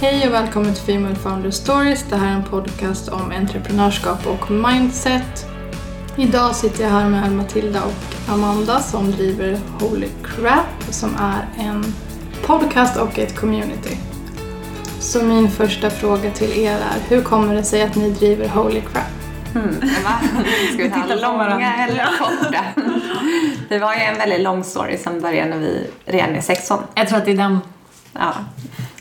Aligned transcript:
Hej 0.00 0.28
och 0.28 0.34
välkommen 0.34 0.74
till 0.74 0.82
Female 0.82 1.14
Founder 1.14 1.50
Stories. 1.50 2.04
Det 2.10 2.16
här 2.16 2.26
är 2.26 2.36
en 2.36 2.44
podcast 2.44 3.08
om 3.08 3.30
entreprenörskap 3.30 4.26
och 4.26 4.50
mindset. 4.50 5.46
Idag 6.16 6.56
sitter 6.56 6.84
jag 6.84 6.90
här 6.90 7.08
med 7.08 7.32
Matilda 7.32 7.82
och 7.84 8.32
Amanda 8.34 8.80
som 8.80 9.10
driver 9.10 9.58
Holy 9.80 10.08
Crap 10.24 10.82
som 10.90 11.16
är 11.20 11.64
en 11.64 11.84
podcast 12.46 12.96
och 12.96 13.18
ett 13.18 13.36
community. 13.36 13.96
Så 15.00 15.22
min 15.24 15.50
första 15.50 15.90
fråga 15.90 16.30
till 16.30 16.58
er 16.58 16.72
är, 16.72 17.00
hur 17.08 17.22
kommer 17.22 17.54
det 17.54 17.62
sig 17.62 17.82
att 17.82 17.94
ni 17.94 18.10
driver 18.10 18.48
Holy 18.48 18.80
Crap? 18.80 19.04
Mm, 19.54 19.80
va? 20.04 20.20
Ska 20.72 20.82
vi 20.82 20.90
ta 20.90 21.14
långa 21.14 21.86
eller 21.88 22.06
korta? 22.18 22.64
Det 23.68 23.78
var 23.78 23.94
ju 23.94 24.00
en 24.00 24.18
väldigt 24.18 24.40
lång 24.40 24.64
story 24.64 24.98
som 24.98 25.20
började 25.20 25.50
när 25.50 25.58
vi 25.58 25.90
redan 26.04 26.34
är 26.34 26.40
16. 26.40 26.82
Jag 26.94 27.08
tror 27.08 27.18
att 27.18 27.24
det 27.24 27.30
är 27.30 27.36
den. 27.36 27.58
Ja. 28.12 28.34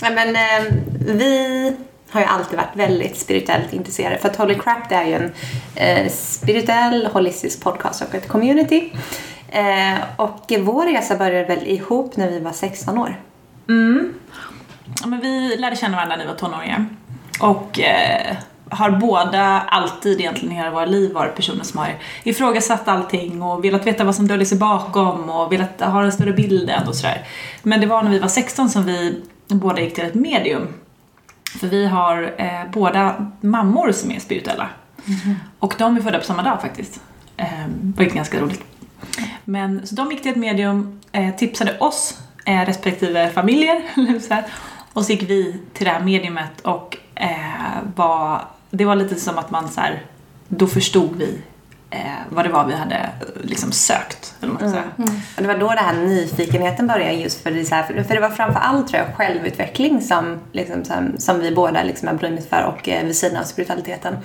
Nej, 0.02 0.16
men 0.16 0.36
eh, 0.36 0.74
vi 1.00 1.76
har 2.10 2.22
ju 2.22 2.28
alltid 2.28 2.58
varit 2.58 2.76
väldigt 2.76 3.18
spirituellt 3.18 3.74
intresserade. 3.74 4.18
För 4.18 4.30
att 4.30 4.36
Holy 4.36 4.56
Crap 4.56 4.90
det 4.90 4.96
är 4.96 5.06
ju 5.06 5.14
en 5.14 5.32
eh, 5.76 6.12
spirituell, 6.12 7.06
holistisk 7.06 7.64
podcast 7.64 8.02
och 8.02 8.16
ett 8.16 8.28
community. 8.28 8.92
Eh, 9.50 10.00
och 10.18 10.52
vår 10.60 10.86
resa 10.86 11.16
började 11.16 11.56
väl 11.56 11.68
ihop 11.68 12.18
när 12.18 12.30
vi 12.30 12.40
var 12.40 12.52
16 12.52 12.98
år. 12.98 13.22
Mm. 13.70 14.14
Ja, 15.02 15.08
men 15.08 15.22
vi 15.22 15.58
lärde 15.58 15.76
känna 15.76 15.96
varandra 15.96 16.16
när 16.16 16.24
vi 16.24 16.32
var 16.32 16.38
tonåringar. 16.38 16.86
Och 17.42 17.80
eh, 17.80 18.36
har 18.70 18.90
båda 18.92 19.62
alltid 19.68 20.20
egentligen 20.20 20.52
i 20.52 20.58
hela 20.58 20.72
våra 20.72 20.86
liv 20.86 21.14
varit 21.14 21.36
personer 21.36 21.64
som 21.64 21.80
har 21.80 21.96
ifrågasatt 22.24 22.88
allting 22.88 23.42
och 23.42 23.66
velat 23.66 23.88
veta 23.88 24.04
vad 24.04 24.16
som 24.16 24.28
döljer 24.28 24.46
sig 24.46 24.58
bakom 24.58 25.30
och 25.30 25.52
velat 25.52 25.82
ha 25.82 26.02
den 26.02 26.12
större 26.12 26.34
bilden 26.34 26.88
och 26.88 26.96
sådär. 26.96 27.28
Men 27.64 27.82
det 27.82 27.88
var 27.88 28.04
när 28.04 28.12
vi 28.12 28.20
var 28.20 28.28
16 28.28 28.70
som 28.70 28.86
vi 28.86 29.22
båda 29.48 29.82
gick 29.82 29.96
till 29.96 30.06
ett 30.06 30.16
medium. 30.16 30.68
För 31.60 31.68
vi 31.68 31.86
har 31.86 32.36
eh, 32.38 32.72
båda 32.74 33.32
mammor 33.42 33.92
som 33.92 34.12
är 34.12 34.20
spirituella. 34.20 34.70
Mm. 35.08 35.36
Och 35.60 35.76
de 35.78 35.98
är 35.98 36.02
födda 36.02 36.20
på 36.20 36.26
samma 36.26 36.44
dag 36.44 36.62
faktiskt. 36.62 37.02
Eh, 37.38 37.68
var 37.96 38.06
ganska 38.06 38.40
roligt. 38.40 38.64
Men 39.44 39.88
så 39.88 39.96
de 39.96 40.12
gick 40.12 40.22
till 40.22 40.32
ett 40.32 40.38
medium, 40.38 41.00
eh, 41.12 41.36
tipsade 41.36 41.78
oss 41.78 42.22
eh, 42.46 42.66
respektive 42.66 43.30
familjer 43.30 43.82
och 44.94 45.06
så 45.06 45.12
gick 45.12 45.30
vi 45.30 45.60
till 45.74 45.86
det 45.86 45.92
här 45.92 46.04
mediumet 46.04 46.62
och 46.62 46.98
eh, 47.16 47.30
var, 47.96 48.42
det 48.70 48.86
var 48.86 48.96
lite 48.96 49.16
som 49.16 49.38
att 49.38 49.52
man 49.52 49.70
så 49.70 49.82
här, 49.82 50.04
då 50.48 50.68
förstod 50.68 51.16
vi 51.16 51.42
vad 52.30 52.46
det 52.46 52.50
var 52.50 52.66
vi 52.66 52.74
hade 52.74 53.10
liksom 53.44 53.72
sökt. 53.72 54.34
Eller 54.42 54.54
man 54.54 54.64
mm. 54.64 54.78
Mm. 54.98 55.22
Och 55.36 55.42
det 55.42 55.48
var 55.48 55.58
då 55.58 55.68
den 55.68 55.78
här 55.78 55.94
nyfikenheten 55.94 56.88
började 56.88 57.14
just 57.14 57.44
för 57.44 57.52
det, 57.52 57.66
så 57.66 57.76
här, 57.76 57.84
för 57.84 58.14
det 58.14 58.20
var 58.20 58.30
framför 58.30 58.60
allt 58.60 58.88
tror 58.88 59.04
jag 59.04 59.16
självutveckling 59.16 60.02
som, 60.02 60.40
liksom, 60.52 60.86
som, 60.86 61.16
som 61.18 61.40
vi 61.40 61.56
båda 61.56 61.84
liksom 61.84 62.08
har 62.08 62.16
brunnit 62.16 62.50
för 62.50 62.64
och 62.64 62.90
eh, 62.90 63.06
vid 63.06 63.16
sidan 63.16 63.38
av 63.38 63.44
spiritualiteten. 63.44 64.18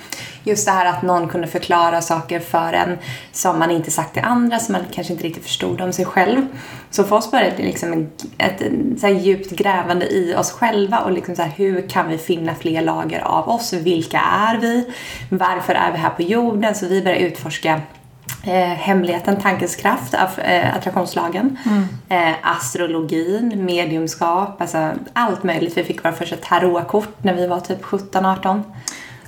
Just 0.44 0.66
det 0.66 0.72
här 0.72 0.86
att 0.86 1.02
någon 1.02 1.28
kunde 1.28 1.46
förklara 1.46 2.00
saker 2.00 2.40
för 2.40 2.72
en 2.72 2.98
som 3.32 3.58
man 3.58 3.70
inte 3.70 3.90
sagt 3.90 4.14
till 4.14 4.24
andra, 4.24 4.58
som 4.58 4.72
man 4.72 4.82
kanske 4.92 5.12
inte 5.12 5.24
riktigt 5.24 5.44
förstod 5.44 5.80
om 5.80 5.92
sig 5.92 6.04
själv. 6.04 6.46
Så 6.90 7.04
för 7.04 7.16
oss 7.16 7.30
började 7.30 7.56
det 7.56 7.62
liksom 7.62 7.92
ett, 7.92 8.24
ett 8.38 8.72
så 9.00 9.06
här 9.06 9.14
djupt 9.14 9.50
grävande 9.50 10.06
i 10.06 10.34
oss 10.34 10.52
själva 10.52 10.98
och 10.98 11.12
liksom 11.12 11.36
så 11.36 11.42
här, 11.42 11.52
hur 11.56 11.88
kan 11.88 12.08
vi 12.08 12.18
finna 12.18 12.54
fler 12.54 12.82
lager 12.82 13.20
av 13.20 13.48
oss? 13.48 13.72
Vilka 13.72 14.18
är 14.20 14.58
vi? 14.58 14.92
Varför 15.28 15.74
är 15.74 15.92
vi 15.92 15.98
här 15.98 16.10
på 16.10 16.22
jorden? 16.22 16.74
Så 16.74 16.86
vi 16.86 17.02
började 17.02 17.24
utforska 17.24 17.59
eh, 17.66 18.52
hemligheten, 18.54 19.40
tankens 19.40 19.76
kraft, 19.76 20.14
eh, 20.14 20.76
attraktionslagen, 20.76 21.58
mm. 21.66 21.84
eh, 22.08 22.34
astrologin, 22.42 23.64
mediumskap, 23.64 24.60
alltså 24.60 24.90
allt 25.12 25.42
möjligt. 25.42 25.76
Vi 25.76 25.84
fick 25.84 26.04
våra 26.04 26.12
första 26.12 26.36
tarotkort 26.36 27.24
när 27.24 27.34
vi 27.34 27.46
var 27.46 27.60
typ 27.60 27.82
17-18. 27.82 28.62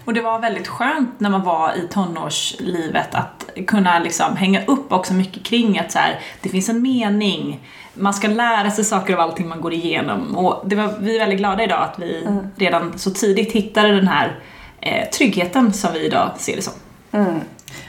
Och 0.05 0.14
det 0.14 0.20
var 0.20 0.39
väldigt 0.39 0.68
skönt 0.68 1.20
när 1.20 1.30
man 1.30 1.42
var 1.42 1.73
i 1.77 1.89
tonårslivet 1.89 3.14
att 3.14 3.48
kunna 3.67 3.98
liksom 3.98 4.36
hänga 4.36 4.64
upp 4.64 4.92
också 4.92 5.14
mycket 5.14 5.42
kring 5.42 5.78
att 5.78 5.92
så 5.92 5.98
här, 5.98 6.20
det 6.40 6.48
finns 6.48 6.68
en 6.68 6.83
mening, 6.83 7.61
man 7.95 8.14
ska 8.14 8.28
lära 8.28 8.70
sig 8.70 8.84
saker 8.84 9.14
av 9.14 9.20
allting 9.20 9.48
man 9.48 9.61
går 9.61 9.73
igenom. 9.73 10.36
Och 10.36 10.68
det 10.68 10.77
var, 10.77 10.95
vi 11.01 11.14
är 11.14 11.18
väldigt 11.18 11.39
glada 11.39 11.64
idag 11.64 11.83
att 11.83 11.98
vi 11.98 12.24
mm. 12.24 12.46
redan 12.57 12.98
så 12.98 13.11
tidigt 13.11 13.52
hittade 13.52 13.89
den 13.89 14.08
här 14.08 14.40
eh, 14.80 15.08
tryggheten 15.08 15.73
som 15.73 15.92
vi 15.92 16.07
idag 16.07 16.30
ser 16.36 16.57
det 16.57 16.62
som. 16.62 16.74
Mm. 17.12 17.40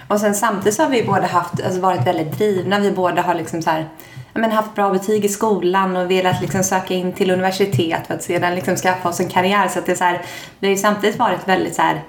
Och 0.08 0.20
sen 0.20 0.36
samtidigt 0.36 0.74
så 0.76 0.84
har 0.84 0.90
vi 0.90 1.04
båda 1.04 1.28
haft, 1.28 1.64
alltså 1.64 1.80
varit 1.80 2.08
väldigt 2.08 2.38
drivna. 2.38 2.80
Vi 2.80 2.92
båda 2.92 3.22
har 3.22 3.34
liksom 3.34 3.62
så 3.62 3.70
här, 3.70 3.90
men 4.34 4.52
haft 4.52 4.76
bra 4.76 4.90
betyg 4.90 5.26
i 5.26 5.30
skolan 5.30 5.96
och 5.96 6.12
velat 6.12 6.42
liksom 6.42 6.64
söka 6.64 6.94
in 6.94 7.14
till 7.14 7.32
universitet 7.32 8.08
för 8.08 8.14
att 8.14 8.24
sedan 8.24 8.56
liksom 8.56 8.76
skaffa 8.76 9.10
oss 9.10 9.20
en 9.20 9.30
karriär. 9.30 9.68
Så 9.68 9.80
att 9.80 9.86
det 9.86 9.92
är 9.92 9.96
så 9.96 10.04
här, 10.04 10.22
vi 10.60 10.68
har 10.68 10.72
ju 10.72 10.82
samtidigt 10.82 11.20
varit 11.20 11.48
väldigt 11.48 11.76
så 11.76 11.82
här, 11.82 12.04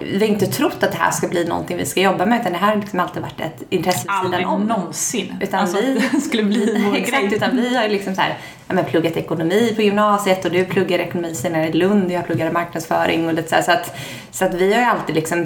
vi 0.00 0.18
har 0.18 0.26
inte 0.26 0.46
trott 0.46 0.82
att 0.82 0.92
det 0.92 0.98
här 0.98 1.10
ska 1.10 1.28
bli 1.28 1.44
någonting 1.44 1.76
vi 1.76 1.86
ska 1.86 2.00
jobba 2.00 2.26
med 2.26 2.40
utan 2.40 2.52
det 2.52 2.58
här 2.58 2.68
har 2.68 2.80
liksom 2.80 3.00
alltid 3.00 3.22
varit 3.22 3.40
ett 3.40 3.62
intresse 3.70 3.98
sidan 3.98 4.16
om. 4.16 4.24
Aldrig 4.24 4.46
någonsin. 4.46 5.36
Utan 5.40 5.60
alltså 5.60 5.80
vi, 5.80 6.20
skulle 6.20 6.42
bli 6.42 6.84
vår 6.86 6.96
Exakt, 6.96 7.32
utan 7.32 7.56
vi 7.56 7.76
har 7.76 7.88
liksom 7.88 8.14
så 8.14 8.20
här, 8.20 8.38
ja, 8.68 8.74
men 8.74 8.84
pluggat 8.84 9.16
ekonomi 9.16 9.72
på 9.76 9.82
gymnasiet 9.82 10.44
och 10.44 10.50
du 10.50 10.64
pluggar 10.64 10.98
ekonomi 10.98 11.34
senare 11.34 11.68
i 11.68 11.72
Lund 11.72 12.04
och 12.04 12.10
jag 12.10 12.26
pluggade 12.26 12.52
marknadsföring 12.52 13.26
och 13.26 13.34
lite 13.34 13.48
så 13.48 13.54
här, 13.54 13.62
så 13.62 13.72
att, 13.72 13.96
så 14.30 14.44
att 14.44 14.54
vi 14.54 14.72
har 14.72 14.80
ju 14.80 14.86
alltid 14.86 15.14
liksom 15.14 15.44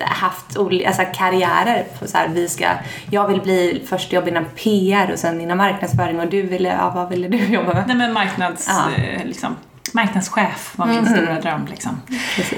haft 0.00 0.56
olika 0.56 0.88
alltså 0.88 1.02
karriärer. 1.14 1.84
Så 2.04 2.18
här, 2.18 2.28
vi 2.28 2.48
ska, 2.48 2.66
jag 3.10 3.28
vill 3.28 3.40
bli 3.40 3.82
först 3.86 4.12
jobb 4.12 4.28
inom 4.28 4.44
PR 4.44 5.12
och 5.12 5.18
sen 5.18 5.40
inom 5.40 5.58
marknadsföring 5.58 6.20
och 6.20 6.26
du 6.26 6.42
ville, 6.42 6.68
ja 6.68 6.92
vad 6.94 7.08
ville 7.08 7.28
du 7.28 7.38
jobba 7.38 7.74
med? 7.74 7.84
Nej 7.86 7.96
men 7.96 8.12
marknads, 8.12 8.68
ja. 8.68 9.02
eh, 9.04 9.26
liksom 9.26 9.56
marknadschef 9.92 10.72
var 10.76 10.86
min 10.86 10.98
mm. 10.98 11.12
stora 11.12 11.40
dröm. 11.40 11.66
Liksom. 11.66 12.00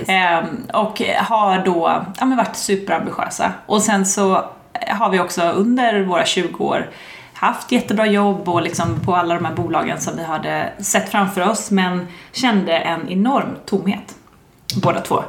Ehm, 0.06 0.46
och 0.72 1.02
har 1.18 1.64
då 1.64 2.04
ja, 2.18 2.24
men 2.24 2.36
varit 2.36 2.56
superambitiösa. 2.56 3.52
Och 3.66 3.82
sen 3.82 4.06
så 4.06 4.44
har 4.88 5.10
vi 5.10 5.20
också 5.20 5.42
under 5.42 6.02
våra 6.02 6.24
20 6.24 6.64
år 6.64 6.90
haft 7.34 7.72
jättebra 7.72 8.06
jobb 8.06 8.48
och 8.48 8.62
liksom 8.62 9.00
på 9.04 9.16
alla 9.16 9.34
de 9.34 9.44
här 9.44 9.54
bolagen 9.54 10.00
som 10.00 10.16
vi 10.16 10.24
hade 10.24 10.72
sett 10.78 11.08
framför 11.08 11.48
oss 11.48 11.70
men 11.70 12.06
kände 12.32 12.78
en 12.78 13.08
enorm 13.08 13.56
tomhet 13.64 14.14
båda 14.82 15.00
två. 15.00 15.22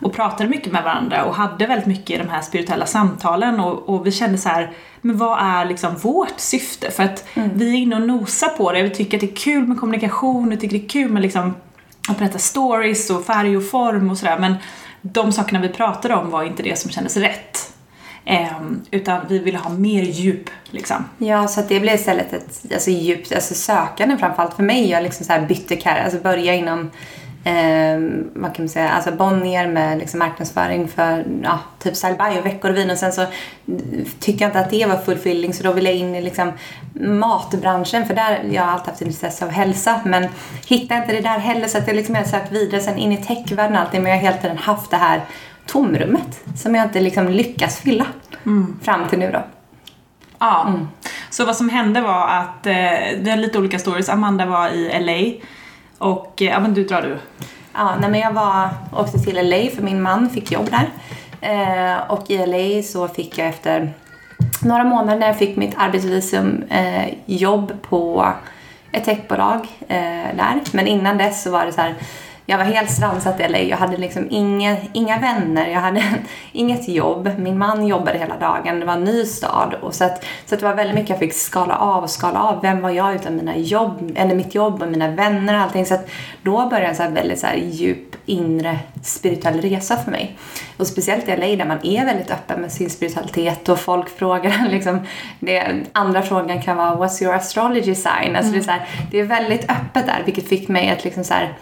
Och 0.00 0.12
pratade 0.12 0.48
mycket 0.48 0.72
med 0.72 0.82
varandra 0.82 1.24
och 1.24 1.34
hade 1.34 1.66
väldigt 1.66 1.86
mycket 1.86 2.10
i 2.10 2.22
de 2.22 2.28
här 2.28 2.40
spirituella 2.40 2.86
samtalen 2.86 3.60
och, 3.60 3.88
och 3.88 4.06
vi 4.06 4.12
kände 4.12 4.38
så 4.38 4.48
här, 4.48 4.72
men 5.04 5.16
vad 5.16 5.38
är 5.38 5.64
liksom 5.64 5.96
vårt 5.96 6.40
syfte? 6.40 6.90
För 6.90 7.02
att 7.02 7.24
mm. 7.34 7.50
vi 7.54 7.68
är 7.68 7.74
inne 7.74 7.96
och 7.96 8.02
nosar 8.02 8.48
på 8.48 8.72
det, 8.72 8.82
vi 8.82 8.90
tycker 8.90 9.16
att 9.16 9.20
det 9.20 9.32
är 9.32 9.36
kul 9.36 9.66
med 9.66 9.80
kommunikation, 9.80 10.50
vi 10.50 10.56
tycker 10.56 10.78
det 10.78 10.84
är 10.84 10.88
kul 10.88 11.10
med 11.10 11.22
liksom 11.22 11.54
att 12.08 12.18
berätta 12.18 12.38
stories 12.38 13.10
och 13.10 13.24
färg 13.24 13.56
och 13.56 13.68
form 13.68 14.10
och 14.10 14.18
sådär 14.18 14.38
men 14.38 14.54
de 15.02 15.32
sakerna 15.32 15.60
vi 15.60 15.68
pratade 15.68 16.14
om 16.14 16.30
var 16.30 16.44
inte 16.44 16.62
det 16.62 16.78
som 16.78 16.90
kändes 16.90 17.16
rätt. 17.16 17.72
Um, 18.26 18.82
utan 18.90 19.20
vi 19.28 19.38
ville 19.38 19.58
ha 19.58 19.70
mer 19.70 20.02
djup 20.02 20.50
liksom. 20.70 21.04
Ja, 21.18 21.48
så 21.48 21.60
att 21.60 21.68
det 21.68 21.80
blev 21.80 21.94
istället 21.94 22.32
ett 22.32 22.72
alltså, 22.72 22.90
djupt 22.90 23.32
alltså, 23.32 23.54
sökande 23.54 24.16
framförallt 24.16 24.54
för 24.54 24.62
mig. 24.62 24.90
Jag 24.90 25.02
liksom 25.02 25.26
så 25.26 25.32
här 25.32 25.46
bytte 25.46 25.76
karriär, 25.76 26.04
alltså 26.04 26.20
börja 26.20 26.54
inom 26.54 26.90
eh, 27.44 27.98
vad 28.34 28.54
kan 28.54 28.64
man 28.64 28.68
säga, 28.68 28.88
alltså 28.88 29.12
Bonnier 29.12 29.66
med 29.66 29.98
liksom 29.98 30.18
marknadsföring 30.18 30.88
för 30.88 31.24
ja, 31.42 31.58
typ 31.78 31.96
salbaj 31.96 32.38
och 32.38 32.46
veckor 32.46 32.70
och 32.70 32.76
vin. 32.76 32.90
Och 32.90 32.98
sen 32.98 33.12
så 33.12 33.26
tyckte 34.20 34.44
jag 34.44 34.48
inte 34.48 34.60
att 34.60 34.70
det 34.70 34.86
var 34.86 34.96
fulfilling 34.96 35.54
så 35.54 35.62
då 35.62 35.72
ville 35.72 35.90
jag 35.90 35.98
in 35.98 36.14
i 36.14 36.20
liksom 36.22 36.52
matbranschen. 36.94 38.06
För 38.06 38.14
där 38.14 38.44
jag 38.52 38.62
har 38.62 38.72
alltid 38.72 38.88
haft 38.88 39.02
intresse 39.02 39.44
av 39.44 39.50
hälsa 39.50 40.00
men 40.04 40.28
hittade 40.66 41.00
inte 41.00 41.12
det 41.12 41.20
där 41.20 41.38
heller. 41.38 41.68
Så 41.68 41.78
att 41.78 41.86
jag 41.86 41.96
liksom 41.96 42.14
har 42.14 42.24
sökt 42.24 42.52
vidare 42.52 42.80
sen 42.80 42.98
in 42.98 43.12
i 43.12 43.16
techvärlden 43.16 43.76
och 43.76 43.82
allting 43.82 44.02
men 44.02 44.12
jag 44.12 44.18
har 44.18 44.24
hela 44.24 44.36
tiden 44.36 44.58
haft 44.58 44.90
det 44.90 44.96
här 44.96 45.20
tomrummet 45.66 46.40
som 46.56 46.74
jag 46.74 46.84
inte 46.84 47.00
liksom 47.00 47.28
lyckas 47.28 47.78
fylla 47.78 48.06
mm. 48.46 48.76
fram 48.82 49.08
till 49.08 49.18
nu 49.18 49.30
då. 49.32 49.42
Ja, 50.38 50.66
mm. 50.68 50.88
så 51.30 51.44
vad 51.44 51.56
som 51.56 51.68
hände 51.68 52.00
var 52.00 52.28
att, 52.28 52.66
eh, 52.66 52.74
vi 53.20 53.30
har 53.30 53.36
lite 53.36 53.58
olika 53.58 53.78
stories, 53.78 54.08
Amanda 54.08 54.46
var 54.46 54.68
i 54.68 55.00
LA 55.00 55.46
och, 56.04 56.42
eh, 56.42 56.48
ja 56.48 56.60
men 56.60 56.74
du 56.74 56.84
drar 56.84 57.02
du. 57.02 57.16
Ja, 57.74 57.96
nej 58.00 58.10
men 58.10 58.20
jag 58.20 58.32
var, 58.32 58.68
åkte 58.92 59.18
till 59.18 59.50
LA 59.50 59.70
för 59.74 59.82
min 59.82 60.02
man 60.02 60.30
fick 60.30 60.52
jobb 60.52 60.70
där. 60.70 60.88
Eh, 61.40 62.10
och 62.10 62.30
i 62.30 62.46
LA 62.46 62.82
så 62.82 63.08
fick 63.08 63.38
jag 63.38 63.48
efter 63.48 63.92
några 64.62 64.84
månader 64.84 65.18
när 65.18 65.26
jag 65.26 65.38
fick 65.38 65.56
mitt 65.56 65.74
arbetsvisum 65.76 66.64
eh, 66.70 67.14
jobb 67.26 67.72
på 67.82 68.32
ett 68.92 69.04
techbolag 69.04 69.68
eh, 69.88 70.36
där. 70.36 70.60
Men 70.72 70.86
innan 70.86 71.18
dess 71.18 71.42
så 71.42 71.50
var 71.50 71.66
det 71.66 71.72
så 71.72 71.80
här 71.80 71.94
jag 72.46 72.58
var 72.58 72.64
helt 72.64 72.90
strandsatt 72.90 73.40
i 73.40 73.48
LA. 73.48 73.58
Jag 73.58 73.76
hade 73.76 73.96
liksom 73.96 74.26
inga, 74.30 74.76
inga 74.92 75.18
vänner, 75.18 75.68
jag 75.68 75.80
hade 75.80 76.04
inget 76.52 76.88
jobb. 76.88 77.30
Min 77.38 77.58
man 77.58 77.86
jobbade 77.86 78.18
hela 78.18 78.36
dagen, 78.36 78.80
det 78.80 78.86
var 78.86 78.92
en 78.92 79.04
ny 79.04 79.24
stad. 79.24 79.74
Och 79.74 79.94
så, 79.94 80.04
att, 80.04 80.24
så 80.46 80.54
att 80.54 80.60
det 80.60 80.66
var 80.66 80.74
väldigt 80.74 80.94
mycket 80.94 81.10
jag 81.10 81.18
fick 81.18 81.34
skala 81.34 81.76
av 81.76 82.02
och 82.02 82.10
skala 82.10 82.42
av. 82.42 82.62
Vem 82.62 82.80
var 82.80 82.90
jag 82.90 83.14
utan 83.14 83.36
mina 83.36 83.56
jobb, 83.56 84.12
eller 84.16 84.34
mitt 84.34 84.54
jobb 84.54 84.82
och 84.82 84.88
mina 84.88 85.08
vänner 85.08 85.54
och 85.54 85.60
allting. 85.60 85.86
Så 85.86 85.94
att 85.94 86.10
då 86.42 86.68
började 86.68 86.86
en 86.86 86.96
så 86.96 87.08
väldigt 87.08 87.40
så 87.40 87.46
djup 87.56 88.16
inre 88.26 88.78
spirituell 89.02 89.60
resa 89.60 89.96
för 89.96 90.10
mig. 90.10 90.38
Och 90.76 90.86
speciellt 90.86 91.28
i 91.28 91.36
LA 91.36 91.46
där 91.46 91.64
man 91.64 91.86
är 91.86 92.04
väldigt 92.04 92.30
öppen 92.30 92.60
med 92.60 92.72
sin 92.72 92.90
spiritualitet 92.90 93.68
och 93.68 93.78
folk 93.78 94.18
frågar 94.18 94.68
liksom, 94.70 95.06
det, 95.40 95.82
andra 95.92 96.22
frågan 96.22 96.62
kan 96.62 96.76
vara 96.76 96.94
What's 96.94 97.22
your 97.22 97.34
astrology 97.34 97.94
sign? 97.94 98.36
Alltså 98.36 98.38
mm. 98.38 98.52
det, 98.52 98.58
är 98.58 98.62
så 98.62 98.70
här, 98.70 98.88
det 99.10 99.20
är 99.20 99.24
väldigt 99.24 99.70
öppet 99.70 100.06
där 100.06 100.22
vilket 100.24 100.48
fick 100.48 100.68
mig 100.68 100.90
att 100.90 101.04
liksom 101.04 101.24
så 101.24 101.34
här, 101.34 101.54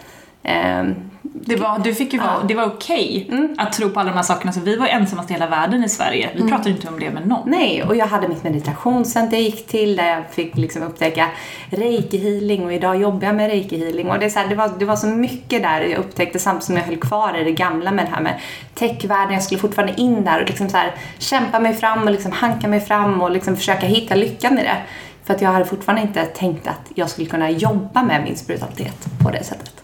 Det 1.45 1.55
var, 1.55 1.79
du 1.79 1.93
fick 1.93 2.13
ju 2.13 2.19
vara, 2.19 2.43
det 2.47 2.55
var 2.55 2.65
okej 2.65 3.29
att 3.57 3.73
tro 3.73 3.89
på 3.89 3.99
alla 3.99 4.09
de 4.09 4.15
här 4.15 4.23
sakerna, 4.23 4.51
så 4.51 4.59
vi 4.59 4.75
var 4.75 4.87
ensammast 4.87 5.29
i 5.29 5.33
hela 5.33 5.47
världen 5.47 5.83
i 5.83 5.89
Sverige. 5.89 6.29
Vi 6.35 6.49
pratade 6.49 6.69
inte 6.69 6.87
om 6.87 6.99
det 6.99 7.11
med 7.11 7.27
någon. 7.27 7.49
Nej, 7.49 7.83
och 7.83 7.95
jag 7.95 8.05
hade 8.07 8.27
mitt 8.27 8.43
meditationscenter 8.43 9.37
jag 9.37 9.43
gick 9.43 9.67
till 9.67 9.95
där 9.95 10.07
jag 10.07 10.23
fick 10.31 10.57
liksom 10.57 10.83
upptäcka 10.83 11.29
reiki-healing 11.69 12.65
och 12.65 12.73
idag 12.73 13.01
jobbar 13.01 13.27
jag 13.27 13.35
med 13.35 13.51
reiki-healing. 13.51 14.09
Och 14.09 14.19
det, 14.19 14.25
är 14.25 14.29
så 14.29 14.39
här, 14.39 14.47
det, 14.47 14.55
var, 14.55 14.71
det 14.79 14.85
var 14.85 14.95
så 14.95 15.07
mycket 15.07 15.63
där 15.63 15.81
jag 15.81 15.99
upptäckte 15.99 16.39
samtidigt 16.39 16.65
som 16.65 16.75
jag 16.77 16.83
höll 16.83 16.97
kvar 16.97 17.37
i 17.37 17.43
det 17.43 17.51
gamla 17.51 17.91
med 17.91 18.05
det 18.05 18.11
här 18.11 18.21
med 18.21 18.39
techvärlden. 18.73 19.33
Jag 19.33 19.43
skulle 19.43 19.59
fortfarande 19.59 20.01
in 20.01 20.23
där 20.23 20.41
och 20.41 20.47
liksom 20.47 20.69
så 20.69 20.77
här, 20.77 20.91
kämpa 21.17 21.59
mig 21.59 21.73
fram 21.73 22.03
och 22.03 22.11
liksom 22.11 22.31
hanka 22.31 22.67
mig 22.67 22.79
fram 22.79 23.21
och 23.21 23.31
liksom 23.31 23.57
försöka 23.57 23.85
hitta 23.85 24.15
lyckan 24.15 24.59
i 24.59 24.63
det. 24.63 24.77
För 25.23 25.33
att 25.33 25.41
jag 25.41 25.49
hade 25.49 25.65
fortfarande 25.65 26.01
inte 26.01 26.25
tänkt 26.25 26.67
att 26.67 26.91
jag 26.95 27.09
skulle 27.09 27.27
kunna 27.27 27.49
jobba 27.49 28.03
med 28.03 28.23
min 28.23 28.35
spiritualitet 28.35 29.05
på 29.23 29.31
det 29.31 29.43
sättet. 29.43 29.82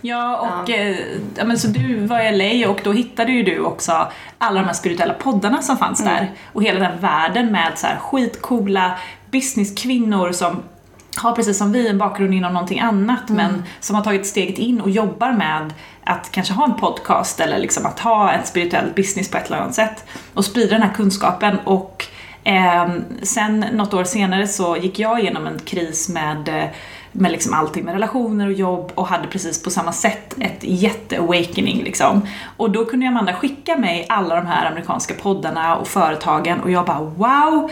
Ja, 0.00 0.36
och 0.36 0.70
eh, 0.70 0.96
ja, 1.36 1.44
men 1.44 1.58
så 1.58 1.68
du 1.68 2.06
var 2.06 2.20
i 2.20 2.60
LA 2.62 2.70
och 2.70 2.80
då 2.84 2.92
hittade 2.92 3.32
ju 3.32 3.42
du 3.42 3.60
också 3.60 4.12
alla 4.38 4.60
de 4.60 4.66
här 4.66 4.72
spirituella 4.72 5.14
poddarna 5.14 5.62
som 5.62 5.78
fanns 5.78 6.04
där. 6.04 6.30
Och 6.52 6.62
hela 6.62 6.88
den 6.88 7.00
världen 7.00 7.52
med 7.52 7.72
så 7.78 7.86
här 7.86 7.96
skitcoola 7.96 8.98
businesskvinnor 9.30 10.32
som 10.32 10.62
har 11.16 11.32
precis 11.32 11.58
som 11.58 11.72
vi 11.72 11.88
en 11.88 11.98
bakgrund 11.98 12.34
inom 12.34 12.52
någonting 12.52 12.80
annat 12.80 13.28
men 13.28 13.64
som 13.80 13.96
har 13.96 14.02
tagit 14.02 14.26
steget 14.26 14.58
in 14.58 14.80
och 14.80 14.90
jobbar 14.90 15.32
med 15.32 15.72
att 16.04 16.30
kanske 16.30 16.54
ha 16.54 16.64
en 16.64 16.74
podcast 16.74 17.40
eller 17.40 17.58
liksom 17.58 17.86
att 17.86 18.00
ha 18.00 18.32
en 18.32 18.46
spirituell 18.46 18.92
business 18.96 19.30
på 19.30 19.38
ett 19.38 19.46
eller 19.46 19.58
annat 19.58 19.74
sätt 19.74 20.04
och 20.34 20.44
sprida 20.44 20.70
den 20.70 20.82
här 20.82 20.94
kunskapen. 20.94 21.58
Och 21.64 22.06
eh, 22.44 22.88
sen 23.22 23.60
något 23.60 23.94
år 23.94 24.04
senare 24.04 24.48
så 24.48 24.76
gick 24.76 24.98
jag 24.98 25.20
igenom 25.20 25.46
en 25.46 25.58
kris 25.58 26.08
med 26.08 26.48
eh, 26.48 26.64
med 27.18 27.32
liksom 27.32 27.54
allting 27.54 27.84
med 27.84 27.94
relationer 27.94 28.46
och 28.46 28.52
jobb 28.52 28.92
och 28.94 29.06
hade 29.06 29.28
precis 29.28 29.62
på 29.62 29.70
samma 29.70 29.92
sätt 29.92 30.34
ett 30.40 30.58
jätte-awakening 30.60 31.82
liksom. 31.82 32.22
Och 32.56 32.70
då 32.70 32.84
kunde 32.84 33.08
Amanda 33.08 33.34
skicka 33.34 33.76
mig 33.76 34.06
alla 34.08 34.34
de 34.34 34.46
här 34.46 34.66
amerikanska 34.66 35.14
poddarna 35.14 35.76
och 35.76 35.88
företagen 35.88 36.60
och 36.60 36.70
jag 36.70 36.86
bara 36.86 37.00
wow! 37.00 37.70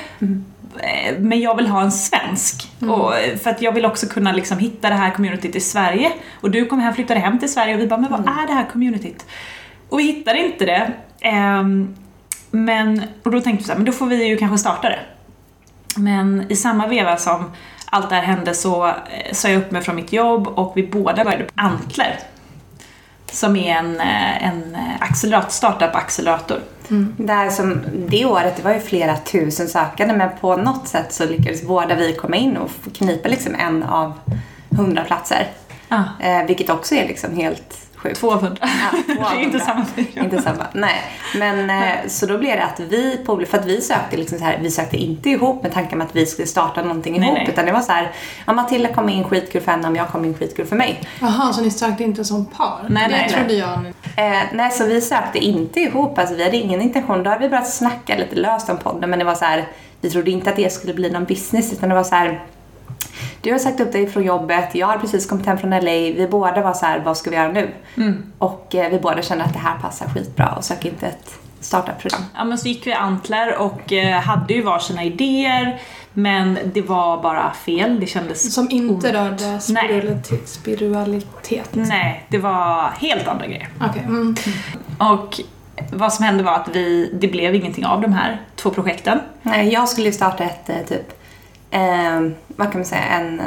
Eh, 0.78 1.18
Men 1.18 1.40
jag 1.40 1.56
vill 1.56 1.66
ha 1.66 1.82
en 1.82 1.92
svensk. 1.92 2.70
Och, 2.80 3.12
för 3.42 3.50
att 3.50 3.62
jag 3.62 3.72
vill 3.72 3.86
också 3.86 4.06
kunna 4.06 4.32
liksom 4.32 4.58
hitta 4.58 4.88
det 4.88 4.94
här 4.94 5.10
communityt 5.10 5.56
i 5.56 5.60
Sverige. 5.60 6.12
Och 6.40 6.50
du 6.50 6.66
kom 6.66 6.78
hem, 6.78 6.94
flyttade 6.94 7.20
hem 7.20 7.38
till 7.38 7.52
Sverige 7.52 7.74
och 7.74 7.80
vi 7.80 7.86
bara, 7.86 8.00
men 8.00 8.10
vad 8.10 8.20
är 8.20 8.46
det 8.46 8.52
här 8.52 8.66
communityt? 8.72 9.26
Och 9.88 9.98
vi 9.98 10.02
hittade 10.02 10.38
inte 10.38 10.64
det. 10.64 10.92
Ehm, 11.20 11.94
men, 12.50 13.02
och 13.22 13.30
då 13.30 13.40
tänkte 13.40 13.62
vi 13.62 13.64
så 13.64 13.72
här, 13.72 13.78
men 13.78 13.86
då 13.86 13.92
får 13.92 14.06
vi 14.06 14.24
ju 14.24 14.36
kanske 14.36 14.58
starta 14.58 14.88
det. 14.88 14.98
Men 15.96 16.46
i 16.48 16.56
samma 16.56 16.86
veva 16.86 17.16
som 17.16 17.50
allt 17.96 18.08
det 18.08 18.14
här 18.14 18.22
hände 18.22 18.54
så 18.54 18.86
eh, 18.86 19.32
sa 19.32 19.48
jag 19.48 19.58
upp 19.58 19.70
mig 19.70 19.82
från 19.82 19.96
mitt 19.96 20.12
jobb 20.12 20.48
och 20.48 20.72
vi 20.76 20.86
båda 20.86 21.24
började 21.24 21.44
på 21.44 21.52
Antler. 21.54 22.18
Som 23.30 23.56
är 23.56 23.76
en, 23.76 24.00
eh, 24.00 24.46
en 24.46 24.74
eh, 24.74 24.80
accelerator, 25.00 25.50
startup-accelerator. 25.50 26.60
Där 27.16 27.50
som 27.50 27.80
det 28.08 28.24
året, 28.24 28.56
det 28.56 28.62
var 28.62 28.74
ju 28.74 28.80
flera 28.80 29.16
tusen 29.16 29.68
sökande 29.68 30.14
men 30.14 30.30
på 30.40 30.56
något 30.56 30.88
sätt 30.88 31.12
så 31.12 31.24
lyckades 31.24 31.62
båda 31.62 31.94
vi 31.94 32.12
komma 32.12 32.36
in 32.36 32.56
och 32.56 32.70
knipa 32.94 33.28
liksom 33.28 33.54
en 33.54 33.82
av 33.82 34.12
hundra 34.70 35.04
platser. 35.04 35.46
Ah. 35.88 36.04
Eh, 36.20 36.46
vilket 36.46 36.70
också 36.70 36.94
är 36.94 37.08
liksom 37.08 37.36
helt 37.36 37.85
sjukt. 38.08 38.20
200. 38.20 38.56
Ja, 38.60 38.68
det 39.06 39.40
är 39.40 39.42
inte 39.42 39.58
200. 39.58 39.84
samma 39.94 40.24
Inte 40.24 40.42
samma. 40.42 40.66
Nej. 40.72 41.02
Men 41.38 41.70
eh, 41.70 42.08
så 42.08 42.26
då 42.26 42.38
blev 42.38 42.56
det 42.56 42.64
att 42.64 42.80
vi 42.80 43.18
på, 43.26 43.44
för 43.46 43.58
att 43.58 43.66
vi 43.66 43.80
sökte 43.80 44.16
liksom 44.16 44.38
så 44.38 44.44
här, 44.44 44.58
vi 44.62 44.70
sökte 44.70 44.96
inte 44.96 45.30
ihop 45.30 45.62
med 45.62 45.72
tanken 45.72 46.02
att 46.02 46.16
vi 46.16 46.26
skulle 46.26 46.48
starta 46.48 46.82
någonting 46.82 47.20
Nej, 47.20 47.28
ihop 47.28 47.38
nej. 47.38 47.48
utan 47.48 47.66
det 47.66 47.72
var 47.72 47.80
så 47.80 47.92
här, 47.92 48.12
ja, 48.46 48.52
Matilda 48.52 48.94
kom 48.94 49.08
in 49.08 49.24
skitkul 49.24 49.62
för 49.62 49.72
henne 49.72 49.88
om 49.88 49.96
jag 49.96 50.08
kom 50.08 50.24
in 50.24 50.34
skitkul 50.34 50.66
för 50.66 50.76
mig. 50.76 51.00
Jaha, 51.20 51.52
så 51.52 51.62
ni 51.62 51.70
sökte 51.70 52.04
inte 52.04 52.24
som 52.24 52.46
par? 52.46 52.86
Nej, 52.88 53.08
det 53.08 53.16
nej, 53.16 53.28
trodde 53.28 53.46
nej. 53.46 53.92
jag. 54.16 54.36
Eh, 54.36 54.42
nej, 54.52 54.70
så 54.70 54.84
vi 54.84 55.00
sökte 55.00 55.38
inte 55.38 55.80
ihop, 55.80 56.18
alltså 56.18 56.34
vi 56.34 56.44
hade 56.44 56.56
ingen 56.56 56.80
intention. 56.80 57.22
Då 57.22 57.30
hade 57.30 57.42
vi 57.42 57.48
börjat 57.48 57.70
snacka 57.70 58.16
lite 58.16 58.36
löst 58.36 58.70
om 58.70 58.78
podden 58.78 59.10
men 59.10 59.18
det 59.18 59.24
var 59.24 59.34
så 59.34 59.44
här, 59.44 59.66
vi 60.00 60.10
trodde 60.10 60.30
inte 60.30 60.50
att 60.50 60.56
det 60.56 60.72
skulle 60.72 60.94
bli 60.94 61.10
någon 61.10 61.24
business 61.24 61.72
utan 61.72 61.88
det 61.88 61.94
var 61.94 62.04
så 62.04 62.14
här 62.14 62.40
du 63.46 63.52
har 63.52 63.58
sagt 63.58 63.80
upp 63.80 63.92
dig 63.92 64.06
från 64.06 64.22
jobbet, 64.22 64.74
jag 64.74 64.86
har 64.86 64.98
precis 64.98 65.26
kommit 65.26 65.46
hem 65.46 65.58
från 65.58 65.70
LA. 65.70 65.90
Vi 65.90 66.28
båda 66.30 66.62
var 66.62 66.72
så 66.72 66.86
här, 66.86 67.00
vad 67.00 67.16
ska 67.16 67.30
vi 67.30 67.36
göra 67.36 67.52
nu? 67.52 67.70
Och 68.38 68.74
eh, 68.74 68.90
vi 68.90 68.98
båda 68.98 69.22
kände 69.22 69.44
att 69.44 69.52
det 69.52 69.58
här 69.58 69.78
passar 69.78 70.06
skitbra 70.06 70.54
och 70.56 70.64
sök 70.64 70.84
inte 70.84 71.06
ett 71.06 71.38
startup-program. 71.60 72.20
Ja 72.34 72.44
men 72.44 72.58
så 72.58 72.68
gick 72.68 72.86
vi 72.86 72.92
Antler 72.92 73.56
och 73.58 73.92
eh, 73.92 74.20
hade 74.20 74.54
ju 74.54 74.62
varsina 74.62 75.04
idéer 75.04 75.80
men 76.12 76.58
det 76.64 76.82
var 76.82 77.22
bara 77.22 77.52
fel, 77.52 78.00
det 78.00 78.06
kändes... 78.06 78.54
Som 78.54 78.70
inte 78.70 79.12
rörde 79.12 79.50
Nej. 79.50 79.60
spiritualitet. 79.60 80.48
spiritualitet. 80.48 81.70
Nej, 81.72 82.26
det 82.28 82.38
var 82.38 82.90
helt 82.98 83.28
andra 83.28 83.46
grejer. 83.46 83.68
Okej. 83.80 84.02
Mm. 84.06 84.36
Och 84.98 85.40
vad 85.92 86.12
som 86.12 86.24
hände 86.24 86.42
var 86.42 86.54
att 86.54 86.68
vi, 86.72 87.10
det 87.20 87.28
blev 87.28 87.54
ingenting 87.54 87.86
av 87.86 88.00
de 88.00 88.12
här 88.12 88.40
två 88.56 88.70
projekten. 88.70 89.20
Nej, 89.42 89.72
jag 89.72 89.88
skulle 89.88 90.06
ju 90.06 90.12
starta 90.12 90.44
ett 90.44 90.68
eh, 90.68 90.76
typ, 90.88 91.15
eh, 91.76 92.30
vad 92.46 92.70
kan 92.72 92.80
man 92.80 92.84
säga, 92.84 93.02
en, 93.04 93.40
eh, 93.40 93.46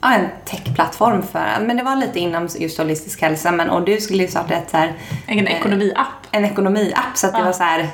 ja, 0.00 0.12
en 0.14 0.26
techplattform 0.44 1.22
för, 1.32 1.60
men 1.60 1.76
det 1.76 1.82
var 1.82 1.96
lite 1.96 2.18
inom 2.20 2.48
just 2.58 2.78
holistisk 2.78 3.22
hälsa 3.22 3.52
men 3.52 3.70
och 3.70 3.82
du 3.84 4.00
skulle 4.00 4.22
ju 4.22 4.28
starta 4.28 4.54
ett 4.54 4.70
så 4.70 4.76
här, 4.76 4.92
En 5.26 5.46
Eh, 5.46 5.54
ekonomiapp. 5.58 6.06
en 6.30 6.44
ekonomiapp 6.44 7.16
så 7.16 7.26
att 7.26 7.32
det 7.32 7.38
Ja. 7.38 7.44
var 7.44 7.52
så 7.52 7.62
här, 7.62 7.88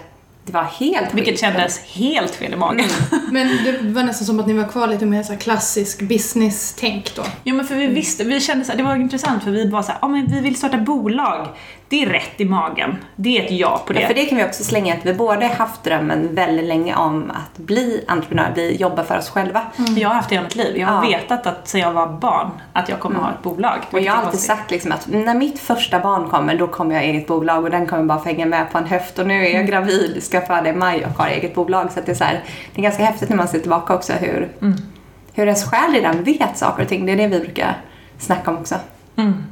det 0.45 0.53
var 0.53 0.63
helt 0.65 1.15
Vilket 1.15 1.33
sjukt. 1.33 1.41
kändes 1.41 1.79
helt 1.79 2.35
fel 2.35 2.53
i 2.53 2.57
magen. 2.57 2.89
Men 3.33 3.47
det 3.65 3.79
var 3.83 4.03
nästan 4.03 4.27
som 4.27 4.41
att 4.41 4.47
ni 4.47 4.53
var 4.53 4.65
kvar 4.69 4.87
lite 4.87 5.07
mer 5.07 5.23
så 5.23 5.33
här 5.33 5.39
klassisk 5.41 6.03
business-tänk 6.03 7.15
då. 7.17 7.23
Jo 7.45 7.57
men 7.57 7.67
för 7.67 7.75
vi 7.75 7.87
visste, 7.87 8.25
vi 8.25 8.41
kände 8.41 8.65
så 8.65 8.71
här, 8.73 8.79
det 8.79 8.85
var 8.85 8.97
intressant 8.97 9.45
för 9.45 9.51
vi 9.51 9.67
bara 9.69 9.83
såhär, 9.83 9.99
ja 10.03 10.09
men 10.09 10.27
vi 10.27 10.41
vill 10.41 10.57
starta 10.57 10.77
bolag. 10.79 11.49
Det 11.89 12.03
är 12.03 12.07
rätt 12.07 12.41
i 12.41 12.45
magen. 12.45 12.97
Det 13.17 13.39
är 13.39 13.45
ett 13.45 13.51
ja 13.51 13.83
på 13.87 13.93
det. 13.93 14.01
Ja, 14.01 14.07
för 14.07 14.15
det 14.15 14.25
kan 14.25 14.39
vi 14.39 14.45
också 14.45 14.65
slänga 14.65 14.95
att 14.95 15.07
vi 15.07 15.15
båda 15.15 15.47
har 15.47 15.55
haft 15.55 15.85
drömmen 15.85 16.35
väldigt 16.35 16.65
länge 16.67 16.95
om 16.97 17.31
att 17.31 17.59
bli 17.59 18.05
entreprenör, 18.09 18.53
vi 18.55 18.77
jobbar 18.77 19.05
för 19.05 19.19
oss 19.19 19.29
själva. 19.31 19.63
Jag 19.97 20.09
har 20.09 20.15
haft 20.15 20.29
det 20.29 20.35
hela 20.35 20.45
mitt 20.45 20.55
liv. 20.57 20.77
Jag 20.77 20.89
har 20.89 20.95
Ja. 21.11 21.19
vetat 21.19 21.47
att 21.47 21.69
sen 21.69 21.81
jag 21.81 21.93
var 21.93 22.07
barn 22.07 22.51
att 22.73 22.89
jag 22.89 23.01
kommer 23.01 23.21
ha 23.21 23.31
ett 23.31 23.43
bolag. 23.43 23.79
Och 23.91 24.01
jag 24.01 24.13
har 24.13 24.23
alltid 24.23 24.41
sagt 24.41 24.71
liksom 24.71 24.93
att 24.93 25.07
när 25.09 25.35
mitt 25.35 25.59
första 25.59 26.01
barn 26.01 26.29
kommer 26.31 26.59
då 26.59 26.67
kommer 26.67 26.95
jag 26.95 27.03
ha 27.03 27.09
eget 27.09 27.27
bolag 27.27 27.65
och 27.65 27.71
den 27.71 27.87
kommer 27.87 28.05
bara 28.05 28.19
få 28.19 28.25
hänga 28.29 28.47
med 28.47 28.71
på 28.73 28.79
en 28.79 28.87
höft 28.87 29.19
och 29.19 29.27
nu 29.27 29.47
är 29.47 29.55
jag 29.55 29.67
gravid, 29.67 30.23
ska 30.23 30.41
föda 30.41 30.69
i 30.69 30.73
maj 30.73 31.05
och 31.07 31.11
har 31.13 31.29
eget 31.29 31.55
bolag 31.55 31.93
så 31.93 32.01
det 32.07 32.13
är 32.13 32.17
så 32.17 32.25
här, 32.25 32.45
det 32.75 32.81
är 32.81 32.83
ganska 32.83 33.05
häftigt 33.05 33.29
när 33.29 33.37
man 33.37 33.49
ser 33.49 33.59
tillbaka 33.59 33.95
också 33.95 34.13
hur, 34.13 34.49
hur 35.35 35.45
ens 35.47 35.65
själ 35.71 35.93
redan 35.93 36.23
vet 36.23 36.59
saker 36.59 36.83
och 36.83 36.89
ting. 36.89 37.07
Det 37.07 37.13
är 37.13 37.17
det 37.17 37.27
vi 37.27 37.41
brukar 37.41 37.77
snacka 38.19 38.51
om 38.51 38.57
också. 38.59 38.75
Mm. 39.17 39.45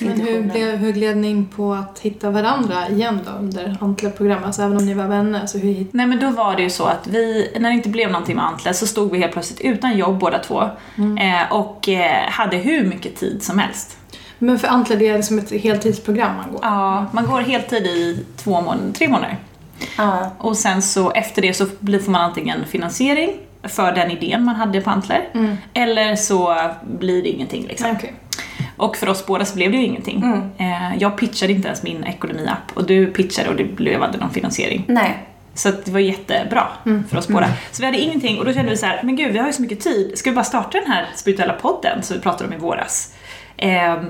Men 0.00 0.20
hur, 0.20 0.92
blev, 0.92 1.24
in 1.24 1.46
på 1.46 1.72
att 1.72 1.98
hitta 1.98 2.30
varandra 2.30 2.88
igen 2.88 3.20
då 3.26 3.30
under 3.30 3.76
Antler-programmet? 3.80 4.46
Alltså 4.46 4.62
även 4.62 4.76
om 4.76 4.86
ni 4.86 4.94
var 4.94 5.06
vänner, 5.06 5.46
så 5.46 5.58
hur 5.58 5.68
hittade 5.68 5.88
Nej 5.92 6.06
men 6.06 6.20
då 6.20 6.30
var 6.30 6.56
det 6.56 6.62
ju 6.62 6.70
så 6.70 6.84
att 6.84 7.06
vi, 7.06 7.52
när 7.60 7.70
det 7.70 7.74
inte 7.76 7.88
blev 7.88 8.10
någonting 8.10 8.36
med 8.36 8.44
Antler 8.44 8.72
så 8.72 8.86
stod 8.86 9.12
vi 9.12 9.18
helt 9.18 9.32
plötsligt 9.32 9.60
utan 9.60 9.98
jobb 9.98 10.18
båda 10.18 10.38
två. 10.38 10.62
Eh, 11.20 11.52
och 11.52 11.88
eh, 11.88 12.30
hade 12.30 12.56
hur 12.56 12.84
mycket 12.84 13.16
tid 13.16 13.42
som 13.42 13.58
helst. 13.58 13.96
Men 14.38 14.58
för 14.58 14.68
Antler, 14.68 14.96
det 14.96 15.08
är 15.08 15.16
liksom 15.16 15.38
ett 15.38 15.50
heltidsprogram 15.50 16.36
man 16.36 16.52
går. 16.52 16.60
Ja, 16.62 17.06
man 17.12 17.26
går 17.26 17.40
heltid 17.40 17.86
i 17.86 18.24
två 18.36 18.60
månader, 18.60 18.92
tre 18.92 19.08
månader. 19.08 19.36
Ja. 19.98 20.30
Och 20.38 20.56
sen 20.56 20.82
så 20.82 21.10
efter 21.10 21.42
det 21.42 21.54
så 21.54 21.66
får 21.66 22.10
man 22.10 22.20
antingen 22.20 22.64
finansiering 22.66 23.30
för 23.62 23.92
den 23.92 24.10
idén 24.10 24.44
man 24.44 24.56
hade 24.56 24.80
på 24.80 24.90
Antler. 24.90 25.28
Mm. 25.34 25.56
Eller 25.74 26.16
så 26.16 26.56
blir 26.82 27.22
det 27.22 27.28
ingenting 27.28 27.66
liksom. 27.66 27.90
Okej. 27.90 28.14
Och 28.80 28.96
för 28.96 29.08
oss 29.08 29.26
båda 29.26 29.44
så 29.44 29.54
blev 29.54 29.70
det 29.70 29.76
ju 29.76 29.84
ingenting. 29.84 30.22
Eh, 30.58 30.96
jag 30.98 31.16
pitchade 31.18 31.52
inte 31.52 31.68
ens 31.68 31.82
min 31.82 32.04
ekonomiapp 32.04 32.72
och 32.74 32.86
du 32.86 33.06
pitchade 33.06 33.48
och 33.48 33.56
det 33.56 33.64
blev 33.64 34.02
aldrig 34.02 34.20
någon 34.20 34.30
finansiering. 34.30 34.84
Nej. 34.88 35.26
Så 35.54 35.70
det 35.84 35.90
var 35.90 36.00
jättebra 36.00 36.66
för 37.08 37.16
oss 37.16 37.28
båda. 37.28 37.46
Så 37.70 37.82
vi 37.82 37.86
hade 37.86 37.98
ingenting 37.98 38.38
och 38.38 38.44
då 38.44 38.52
kände 38.52 38.70
vi 38.70 38.76
så 38.76 38.86
här, 38.86 39.00
men 39.02 39.16
gud 39.16 39.32
vi 39.32 39.38
har 39.38 39.46
ju 39.46 39.52
så 39.52 39.62
mycket 39.62 39.80
tid, 39.80 40.18
ska 40.18 40.30
vi 40.30 40.36
bara 40.36 40.44
starta 40.44 40.78
den 40.78 40.90
här 40.90 41.06
spirituella 41.14 41.52
podden 41.52 42.02
som 42.02 42.16
vi 42.16 42.22
pratade 42.22 42.48
om 42.48 42.52
i 42.52 42.58
våras? 42.58 43.14
Ehm, 43.56 44.06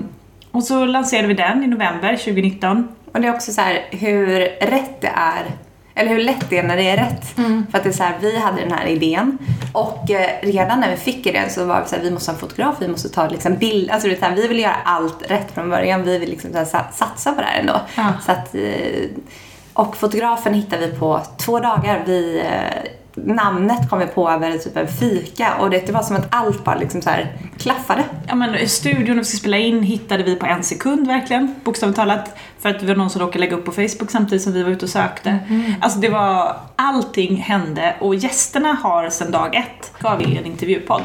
och 0.51 0.63
så 0.63 0.85
lanserade 0.85 1.27
vi 1.27 1.33
den 1.33 1.63
i 1.63 1.67
november 1.67 2.15
2019. 2.15 2.87
Och 3.11 3.21
det 3.21 3.27
är 3.27 3.33
också 3.33 3.51
så 3.51 3.61
här 3.61 3.85
hur 3.91 4.27
rätt 4.61 5.01
det 5.01 5.11
är, 5.15 5.45
eller 5.95 6.09
hur 6.09 6.23
lätt 6.23 6.49
det 6.49 6.57
är 6.57 6.63
när 6.63 6.77
det 6.77 6.89
är 6.89 6.97
rätt. 6.97 7.25
För 7.71 7.77
att 7.77 7.83
det 7.83 7.89
är 7.89 7.93
så 7.93 8.03
här, 8.03 8.15
vi 8.21 8.39
hade 8.39 8.61
den 8.61 8.71
här 8.71 8.85
idén 8.85 9.37
och 9.73 10.11
eh, 10.11 10.27
redan 10.41 10.79
när 10.79 10.89
vi 10.91 10.97
fick 10.97 11.25
idén 11.25 11.49
så 11.49 11.65
var 11.65 11.81
vi 11.81 11.87
så 11.89 11.95
här, 11.95 12.03
vi 12.03 12.11
måste 12.11 12.31
ha 12.31 12.33
en 12.35 12.39
fotograf, 12.39 12.75
vi 12.79 12.87
måste 12.87 13.09
ta 13.09 13.27
liksom 13.29 13.55
bild, 13.55 13.91
alltså 13.91 14.07
det 14.07 14.21
här, 14.21 14.35
vi 14.35 14.47
vill 14.47 14.59
göra 14.59 14.75
allt 14.85 15.31
rätt 15.31 15.51
från 15.53 15.69
början, 15.69 16.03
vi 16.03 16.17
vill 16.17 16.29
liksom 16.29 16.51
så 16.51 16.57
här, 16.57 16.65
sa- 16.65 16.91
satsa 16.93 17.31
på 17.31 17.41
det 17.41 17.47
här 17.47 17.59
ändå. 17.59 17.81
Ja. 17.95 18.13
Så 18.25 18.31
att, 18.31 18.55
eh, 18.55 19.09
och 19.73 19.97
fotografen 19.97 20.53
hittade 20.53 20.87
vi 20.87 20.93
på 20.93 21.21
två 21.37 21.59
dagar. 21.59 22.03
Vi, 22.05 22.39
eh, 22.39 22.91
namnet 23.15 23.89
kom 23.89 23.99
vi 23.99 24.05
på 24.05 24.29
över 24.29 24.57
typ 24.57 24.77
en 24.77 24.87
fika 24.87 25.55
och 25.59 25.69
det, 25.69 25.85
det 25.85 25.91
var 25.91 26.03
som 26.03 26.15
att 26.15 26.27
allt 26.29 26.63
bara 26.63 26.75
liksom 26.75 27.01
så 27.01 27.09
här 27.09 27.37
klaffade. 27.57 28.03
Ja 28.27 28.35
men 28.35 28.69
studion 28.69 29.17
vi 29.17 29.23
skulle 29.23 29.39
spela 29.39 29.57
in 29.57 29.83
hittade 29.83 30.23
vi 30.23 30.35
på 30.35 30.45
en 30.45 30.63
sekund 30.63 31.07
verkligen, 31.07 31.55
bokstavligt 31.63 31.99
talat. 31.99 32.37
För 32.59 32.69
att 32.69 32.79
det 32.79 32.85
var 32.85 32.95
någon 32.95 33.09
som 33.09 33.21
råkade 33.21 33.39
lägga 33.39 33.55
upp 33.55 33.65
på 33.65 33.71
Facebook 33.71 34.11
samtidigt 34.11 34.43
som 34.43 34.53
vi 34.53 34.63
var 34.63 34.71
ute 34.71 34.85
och 34.85 34.91
sökte. 34.91 35.39
Alltså 35.81 35.99
det 35.99 36.09
var, 36.09 36.55
allting 36.75 37.35
hände 37.35 37.95
och 37.99 38.15
gästerna 38.15 38.73
har 38.73 39.09
sedan 39.09 39.31
dag 39.31 39.55
ett, 39.55 39.93
gav 39.99 40.17
vi 40.17 40.37
en 40.37 40.45
intervjupodd. 40.45 41.01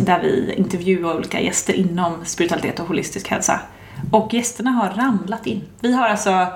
där 0.00 0.20
vi 0.22 0.54
intervjuar 0.56 1.16
olika 1.16 1.40
gäster 1.40 1.74
inom 1.74 2.24
spiritualitet 2.24 2.80
och 2.80 2.86
holistisk 2.86 3.28
hälsa. 3.28 3.60
Och 4.10 4.34
gästerna 4.34 4.70
har 4.70 4.90
ramlat 4.90 5.46
in. 5.46 5.64
Vi 5.80 5.92
har 5.92 6.08
alltså 6.08 6.46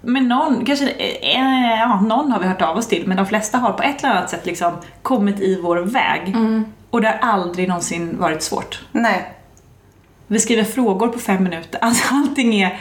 med 0.00 0.22
någon, 0.22 0.64
kanske, 0.64 0.90
eh, 0.90 1.80
ja, 1.80 2.00
någon 2.00 2.32
har 2.32 2.40
vi 2.40 2.46
hört 2.46 2.62
av 2.62 2.76
oss 2.76 2.86
till, 2.86 3.06
men 3.06 3.16
de 3.16 3.26
flesta 3.26 3.58
har 3.58 3.72
på 3.72 3.82
ett 3.82 4.04
eller 4.04 4.14
annat 4.14 4.30
sätt 4.30 4.46
liksom 4.46 4.72
kommit 5.02 5.40
i 5.40 5.60
vår 5.60 5.76
väg. 5.76 6.36
Och 6.90 7.00
det 7.00 7.08
har 7.08 7.18
aldrig 7.32 7.68
någonsin 7.68 8.18
varit 8.18 8.42
svårt. 8.42 8.82
Nej. 8.92 9.34
Vi 10.26 10.38
skriver 10.40 10.64
frågor 10.64 11.08
på 11.08 11.18
fem 11.18 11.42
minuter, 11.42 11.78
alltså 11.82 12.14
allting 12.14 12.60
är 12.60 12.78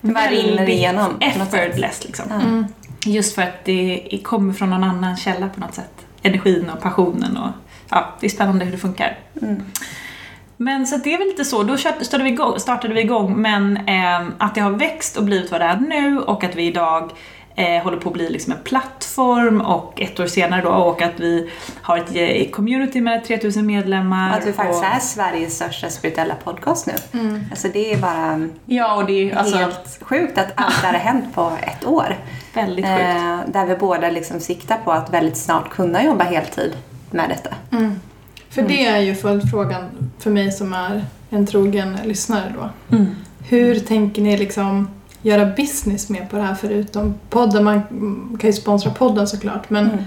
rinner 0.00 0.68
igenom 0.68 1.20
effortless 1.20 2.04
liksom. 2.04 2.66
Just 3.04 3.34
för 3.34 3.42
att 3.42 3.64
det 3.64 4.20
kommer 4.24 4.52
från 4.52 4.70
någon 4.70 4.84
annan 4.84 5.16
källa 5.16 5.48
på 5.48 5.60
något 5.60 5.74
sätt. 5.74 6.06
Energin 6.22 6.70
och 6.70 6.80
passionen 6.80 7.36
och 7.36 7.50
ja, 7.88 8.14
det 8.20 8.26
är 8.26 8.30
spännande 8.30 8.64
hur 8.64 8.72
det 8.72 8.78
funkar. 8.78 9.18
Mm. 9.42 9.62
Men 10.62 10.86
så 10.86 10.96
det 10.96 11.14
är 11.14 11.18
väl 11.18 11.26
lite 11.26 11.44
så, 11.44 11.62
då 11.62 11.76
startade 11.76 12.24
vi 12.24 12.30
igång, 12.30 12.58
startade 12.60 12.94
vi 12.94 13.00
igång 13.00 13.40
men 13.40 13.76
ehm, 13.76 14.34
att 14.38 14.54
det 14.54 14.60
har 14.60 14.70
växt 14.70 15.16
och 15.16 15.24
blivit 15.24 15.50
vad 15.50 15.60
det 15.60 15.64
är 15.64 15.76
nu 15.76 16.20
och 16.20 16.44
att 16.44 16.56
vi 16.56 16.66
idag 16.66 17.12
eh, 17.54 17.82
håller 17.82 17.96
på 17.96 18.08
att 18.08 18.14
bli 18.14 18.30
liksom 18.30 18.52
en 18.52 18.58
plattform 18.64 19.60
och 19.60 20.00
ett 20.00 20.20
år 20.20 20.26
senare 20.26 20.62
då 20.62 20.68
och 20.68 21.02
att 21.02 21.20
vi 21.20 21.50
har 21.82 21.98
ett 21.98 22.10
eh, 22.14 22.50
community 22.50 23.00
med 23.00 23.24
3000 23.24 23.66
medlemmar. 23.66 24.30
Och 24.30 24.36
att 24.36 24.46
vi 24.46 24.52
faktiskt 24.52 24.80
och, 24.80 24.88
är 24.88 24.98
Sveriges 24.98 25.56
största 25.56 25.90
spirituella 25.90 26.34
podcast 26.44 26.86
nu. 26.86 26.94
Alltså 27.50 27.68
det 27.72 27.92
är 27.92 27.98
bara 27.98 28.48
Ja, 28.64 28.96
och 28.96 29.06
det 29.06 29.30
är 29.30 29.36
alltså 29.36 29.56
helt 29.56 29.98
sjukt 30.02 30.38
att 30.38 30.52
allt 30.54 30.80
det 30.80 30.86
här 30.86 30.92
har 30.92 31.00
hänt 31.00 31.34
på 31.34 31.52
ett 31.62 31.86
år. 31.86 32.16
väldigt 32.54 32.86
sjukt. 32.86 33.00
Eh, 33.00 33.40
där 33.46 33.66
vi 33.66 33.76
båda 33.76 34.10
liksom 34.10 34.40
siktar 34.40 34.78
på 34.84 34.92
att 34.92 35.12
väldigt 35.12 35.36
snart 35.36 35.70
kunna 35.70 36.04
jobba 36.04 36.24
heltid 36.24 36.76
med 37.10 37.28
detta. 37.28 37.54
För 38.50 38.62
det 38.62 38.86
är 38.86 38.98
ju 39.00 39.14
följdfrågan 39.14 39.84
för 40.18 40.30
mig 40.30 40.52
som 40.52 40.72
är 40.72 41.04
en 41.30 41.46
trogen 41.46 41.96
lyssnare 42.04 42.54
då. 42.58 42.96
Mm. 42.96 43.06
Hur 43.48 43.74
tänker 43.80 44.22
ni 44.22 44.36
liksom 44.38 44.88
göra 45.22 45.46
business 45.46 46.08
med 46.08 46.30
på 46.30 46.36
det 46.36 46.42
här 46.42 46.54
förutom 46.54 47.14
podden? 47.30 47.64
Man 47.64 47.74
mm, 47.90 48.38
kan 48.40 48.50
ju 48.50 48.54
sponsra 48.54 48.90
podden 48.90 49.26
såklart 49.28 49.70
men 49.70 49.84
Mm. 49.90 50.04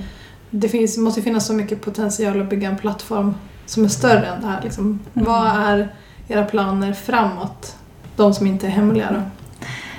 det 0.49 0.69
finns, 0.69 0.97
måste 0.97 1.19
ju 1.19 1.23
finnas 1.23 1.45
så 1.47 1.53
mycket 1.53 1.81
potential 1.81 2.41
att 2.41 2.49
bygga 2.49 2.69
en 2.69 2.77
plattform 2.77 3.35
som 3.65 3.83
är 3.85 3.89
större 3.89 4.25
än 4.25 4.41
det 4.41 4.47
här. 4.47 4.61
Liksom. 4.63 4.99
Vad 5.13 5.47
är 5.47 5.95
era 6.27 6.45
planer 6.45 6.93
framåt? 6.93 7.75
De 8.15 8.33
som 8.33 8.47
inte 8.47 8.67
är 8.67 8.71
hemliga 8.71 9.11
då. 9.11 9.21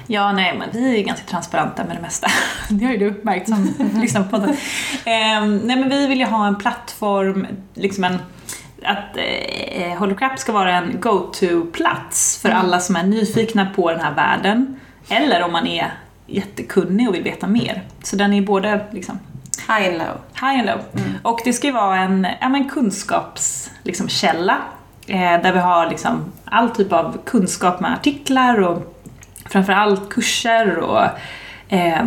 Ja, 0.07 0.33
nej, 0.33 0.57
men 0.59 0.69
vi 0.73 1.01
är 1.01 1.05
ganska 1.05 1.27
transparenta 1.27 1.85
med 1.85 1.97
det 1.97 2.03
mesta. 2.03 2.27
Det 2.69 2.85
har 2.85 2.93
ju 2.93 2.99
du 2.99 3.21
märkt 3.23 3.49
som 3.49 3.69
lyssnar 4.01 4.23
på 4.23 4.31
podden. 4.31 4.57
Ehm, 5.05 5.57
nej, 5.59 5.77
men 5.77 5.89
vi 5.89 6.07
vill 6.07 6.19
ju 6.19 6.25
ha 6.27 6.47
en 6.47 6.57
plattform, 6.57 7.47
liksom 7.75 8.05
en 8.05 8.19
att 8.85 9.17
eh, 9.17 9.99
Holocrap 9.99 10.39
ska 10.39 10.53
vara 10.53 10.77
en 10.77 11.01
go-to-plats 11.01 12.39
för 12.43 12.49
alla 12.49 12.81
som 12.81 12.97
är 12.97 13.03
nyfikna 13.03 13.67
på 13.77 13.91
den 13.91 14.01
här 14.01 14.15
världen. 14.15 14.81
Eller 15.09 15.43
om 15.43 15.53
man 15.53 15.67
är 15.67 15.93
jättekunnig 16.27 17.09
och 17.09 17.15
vill 17.15 17.23
veta 17.23 17.47
mer. 17.47 17.83
Så 18.03 18.17
den 18.17 18.33
är 18.33 18.43
både 18.43 18.81
liksom, 18.91 19.19
High 19.69 19.89
and 19.89 19.99
low. 19.99 20.19
high 20.35 20.59
and 20.59 20.67
low. 20.67 20.81
Och 21.23 21.41
det 21.45 21.53
ska 21.53 21.67
ju 21.67 21.73
vara 21.73 21.99
en 21.99 22.27
ja, 22.41 22.49
men 22.49 22.69
kunskapskälla 22.69 23.75
liksom, 23.83 24.09
källa, 24.09 24.59
eh, 25.07 25.43
där 25.43 25.53
vi 25.53 25.59
har 25.59 25.87
liksom, 25.87 26.33
all 26.45 26.71
typ 26.71 26.93
av 26.93 27.19
kunskap 27.25 27.81
med 27.81 27.93
artiklar 27.93 28.61
och 28.61 29.01
framförallt 29.47 30.09
kurser 30.09 30.79
och 30.79 31.05
eh, 31.69 32.03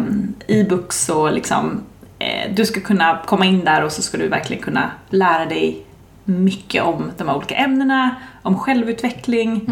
e-books 0.48 1.10
och 1.10 1.34
liksom, 1.34 1.84
eh, 2.20 2.54
du 2.54 2.66
ska 2.66 2.82
kunna 2.82 3.20
komma 3.26 3.46
in 3.46 3.66
där 3.66 3.84
och 3.84 3.92
så 3.92 4.02
ska 4.02 4.18
du 4.18 4.28
verkligen 4.28 4.64
kunna 4.64 4.92
lära 5.10 5.46
dig 5.46 5.87
mycket 6.28 6.84
om 6.84 7.12
de 7.18 7.28
här 7.28 7.36
olika 7.38 7.56
ämnena, 7.56 8.16
om 8.42 8.58
självutveckling. 8.58 9.70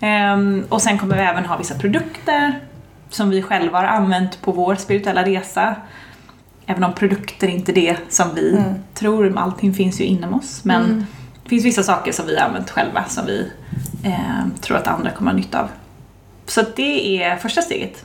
Ehm, 0.00 0.64
och 0.68 0.82
sen 0.82 0.98
kommer 0.98 1.16
vi 1.16 1.22
även 1.22 1.44
ha 1.46 1.56
vissa 1.56 1.74
produkter 1.78 2.60
som 3.10 3.30
vi 3.30 3.42
själva 3.42 3.78
har 3.78 3.84
använt 3.86 4.42
på 4.42 4.52
vår 4.52 4.74
spirituella 4.74 5.22
resa. 5.24 5.76
Även 6.66 6.84
om 6.84 6.92
produkter 6.92 7.48
inte 7.48 7.72
är 7.72 7.74
det 7.74 7.96
som 8.08 8.34
vi 8.34 8.50
Mm. 8.56 8.74
tror, 8.94 9.38
allting 9.38 9.74
finns 9.74 10.00
ju 10.00 10.04
inom 10.04 10.34
oss. 10.34 10.64
Men 10.64 11.06
det 11.42 11.48
finns 11.48 11.64
vissa 11.64 11.82
saker 11.82 12.12
som 12.12 12.26
vi 12.26 12.36
har 12.38 12.46
använt 12.46 12.70
själva 12.70 13.04
som 13.04 13.26
vi 13.26 13.50
eh, 14.04 14.46
tror 14.60 14.76
att 14.76 14.86
andra 14.86 15.10
kommer 15.10 15.30
ha 15.30 15.36
nytta 15.38 15.60
av. 15.60 15.68
Så 16.46 16.62
det 16.76 17.22
är 17.22 17.36
första 17.36 17.62
steget. 17.62 18.04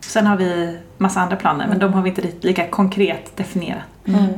Sen 0.00 0.26
har 0.26 0.36
vi 0.36 0.78
massa 0.98 1.20
andra 1.20 1.36
planer, 1.36 1.66
men 1.68 1.78
de 1.78 1.92
har 1.92 2.02
vi 2.02 2.08
inte 2.08 2.22
li- 2.22 2.34
lika 2.40 2.68
konkret 2.68 3.36
definierat. 3.36 3.82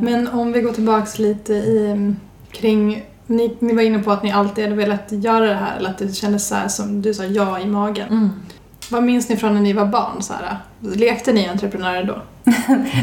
Men 0.00 0.28
om 0.28 0.52
vi 0.52 0.61
går 0.61 0.73
tillbaks 0.73 1.18
lite 1.18 1.52
i, 1.52 1.87
mm, 1.90 2.16
kring, 2.54 3.04
ni, 3.26 3.56
ni 3.58 3.75
var 3.75 3.82
inne 3.82 3.99
på 3.99 4.11
att 4.11 4.23
ni 4.23 4.32
alltid 4.32 4.64
hade 4.64 4.76
velat 4.76 5.04
göra 5.08 5.46
det 5.46 5.54
här 5.54 5.76
eller 5.76 5.90
att 5.90 5.99
det 5.99 6.14
kändes 6.14 6.49
så 6.49 6.56
som 6.68 7.02
du 7.02 7.14
sa 7.14 7.25
ja 7.25 7.61
i 7.61 7.66
magen. 7.66 8.42
Vad 8.90 9.02
minns 9.02 9.28
ni 9.28 9.37
från 9.37 9.54
när 9.54 9.61
ni 9.61 9.73
var 9.73 9.87
barn? 9.87 10.23
Så 10.23 10.32
här? 10.32 10.56
Lekte 10.80 11.32
ni 11.32 11.49
entreprenörer 11.49 12.04
då? 12.04 12.23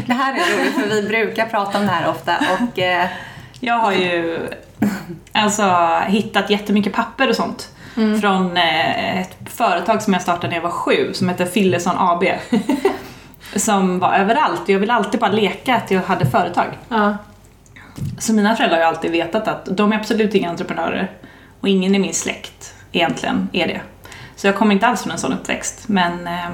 Det 0.06 0.12
här 0.12 0.32
är 0.32 0.58
roligt 0.58 0.74
för 0.74 0.88
vi 0.88 1.08
brukar 1.08 1.46
prata 1.46 1.78
om 1.78 1.86
det 1.86 1.92
här 1.92 2.10
ofta 2.10 2.36
och 2.36 2.78
eh, 2.78 3.08
Jag 3.60 3.74
har 3.74 3.92
ju 3.92 4.38
alltså, 5.32 5.98
hittat 6.06 6.50
jättemycket 6.50 6.92
papper 6.92 7.28
och 7.28 7.36
sånt 7.36 7.68
från 8.20 8.56
eh, 8.56 9.20
ett 9.20 9.36
företag 9.44 10.02
som 10.02 10.12
jag 10.12 10.22
startade 10.22 10.48
när 10.48 10.54
jag 10.54 10.62
var 10.62 10.70
sju 10.70 11.12
som 11.12 11.28
heter 11.28 11.46
Fillesson 11.46 11.94
AB. 11.98 12.24
som 13.56 13.98
var 13.98 14.14
överallt 14.14 14.62
och 14.62 14.70
jag 14.70 14.78
ville 14.78 14.92
alltid 14.92 15.20
bara 15.20 15.32
leka 15.32 15.76
att 15.76 15.90
jag 15.90 16.02
hade 16.02 16.26
företag. 16.26 16.66
Ja. 16.88 17.16
Så 18.18 18.32
mina 18.32 18.56
föräldrar 18.56 18.78
har 18.78 18.84
ju 18.84 18.88
alltid 18.88 19.10
vetat 19.10 19.48
att 19.48 19.68
de 19.76 19.92
är 19.92 19.96
absolut 19.96 20.34
inga 20.34 20.50
entreprenörer 20.50 21.10
och 21.60 21.68
ingen 21.68 21.94
i 21.94 21.98
min 21.98 22.14
släkt 22.14 22.74
egentligen 22.92 23.48
är 23.52 23.66
det. 23.66 23.80
Så 24.36 24.46
jag 24.46 24.56
kommer 24.56 24.74
inte 24.74 24.86
alls 24.86 25.02
från 25.02 25.12
en 25.12 25.18
sån 25.18 25.32
uppväxt 25.32 25.88
men 25.88 26.26
eh, 26.26 26.50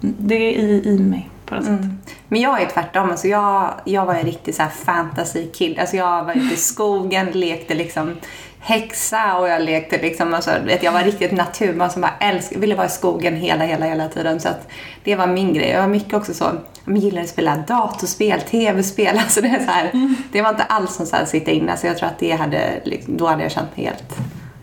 det 0.00 0.34
är 0.34 0.58
i, 0.58 0.82
i 0.84 0.98
mig 0.98 1.30
på 1.46 1.54
något 1.54 1.64
sätt. 1.64 1.80
Mm. 1.80 1.98
Men 2.28 2.40
jag 2.40 2.62
är 2.62 2.66
tvärtom. 2.66 3.10
Alltså 3.10 3.28
jag, 3.28 3.74
jag 3.84 4.06
var 4.06 4.14
en 4.14 4.24
riktig 4.24 4.54
så 4.54 4.62
här 4.62 4.70
fantasy 4.70 5.46
kid. 5.46 5.78
Alltså 5.78 5.96
jag 5.96 6.24
var 6.24 6.32
ute 6.32 6.54
i 6.54 6.56
skogen, 6.56 7.26
lekte 7.30 7.74
liksom 7.74 8.16
häxa 8.60 9.38
och 9.38 9.48
jag 9.48 9.62
lekte 9.62 9.98
liksom, 9.98 10.34
alltså, 10.34 10.50
vet, 10.64 10.82
jag 10.82 10.92
var 10.92 11.02
riktigt 11.02 11.32
naturbarn 11.32 11.90
som 11.90 12.02
bara 12.02 12.14
älskade, 12.20 12.60
ville 12.60 12.74
vara 12.74 12.86
i 12.86 12.90
skogen 12.90 13.36
hela, 13.36 13.64
hela, 13.64 13.86
hela 13.86 14.08
tiden. 14.08 14.40
Så 14.40 14.48
att 14.48 14.68
det 15.04 15.16
var 15.16 15.26
min 15.26 15.54
grej. 15.54 15.68
Jag 15.68 15.80
var 15.80 15.88
mycket 15.88 16.14
också 16.14 16.34
så, 16.34 16.44
jag 16.84 16.96
gillade 16.96 17.22
att 17.22 17.28
spela 17.28 17.56
datorspel, 17.56 18.40
tv-spel. 18.40 19.18
Alltså 19.28 19.40
det, 19.40 19.48
är 19.48 19.64
så 19.64 19.70
här, 19.70 20.14
det 20.32 20.42
var 20.42 20.50
inte 20.50 20.62
alls 20.62 20.94
som 20.94 21.06
så 21.06 21.16
här, 21.16 21.24
sitta 21.24 21.50
inne. 21.50 21.76
Så 21.76 21.86
jag 21.86 21.98
tror 21.98 22.08
att 22.08 22.18
det 22.18 22.32
hade, 22.32 22.80
liksom, 22.84 23.16
då 23.16 23.26
hade 23.26 23.42
jag 23.42 23.52
känt 23.52 23.76
mig 23.76 23.86
helt 23.86 24.16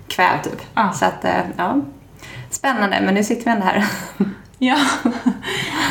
kvävd 0.07 0.43
typ. 0.43 0.61
Ja. 0.75 0.91
Så 0.93 1.05
att, 1.05 1.25
eh, 1.25 1.41
ja. 1.57 1.81
Spännande, 2.49 3.01
men 3.01 3.13
nu 3.13 3.23
sitter 3.23 3.45
vi 3.45 3.51
ändå 3.51 3.65
här. 3.65 3.85
Ja. 4.57 4.77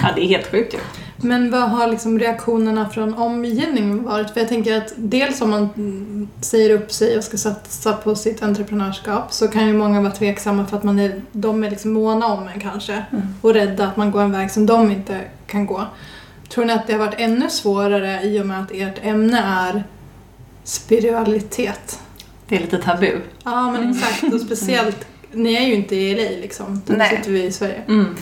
ja, 0.03 0.09
det 0.15 0.25
är 0.25 0.29
helt 0.29 0.51
sjukt 0.51 0.75
ju. 0.75 0.79
Men 1.25 1.51
vad 1.51 1.71
har 1.71 1.87
liksom 1.87 2.19
reaktionerna 2.19 2.89
från 2.89 3.15
omgivningen 3.15 4.05
varit? 4.05 4.31
För 4.31 4.41
jag 4.41 4.49
tänker 4.49 4.77
att 4.77 4.93
dels 4.97 5.41
om 5.41 5.51
man 5.51 5.69
mm, 5.77 6.29
säger 6.41 6.71
upp 6.71 6.93
sig 6.93 7.19
och 7.19 7.25
ska 7.25 7.37
satsa 7.37 7.93
på 7.93 8.15
sitt 8.15 8.43
entreprenörskap 8.43 9.33
så 9.33 9.49
kan 9.49 9.67
ju 9.67 9.73
många 9.73 10.01
vara 10.01 10.13
tveksamma 10.13 10.67
för 10.67 10.77
att 10.77 10.85
man 10.85 10.99
är, 10.99 11.23
de 11.33 11.65
är 11.65 11.71
liksom 11.71 11.93
måna 11.93 12.27
om 12.27 12.49
en 12.49 12.61
kanske 12.61 13.05
och 13.41 13.55
rädda 13.55 13.87
att 13.87 13.97
man 13.97 14.11
går 14.11 14.23
en 14.23 14.33
väg 14.33 14.51
som 14.51 14.67
de 14.67 14.91
inte 14.91 15.21
kan 15.47 15.67
gå. 15.67 15.87
Tror 16.49 16.65
ni 16.65 16.73
att 16.73 16.87
det 16.87 16.93
har 16.93 17.01
varit 17.01 17.21
ännu 17.21 17.51
svårare 17.51 18.23
i 18.23 18.41
och 18.41 18.47
med 18.47 18.61
att 18.61 18.71
ert 18.73 18.99
ämne 19.03 19.39
är 19.39 19.85
spiritualitet? 20.65 22.01
Det 22.49 22.57
är 22.57 22.61
lite 22.61 22.79
tabu. 22.79 23.21
Ja 23.45 23.71
men 23.71 23.91
exakt 23.91 24.35
och 24.35 24.41
speciellt, 24.41 25.07
ni 25.33 25.55
är 25.55 25.67
ju 25.67 25.75
inte 25.75 25.97
i 25.97 26.15
LA 26.15 26.41
liksom, 26.41 26.83
då 26.87 26.95
Nej. 26.97 27.17
sitter 27.17 27.31
vi 27.31 27.45
i 27.45 27.53
Sverige. 27.53 27.83
Mm. 27.89 28.17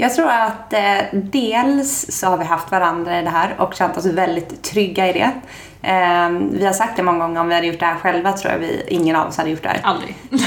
Jag 0.00 0.14
tror 0.14 0.28
att 0.28 0.72
eh, 0.72 0.98
dels 1.12 2.06
så 2.10 2.26
har 2.26 2.38
vi 2.38 2.44
haft 2.44 2.70
varandra 2.70 3.20
i 3.20 3.22
det 3.22 3.30
här 3.30 3.54
och 3.58 3.74
känt 3.74 3.96
oss 3.96 4.06
väldigt 4.06 4.62
trygga 4.62 5.08
i 5.08 5.12
det. 5.12 5.30
Eh, 5.88 6.30
vi 6.52 6.66
har 6.66 6.72
sagt 6.72 6.96
det 6.96 7.02
många 7.02 7.18
gånger, 7.18 7.40
om 7.40 7.48
vi 7.48 7.54
hade 7.54 7.66
gjort 7.66 7.80
det 7.80 7.86
här 7.86 7.96
själva 7.96 8.32
tror 8.32 8.52
jag 8.52 8.58
vi, 8.58 8.82
ingen 8.88 9.16
av 9.16 9.28
oss 9.28 9.36
hade 9.36 9.50
gjort 9.50 9.62
det 9.62 9.68
här. 9.68 9.80
Aldrig. 9.82 10.16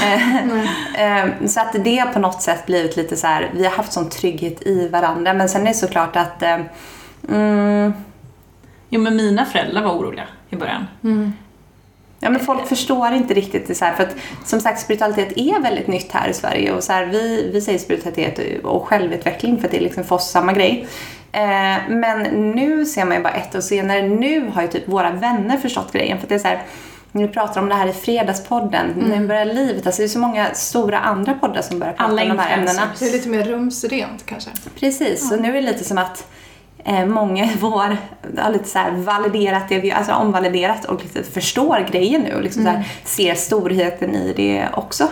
Eh, 0.98 1.46
så 1.46 1.60
att 1.60 1.72
det 1.84 2.04
på 2.12 2.18
något 2.18 2.42
sätt 2.42 2.66
blivit 2.66 2.96
lite 2.96 3.16
så 3.16 3.26
här, 3.26 3.50
vi 3.54 3.64
har 3.64 3.70
haft 3.70 3.92
sån 3.92 4.10
trygghet 4.10 4.66
i 4.66 4.88
varandra. 4.88 5.34
Men 5.34 5.48
sen 5.48 5.62
är 5.62 5.66
det 5.66 5.74
såklart 5.74 6.16
att 6.16 6.42
eh, 6.42 6.58
mm, 7.28 7.92
Jo 8.88 9.00
men 9.00 9.16
mina 9.16 9.44
föräldrar 9.44 9.82
var 9.82 9.92
oroliga 9.92 10.24
i 10.50 10.56
början. 10.56 10.86
Ja, 12.24 12.30
men 12.30 12.40
folk 12.40 12.66
förstår 12.66 13.12
inte 13.12 13.34
riktigt 13.34 13.66
det 13.66 13.74
så 13.74 13.84
här, 13.84 13.94
för 13.94 14.02
att 14.02 14.16
som 14.44 14.60
sagt 14.60 14.80
spiritualitet 14.80 15.32
är 15.36 15.60
väldigt 15.60 15.86
nytt 15.86 16.12
här 16.12 16.28
i 16.28 16.34
Sverige 16.34 16.72
och 16.72 16.84
så 16.84 16.92
här, 16.92 17.06
vi, 17.06 17.50
vi 17.52 17.60
säger 17.60 17.78
spiritualitet 17.78 18.64
och 18.64 18.88
självutveckling 18.88 19.58
för 19.58 19.64
att 19.64 19.70
det 19.70 19.76
är 19.76 19.80
liksom 19.80 20.04
för 20.04 20.16
oss 20.16 20.30
samma 20.30 20.52
grej. 20.52 20.86
Eh, 21.32 21.88
men 21.88 22.22
nu 22.50 22.86
ser 22.86 23.04
man 23.04 23.16
ju 23.16 23.22
bara 23.22 23.32
ett 23.32 23.54
år 23.54 23.60
senare, 23.60 24.02
nu 24.02 24.50
har 24.54 24.62
ju 24.62 24.68
typ 24.68 24.88
våra 24.88 25.10
vänner 25.10 25.56
förstått 25.56 25.92
grejen 25.92 26.18
för 26.18 26.24
att 26.24 26.28
det 26.28 26.34
är 26.34 26.38
så 26.38 26.48
här, 26.48 26.62
vi 27.12 27.28
pratar 27.28 27.60
om 27.60 27.68
det 27.68 27.74
här 27.74 27.86
i 27.86 27.92
Fredagspodden, 27.92 28.86
nu 29.08 29.26
börjar 29.26 29.44
livet, 29.44 29.86
alltså 29.86 30.02
det 30.02 30.06
är 30.06 30.08
så 30.08 30.18
många 30.18 30.54
stora 30.54 30.98
andra 30.98 31.34
poddar 31.34 31.62
som 31.62 31.78
börjar 31.78 31.92
prata 31.92 32.10
Alla 32.10 32.22
om 32.22 32.28
de 32.28 32.38
här 32.38 32.58
ämnena. 32.58 32.82
Det 32.98 33.08
är 33.08 33.12
lite 33.12 33.28
mer 33.28 33.44
rumsrent 33.44 34.26
kanske. 34.26 34.50
Precis, 34.80 35.28
så 35.28 35.36
nu 35.36 35.48
är 35.48 35.52
det 35.52 35.60
lite 35.60 35.84
som 35.84 35.98
att 35.98 36.26
eh, 36.84 37.06
många 37.06 37.44
i 37.44 37.56
vår 37.60 37.96
har 38.38 38.52
lite 38.52 38.68
så 38.68 38.78
validerat 38.92 39.68
det, 39.68 39.78
vi, 39.78 39.92
alltså 39.92 40.12
omvaliderat 40.12 40.84
och 40.84 41.02
lite 41.02 41.22
förstår 41.22 41.88
grejen 41.92 42.20
nu 42.20 42.34
och 42.34 42.42
liksom 42.42 42.62
så 42.62 42.68
här, 42.68 42.88
ser 43.04 43.34
storheten 43.34 44.14
i 44.14 44.32
det 44.36 44.68
också. 44.72 45.08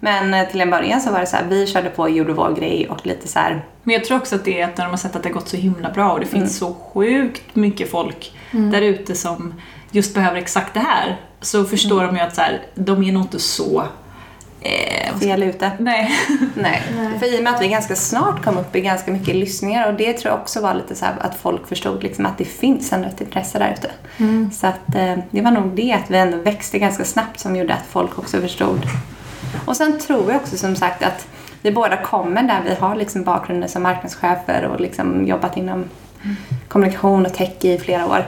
Men 0.00 0.34
eh, 0.34 0.48
till 0.48 0.60
en 0.60 0.70
början 0.70 1.00
så 1.00 1.12
var 1.12 1.20
det 1.20 1.26
så 1.26 1.36
här, 1.36 1.44
vi 1.48 1.66
körde 1.66 1.90
på 1.90 2.02
och 2.02 2.10
gjorde 2.10 2.32
vår 2.32 2.54
grej 2.54 2.88
och 2.88 3.06
lite 3.06 3.28
så 3.28 3.38
här, 3.38 3.64
Men 3.82 3.92
jag 3.92 4.04
tror 4.04 4.16
också 4.16 4.34
att 4.34 4.44
det 4.44 4.60
är 4.60 4.64
att 4.64 4.76
när 4.76 4.84
de 4.84 4.90
har 4.90 4.96
sett 4.96 5.16
att 5.16 5.22
det 5.22 5.28
har 5.28 5.34
gått 5.34 5.48
så 5.48 5.56
himla 5.56 5.90
bra 5.90 6.12
och 6.12 6.20
det 6.20 6.26
finns 6.26 6.58
så 6.58 6.74
sjukt 6.74 7.56
mycket 7.56 7.90
folk 7.90 8.32
där 8.52 8.82
ute 8.82 9.14
som 9.14 9.54
just 9.90 10.14
behöver 10.14 10.38
exakt 10.38 10.74
det 10.74 10.80
här. 10.80 11.20
Så 11.40 11.64
förstår 11.64 12.02
de 12.04 12.16
ju 12.16 12.22
att 12.22 12.34
så 12.34 12.40
här, 12.40 12.62
de 12.74 13.04
är 13.04 13.12
nog 13.12 13.22
inte 13.22 13.40
så... 13.40 13.84
Eh, 14.64 15.18
fel 15.18 15.42
ute. 15.42 15.70
nej. 15.78 16.10
Nej. 16.54 16.82
Nej. 16.96 17.18
För 17.18 17.34
i 17.34 17.38
och 17.38 17.42
med 17.44 17.54
att 17.54 17.62
vi 17.62 17.68
ganska 17.68 17.96
snart 17.96 18.44
kom 18.44 18.58
upp 18.58 18.76
i 18.76 18.80
ganska 18.80 19.10
mycket 19.10 19.34
lyssningar 19.34 19.88
och 19.88 19.94
det 19.94 20.12
tror 20.12 20.32
jag 20.32 20.40
också 20.40 20.60
var 20.60 20.74
lite 20.74 20.94
så 20.94 21.04
här 21.04 21.14
att 21.20 21.36
folk 21.36 21.68
förstod 21.68 22.02
liksom 22.02 22.26
att 22.26 22.38
det 22.38 22.44
finns 22.44 22.92
ändå 22.92 23.08
ett 23.08 23.20
intresse 23.20 23.58
där 23.58 23.72
ute. 23.78 23.90
Så 24.52 24.66
att 24.66 24.94
eh, 24.94 25.18
det 25.30 25.40
var 25.40 25.50
nog 25.50 25.76
det 25.76 25.92
att 25.92 26.10
vi 26.10 26.16
ändå 26.16 26.36
växte 26.36 26.78
ganska 26.78 27.04
snabbt 27.04 27.40
som 27.40 27.56
gjorde 27.56 27.74
att 27.74 27.86
folk 27.90 28.18
också 28.18 28.40
förstod. 28.40 28.80
Och 29.66 29.76
sen 29.76 29.98
tror 29.98 30.32
jag 30.32 30.40
också 30.40 30.56
som 30.56 30.76
sagt 30.76 31.02
att 31.02 31.26
vi 31.62 31.70
båda 31.70 31.96
kommer 31.96 32.42
där 32.42 32.60
vi 32.64 32.74
har 32.74 32.96
liksom 32.96 33.24
bakgrunden 33.24 33.68
som 33.68 33.82
marknadschefer 33.82 34.64
och 34.64 34.80
liksom 34.80 35.26
jobbat 35.26 35.56
inom 35.56 35.84
kommunikation 36.68 37.26
och 37.26 37.34
tech 37.34 37.64
i 37.64 37.78
flera 37.78 38.06
år. 38.06 38.26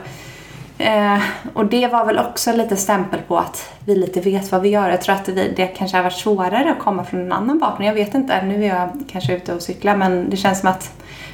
Eh, 0.77 1.19
och 1.53 1.65
det 1.65 1.87
var 1.87 2.05
väl 2.05 2.19
också 2.19 2.51
lite 2.53 2.75
stämpel 2.75 3.19
på 3.27 3.37
att 3.37 3.73
vi 3.85 3.95
lite 3.95 4.21
vet 4.21 4.51
vad 4.51 4.61
vi 4.61 4.69
gör. 4.69 4.89
Jag 4.89 5.01
tror 5.01 5.15
att 5.15 5.29
vi, 5.29 5.53
det 5.55 5.67
kanske 5.67 5.97
har 5.97 6.03
varit 6.03 6.13
svårare 6.13 6.71
att 6.71 6.79
komma 6.79 7.03
från 7.03 7.21
en 7.21 7.31
annan 7.31 7.59
bakgrund. 7.59 7.89
Jag 7.89 7.93
vet 7.93 8.13
inte, 8.13 8.41
nu 8.45 8.65
är 8.65 8.67
jag 8.67 8.89
kanske 9.11 9.35
ute 9.35 9.53
och 9.53 9.61
cyklar 9.61 9.95
men 9.95 10.29
det 10.29 10.37
känns 10.37 10.59
som 10.59 10.69
att 10.69 10.91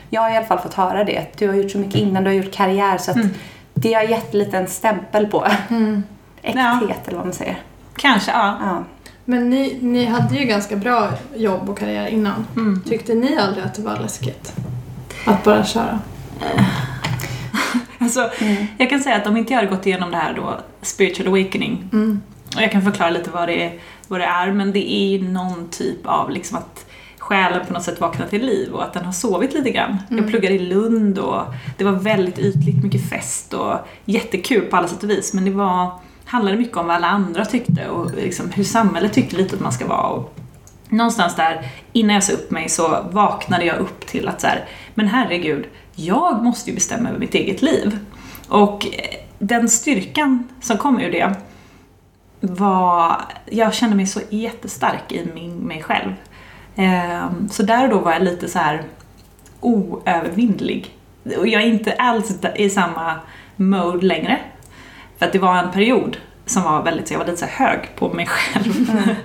jag 0.10 0.22
har 0.22 0.30
i 0.30 0.38
alla 0.38 0.46
fall 0.46 0.60
fått 0.60 0.74
höra 0.74 1.04
det. 1.04 1.26
Du 1.38 1.48
har 1.48 1.56
gjort 1.56 1.72
så 1.72 1.78
mycket 1.78 1.96
innan, 1.96 2.24
du 2.24 2.30
har 2.30 2.36
gjort 2.36 2.54
karriär 2.54 2.98
så 2.98 3.12
att 3.12 3.18
det 3.74 3.94
har 3.94 4.04
gett 4.04 4.34
lite 4.34 4.58
en 4.58 4.68
stämpel 4.68 5.28
på 5.28 5.46
äkthet 6.42 7.08
eller 7.08 7.18
vad 7.18 7.26
man 7.26 7.34
säger. 7.34 7.62
Kanske, 7.96 8.32
ja. 8.32 8.58
Ja. 8.62 8.84
Men 9.26 9.50
ni, 9.50 9.78
ni 9.82 10.06
hade 10.06 10.36
ju 10.36 10.46
ganska 10.46 10.76
bra 10.76 11.10
jobb 11.36 11.70
och 11.70 11.80
karriär 11.80 12.08
innan. 12.08 12.48
Mm. 12.56 12.82
Tyckte 12.90 13.14
ni 13.14 13.38
aldrig 13.38 13.66
att 13.66 13.74
det 13.74 13.82
var 13.82 14.00
läskigt? 14.00 14.54
Att 15.26 15.44
bara 15.44 15.66
köra? 15.66 16.00
Alltså, 18.04 18.30
Jag 18.78 18.90
kan 18.90 19.00
säga 19.00 19.16
att 19.16 19.28
om 19.28 19.38
inte 19.38 19.54
jag 19.54 19.58
hade 19.62 19.76
gått 19.76 19.86
igenom 19.86 20.12
det 20.12 20.18
här 20.18 20.34
då, 20.34 20.60
spiritual 20.82 21.28
awakening, 21.28 21.90
och 22.56 22.62
jag 22.62 22.72
kan 22.72 22.82
förklara 22.82 23.10
lite 23.10 23.30
vad 23.30 23.48
det, 23.48 23.64
är, 23.64 23.74
vad 24.08 24.20
det 24.20 24.26
är, 24.26 24.52
men 24.52 24.72
det 24.72 24.92
är 24.94 25.20
någon 25.20 25.70
typ 25.70 26.06
av 26.08 26.30
liksom 26.32 26.58
att 26.58 26.86
själen 27.18 27.66
på 27.68 27.74
något 27.74 27.84
sätt 27.84 28.02
vaknar 28.02 28.28
till 28.28 28.46
liv 28.46 28.72
och 28.74 28.84
att 28.84 28.94
den 28.94 29.06
har 29.06 29.12
sovit 29.12 29.54
lite 29.54 29.70
grann. 29.70 29.98
Jag 30.10 30.28
pluggade 30.30 30.56
i 30.56 30.60
Lund 30.60 31.20
och 31.20 31.42
det 31.78 31.84
var 31.84 31.92
väldigt 31.92 32.40
ytligt, 32.40 32.84
mycket 32.84 33.10
fest 33.10 33.54
och 33.54 33.78
jättekul 34.06 34.62
på 34.62 34.78
alla 34.78 34.88
sätt 34.88 35.04
och 35.04 35.10
vis, 35.10 35.34
men 35.34 35.46
det 35.46 35.52
var, 35.52 35.92
handlade 36.26 36.58
mycket 36.58 36.78
om 36.78 36.88
vad 36.88 36.96
alla 36.96 37.08
andra 37.08 37.46
tyckte 37.46 37.88
och 37.90 38.12
liksom 38.16 38.50
hur 38.52 38.64
samhället 38.64 39.14
tyckte 39.14 39.36
lite 39.36 39.56
att 39.56 39.62
man 39.62 39.72
ska 39.72 39.88
vara. 39.88 40.08
Och 40.08 40.36
någonstans 40.90 41.36
där, 41.36 41.68
innan 41.94 42.14
jag 42.14 42.24
sa 42.24 42.34
upp 42.34 42.52
mig 42.52 42.70
så 42.70 43.06
vaknade 43.12 43.66
jag 43.66 43.78
upp 43.78 44.06
till 44.08 44.28
att 44.28 44.42
så 44.42 44.48
här, 44.48 44.66
men 44.94 45.08
herregud, 45.08 45.66
jag 45.96 46.44
måste 46.44 46.70
ju 46.70 46.76
bestämma 46.76 47.10
över 47.10 47.20
mitt 47.20 47.36
eget 47.36 47.62
liv. 47.62 48.00
Och 48.48 48.88
den 49.40 49.70
styrkan 49.70 50.48
som 50.62 50.78
kom 50.78 51.00
ur 51.00 51.12
det 51.12 51.36
var, 52.40 53.22
jag 53.46 53.74
kände 53.74 53.96
mig 53.96 54.06
så 54.06 54.20
jättestark 54.30 55.12
i 55.12 55.26
min, 55.34 55.56
mig 55.56 55.84
själv. 55.84 56.14
Ehm, 56.76 57.50
så 57.50 57.64
där 57.64 57.84
och 57.84 57.90
då 57.90 58.00
var 58.00 58.14
jag 58.14 58.24
lite 58.24 58.50
så 58.50 58.60
här 58.60 58.84
oövervinnlig. 59.60 60.98
Och 61.38 61.48
jag 61.48 61.62
är 61.62 61.68
inte 61.68 61.94
alls 61.94 62.40
i 62.56 62.70
samma 62.70 63.16
mode 63.56 64.06
längre. 64.06 64.40
För 65.18 65.26
att 65.26 65.32
det 65.32 65.40
var 65.40 65.58
en 65.58 65.72
period 65.72 66.18
som 66.46 66.64
var 66.64 66.84
väldigt, 66.84 67.08
så 67.08 67.14
jag 67.14 67.20
var 67.20 67.26
lite 67.26 67.38
så 67.38 67.46
hög 67.46 67.80
på 67.96 68.14
mig 68.14 68.26
själv. 68.26 68.92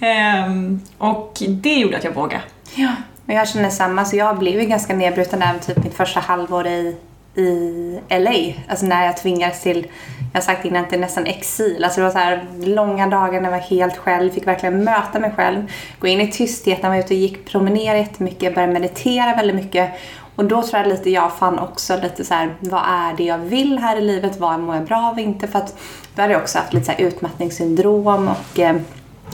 Ehm, 0.00 0.80
och 0.98 1.42
det 1.48 1.74
gjorde 1.74 1.96
att 1.96 2.04
jag 2.04 2.12
vågade. 2.12 2.42
Ja, 2.74 2.92
och 3.30 3.36
jag 3.36 3.48
känner 3.48 3.70
samma. 3.70 4.04
Så 4.04 4.16
jag 4.16 4.38
blev 4.38 4.60
ju 4.60 4.66
ganska 4.66 4.94
nedbruten 4.94 5.42
även 5.42 5.60
typ 5.60 5.84
mitt 5.84 5.94
första 5.94 6.20
halvår 6.20 6.66
i, 6.66 6.96
i 7.34 8.00
LA. 8.08 8.62
Alltså 8.68 8.86
när 8.86 9.06
jag 9.06 9.16
tvingades 9.16 9.62
till, 9.62 9.86
jag 10.32 10.40
har 10.40 10.44
sagt 10.44 10.64
innan, 10.64 10.88
till 10.88 11.00
nästan 11.00 11.26
exil. 11.26 11.84
Alltså 11.84 12.00
det 12.00 12.04
var 12.04 12.12
så 12.12 12.18
här 12.18 12.46
långa 12.64 13.06
dagar 13.06 13.40
när 13.40 13.50
jag 13.50 13.58
var 13.58 13.64
helt 13.64 13.96
själv, 13.96 14.30
fick 14.30 14.46
verkligen 14.46 14.84
möta 14.84 15.18
mig 15.18 15.32
själv. 15.36 15.72
Gå 15.98 16.06
in 16.06 16.20
i 16.20 16.30
tysthet 16.30 16.82
när 16.82 16.88
jag 16.88 16.96
var 16.96 17.04
ute 17.04 17.14
och 17.14 17.20
gick 17.20 17.50
promenera 17.50 17.98
jättemycket, 17.98 18.54
började 18.54 18.72
meditera 18.72 19.36
väldigt 19.36 19.56
mycket. 19.56 19.90
Och 20.36 20.44
då 20.44 20.62
tror 20.62 20.80
jag 20.80 20.88
lite 20.88 21.10
jag 21.10 21.36
fann 21.36 21.58
också 21.58 21.96
lite 22.02 22.24
så 22.24 22.34
här, 22.34 22.54
vad 22.60 22.82
är 22.86 23.16
det 23.16 23.24
jag 23.24 23.38
vill 23.38 23.78
här 23.78 23.96
i 23.96 24.00
livet? 24.00 24.36
Vad 24.36 24.60
mår 24.60 24.74
jag 24.74 24.84
bra 24.84 25.10
av 25.10 25.18
inte? 25.18 25.48
För 25.48 25.58
att 25.58 25.78
då 26.14 26.22
hade 26.22 26.32
jag 26.32 26.42
också 26.42 26.58
haft 26.58 26.72
lite 26.72 26.86
så 26.86 26.92
här 26.92 27.00
utmattningssyndrom 27.00 28.28
och 28.28 28.58
eh, 28.58 28.76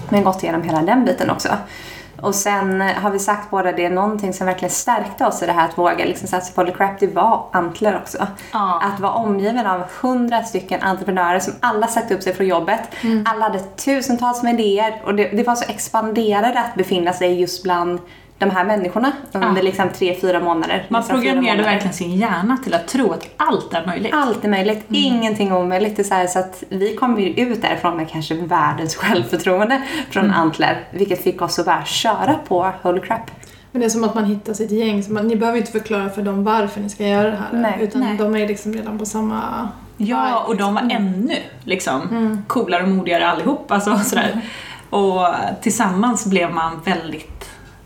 men 0.09 0.25
gått 0.25 0.43
igenom 0.43 0.63
hela 0.63 0.83
den 0.83 1.05
biten 1.05 1.31
också. 1.31 1.49
Och 2.23 2.35
sen 2.35 2.81
har 2.81 3.11
vi 3.11 3.19
sagt 3.19 3.51
båda 3.51 3.73
det, 3.73 3.89
någonting 3.89 4.33
som 4.33 4.47
verkligen 4.47 4.71
stärkte 4.71 5.27
oss 5.27 5.43
i 5.43 5.47
det 5.47 5.53
här 5.53 5.69
att 5.69 5.79
våga 5.79 6.05
liksom 6.05 6.29
satsa 6.29 6.53
på 6.53 6.67
the 6.67 6.77
crap, 6.77 7.01
det 7.01 7.07
var 7.07 7.47
Antler 7.53 7.97
också. 7.97 8.27
Ja. 8.53 8.83
Att 8.83 9.01
vara 9.01 9.13
omgiven 9.13 9.67
av 9.67 9.83
hundra 10.01 10.43
stycken 10.43 10.83
entreprenörer 10.83 11.41
som 11.41 11.53
alla 11.61 11.87
sagt 11.87 12.11
upp 12.11 12.23
sig 12.23 12.35
från 12.35 12.47
jobbet. 12.47 12.81
Alla 13.25 13.45
hade 13.45 13.59
tusentals 13.59 14.43
med 14.43 14.61
idéer 14.61 15.03
och 15.05 15.15
det, 15.15 15.29
det 15.29 15.43
var 15.43 15.55
så 15.55 15.71
expanderande 15.71 16.61
att 16.61 16.75
befinna 16.75 17.13
sig 17.13 17.41
just 17.41 17.63
bland 17.63 18.01
de 18.39 18.51
här 18.51 18.65
människorna 18.65 19.13
under 19.33 19.57
Ja. 19.57 19.63
liksom 19.63 19.89
tre, 19.89 20.17
fyra 20.21 20.41
månader. 20.41 20.87
Man 20.89 21.01
liksom 21.01 21.17
programmerade 21.17 21.57
månader. 21.57 21.73
verkligen 21.73 21.95
sin 21.95 22.17
hjärna 22.17 22.57
till 22.65 22.75
att 22.75 22.89
tro 22.89 23.13
att 23.13 23.29
allt 23.37 23.75
är 23.75 23.87
möjligt. 23.87 24.15
Allt 24.15 24.45
är 24.45 24.49
möjligt, 24.49 24.85
ingenting 24.89 25.53
omöjligt. 25.53 25.97
Det 25.97 26.03
är 26.03 26.05
så, 26.05 26.15
här, 26.15 26.27
så 26.27 26.39
att 26.39 26.63
vi 26.69 26.97
kom 26.97 27.21
ju 27.21 27.29
ut 27.29 27.63
därifrån 27.63 27.97
med 27.97 28.11
kanske 28.11 28.35
världens 28.35 28.97
självförtroende 28.97 29.83
från 30.11 30.31
Antler, 30.31 30.85
vilket 30.91 31.23
fick 31.23 31.43
oss 31.43 31.59
att 31.59 31.67
bara 31.67 31.85
köra 31.85 32.35
på 32.49 32.73
Holy 32.83 33.01
Crap. 33.01 33.31
Men 33.73 33.81
det 33.81 33.87
är 33.87 33.91
som 33.91 34.05
att 34.05 34.15
man 34.15 34.25
hittar 34.25 34.55
sitt 34.55 34.71
gäng. 34.71 35.03
Så 35.03 35.13
man, 35.13 35.29
ni 35.29 35.37
behöver 35.37 35.59
inte 35.59 35.73
förklara 35.73 36.11
för 36.11 36.23
dem 36.23 36.45
varför 36.45 36.81
ni 36.81 36.91
ska 36.91 37.07
göra 37.07 37.31
det 37.31 37.37
här. 37.37 37.49
Nej, 37.53 37.79
utan 37.81 38.01
nej. 38.01 38.17
de 38.17 38.37
är 38.37 38.49
liksom 38.49 38.73
redan 38.75 38.99
på 38.99 39.07
samma 39.07 39.69
Ja, 39.97 40.45
och 40.49 40.57
de 40.57 40.75
var 40.75 40.83
liksom. 40.83 41.07
ännu 41.07 41.35
liksom 41.65 42.43
coolare 42.47 42.83
och 42.83 42.89
modigare 42.89 43.29
allihop. 43.29 43.71
Alltså, 43.73 43.99
sådär. 43.99 44.41
Och 44.91 45.27
tillsammans 45.63 46.27
blev 46.27 46.51
man 46.53 46.81
väldigt, 46.85 47.36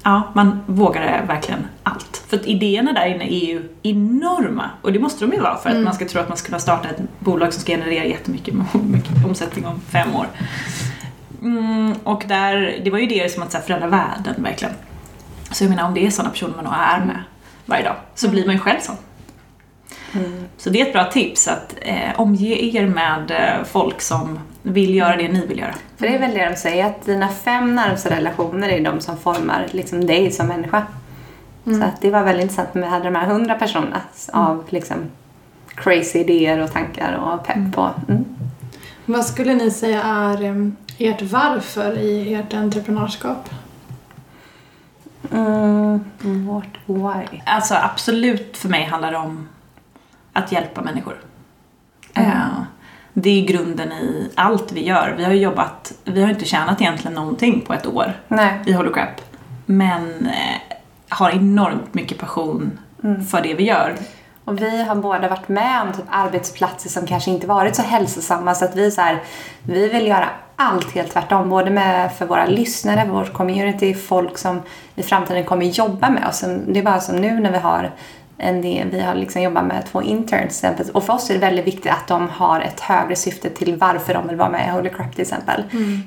ja, 0.02 0.22
man 0.34 0.60
vågade 0.66 1.22
verkligen 1.28 1.66
allt. 1.82 2.24
För 2.28 2.36
att 2.36 2.46
idéerna 2.46 2.92
där 2.92 3.06
inne 3.06 3.24
är 3.24 3.46
ju 3.46 3.68
enorma. 3.82 4.70
Och 4.82 4.92
det 4.92 4.98
måste 4.98 5.24
de 5.24 5.32
ju 5.32 5.40
vara 5.40 5.56
för 5.56 5.70
att 5.70 5.84
man 5.84 5.94
ska 5.94 6.08
tro 6.08 6.20
att 6.20 6.28
man 6.28 6.36
ska 6.36 6.46
kunna 6.46 6.58
starta 6.58 6.88
ett 6.88 7.00
bolag 7.18 7.52
som 7.52 7.62
ska 7.62 7.72
generera 7.72 8.04
jättemycket 8.04 8.54
mycket 8.74 9.24
omsättning 9.26 9.66
om 9.66 9.80
fem 9.80 10.16
år. 10.16 10.26
Mm, 11.42 11.94
och 12.04 12.24
där, 12.28 12.80
det 12.84 12.90
var 12.90 12.98
ju 12.98 13.06
det 13.06 13.32
som 13.32 13.42
att 13.42 13.52
så 13.52 13.58
här, 13.58 13.64
förändra 13.64 13.88
världen 13.88 14.34
verkligen. 14.42 14.74
Så 15.52 15.64
jag 15.64 15.70
menar 15.70 15.84
om 15.84 15.94
det 15.94 16.06
är 16.06 16.10
sådana 16.10 16.30
personer 16.30 16.56
man 16.56 16.66
är 16.66 17.06
med 17.06 17.22
varje 17.66 17.84
dag 17.84 17.96
så 18.14 18.28
blir 18.28 18.46
man 18.46 18.54
ju 18.54 18.60
själv 18.60 18.80
sån. 18.80 18.96
Så 20.56 20.70
det 20.70 20.80
är 20.80 20.86
ett 20.86 20.92
bra 20.92 21.04
tips 21.04 21.48
att 21.48 21.74
eh, 21.80 22.20
omge 22.20 22.76
er 22.76 22.86
med 22.86 23.30
eh, 23.30 23.64
folk 23.64 24.00
som 24.00 24.38
vill 24.62 24.94
göra 24.94 25.16
det 25.16 25.28
ni 25.28 25.46
vill 25.46 25.58
göra. 25.58 25.74
För 25.96 26.06
det 26.06 26.14
är 26.14 26.18
väl 26.18 26.34
det 26.34 26.48
de 26.48 26.56
säger, 26.56 26.86
att 26.86 27.04
dina 27.04 27.28
fem 27.28 27.74
närmsta 27.74 28.10
relationer 28.10 28.68
är 28.68 28.80
de 28.80 29.00
som 29.00 29.16
formar 29.16 29.66
liksom 29.70 30.06
dig 30.06 30.30
som 30.30 30.46
människa. 30.46 30.86
Så 31.64 31.84
att 31.84 32.00
det 32.00 32.10
var 32.10 32.22
väldigt 32.22 32.42
intressant 32.42 32.74
med 32.74 32.90
hade 32.90 33.04
de 33.04 33.14
här 33.14 33.26
hundra 33.26 33.54
personerna 33.54 34.00
av 34.32 34.64
liksom 34.68 34.96
crazy 35.74 36.18
idéer 36.18 36.58
och 36.58 36.72
tankar 36.72 37.14
och 37.14 37.46
pepp 37.46 37.74
på. 37.74 37.90
Mm. 38.08 38.24
Vad 39.06 39.24
skulle 39.24 39.54
ni 39.54 39.70
säga 39.70 40.02
är 40.02 40.42
em, 40.42 40.76
ert 40.98 41.22
varför 41.22 41.98
i 41.98 42.34
ert 42.34 42.54
entreprenörskap? 42.54 43.50
Mm, 45.32 46.04
what, 46.46 46.64
why? 46.86 47.40
Alltså 47.46 47.74
absolut 47.74 48.56
för 48.56 48.68
mig 48.68 48.84
handlar 48.84 49.12
det 49.12 49.18
om 49.18 49.48
att 50.32 50.52
hjälpa 50.52 50.82
människor. 50.82 51.16
Eh, 52.14 52.62
det 53.12 53.30
är 53.30 53.46
grunden 53.46 53.92
i 53.92 54.30
allt 54.34 54.72
vi 54.72 54.84
gör. 54.84 55.14
Vi 55.16 55.24
har 55.24 55.32
jobbat, 55.32 55.92
vi 56.04 56.22
har 56.22 56.30
inte 56.30 56.44
tjänat 56.44 56.80
egentligen 56.80 57.14
någonting 57.14 57.60
på 57.60 57.74
ett 57.74 57.86
år 57.86 58.12
Nej. 58.28 58.60
i 58.66 58.72
Holocrap. 58.72 59.20
Men 59.66 60.26
eh, 60.26 60.76
har 61.08 61.30
enormt 61.30 61.94
mycket 61.94 62.18
passion 62.18 62.78
för 63.30 63.42
det 63.42 63.54
vi 63.54 63.64
gör. 63.64 63.96
Och 64.44 64.62
vi 64.62 64.82
har 64.82 64.94
båda 64.94 65.28
varit 65.28 65.48
med 65.48 65.82
om 65.82 65.92
typ 65.92 66.04
arbetsplatser 66.10 66.90
som 66.90 67.06
kanske 67.06 67.30
inte 67.30 67.46
varit 67.46 67.76
så 67.76 67.82
hälsosamma 67.82 68.54
så 68.54 68.64
att 68.64 68.76
vi 68.76 68.90
så 68.90 69.00
här, 69.00 69.22
vi 69.62 69.88
vill 69.88 70.06
göra 70.06 70.28
allt 70.56 70.92
helt 70.92 71.12
tvärtom. 71.12 71.48
Både 71.48 71.70
med 71.70 72.12
för 72.12 72.26
våra 72.26 72.46
lyssnare, 72.46 73.08
vårt 73.08 73.32
community, 73.32 73.94
folk 73.94 74.38
som 74.38 74.62
i 74.94 75.02
framtiden 75.02 75.44
kommer 75.44 75.66
jobba 75.66 76.10
med 76.10 76.28
oss. 76.28 76.44
Det 76.66 76.78
är 76.78 76.82
bara 76.82 77.00
som 77.00 77.16
nu 77.16 77.40
när 77.40 77.52
vi 77.52 77.58
har 77.58 77.90
en 78.40 78.62
del, 78.62 78.90
vi 78.90 79.00
har 79.00 79.14
liksom 79.14 79.42
jobbat 79.42 79.64
med 79.64 79.86
två 79.86 80.02
interns 80.02 80.60
till 80.60 80.68
exempel. 80.68 80.94
Och 80.94 81.04
för 81.04 81.12
oss 81.12 81.30
är 81.30 81.34
det 81.34 81.40
väldigt 81.40 81.66
viktigt 81.66 81.92
att 81.92 82.08
de 82.08 82.28
har 82.28 82.60
ett 82.60 82.80
högre 82.80 83.16
syfte 83.16 83.50
till 83.50 83.76
varför 83.76 84.14
de 84.14 84.28
vill 84.28 84.36
vara 84.36 84.50
med 84.50 84.68
i 84.68 84.70
Holy 84.70 84.90
Crap 84.90 85.12
till 85.12 85.22
exempel. 85.22 85.62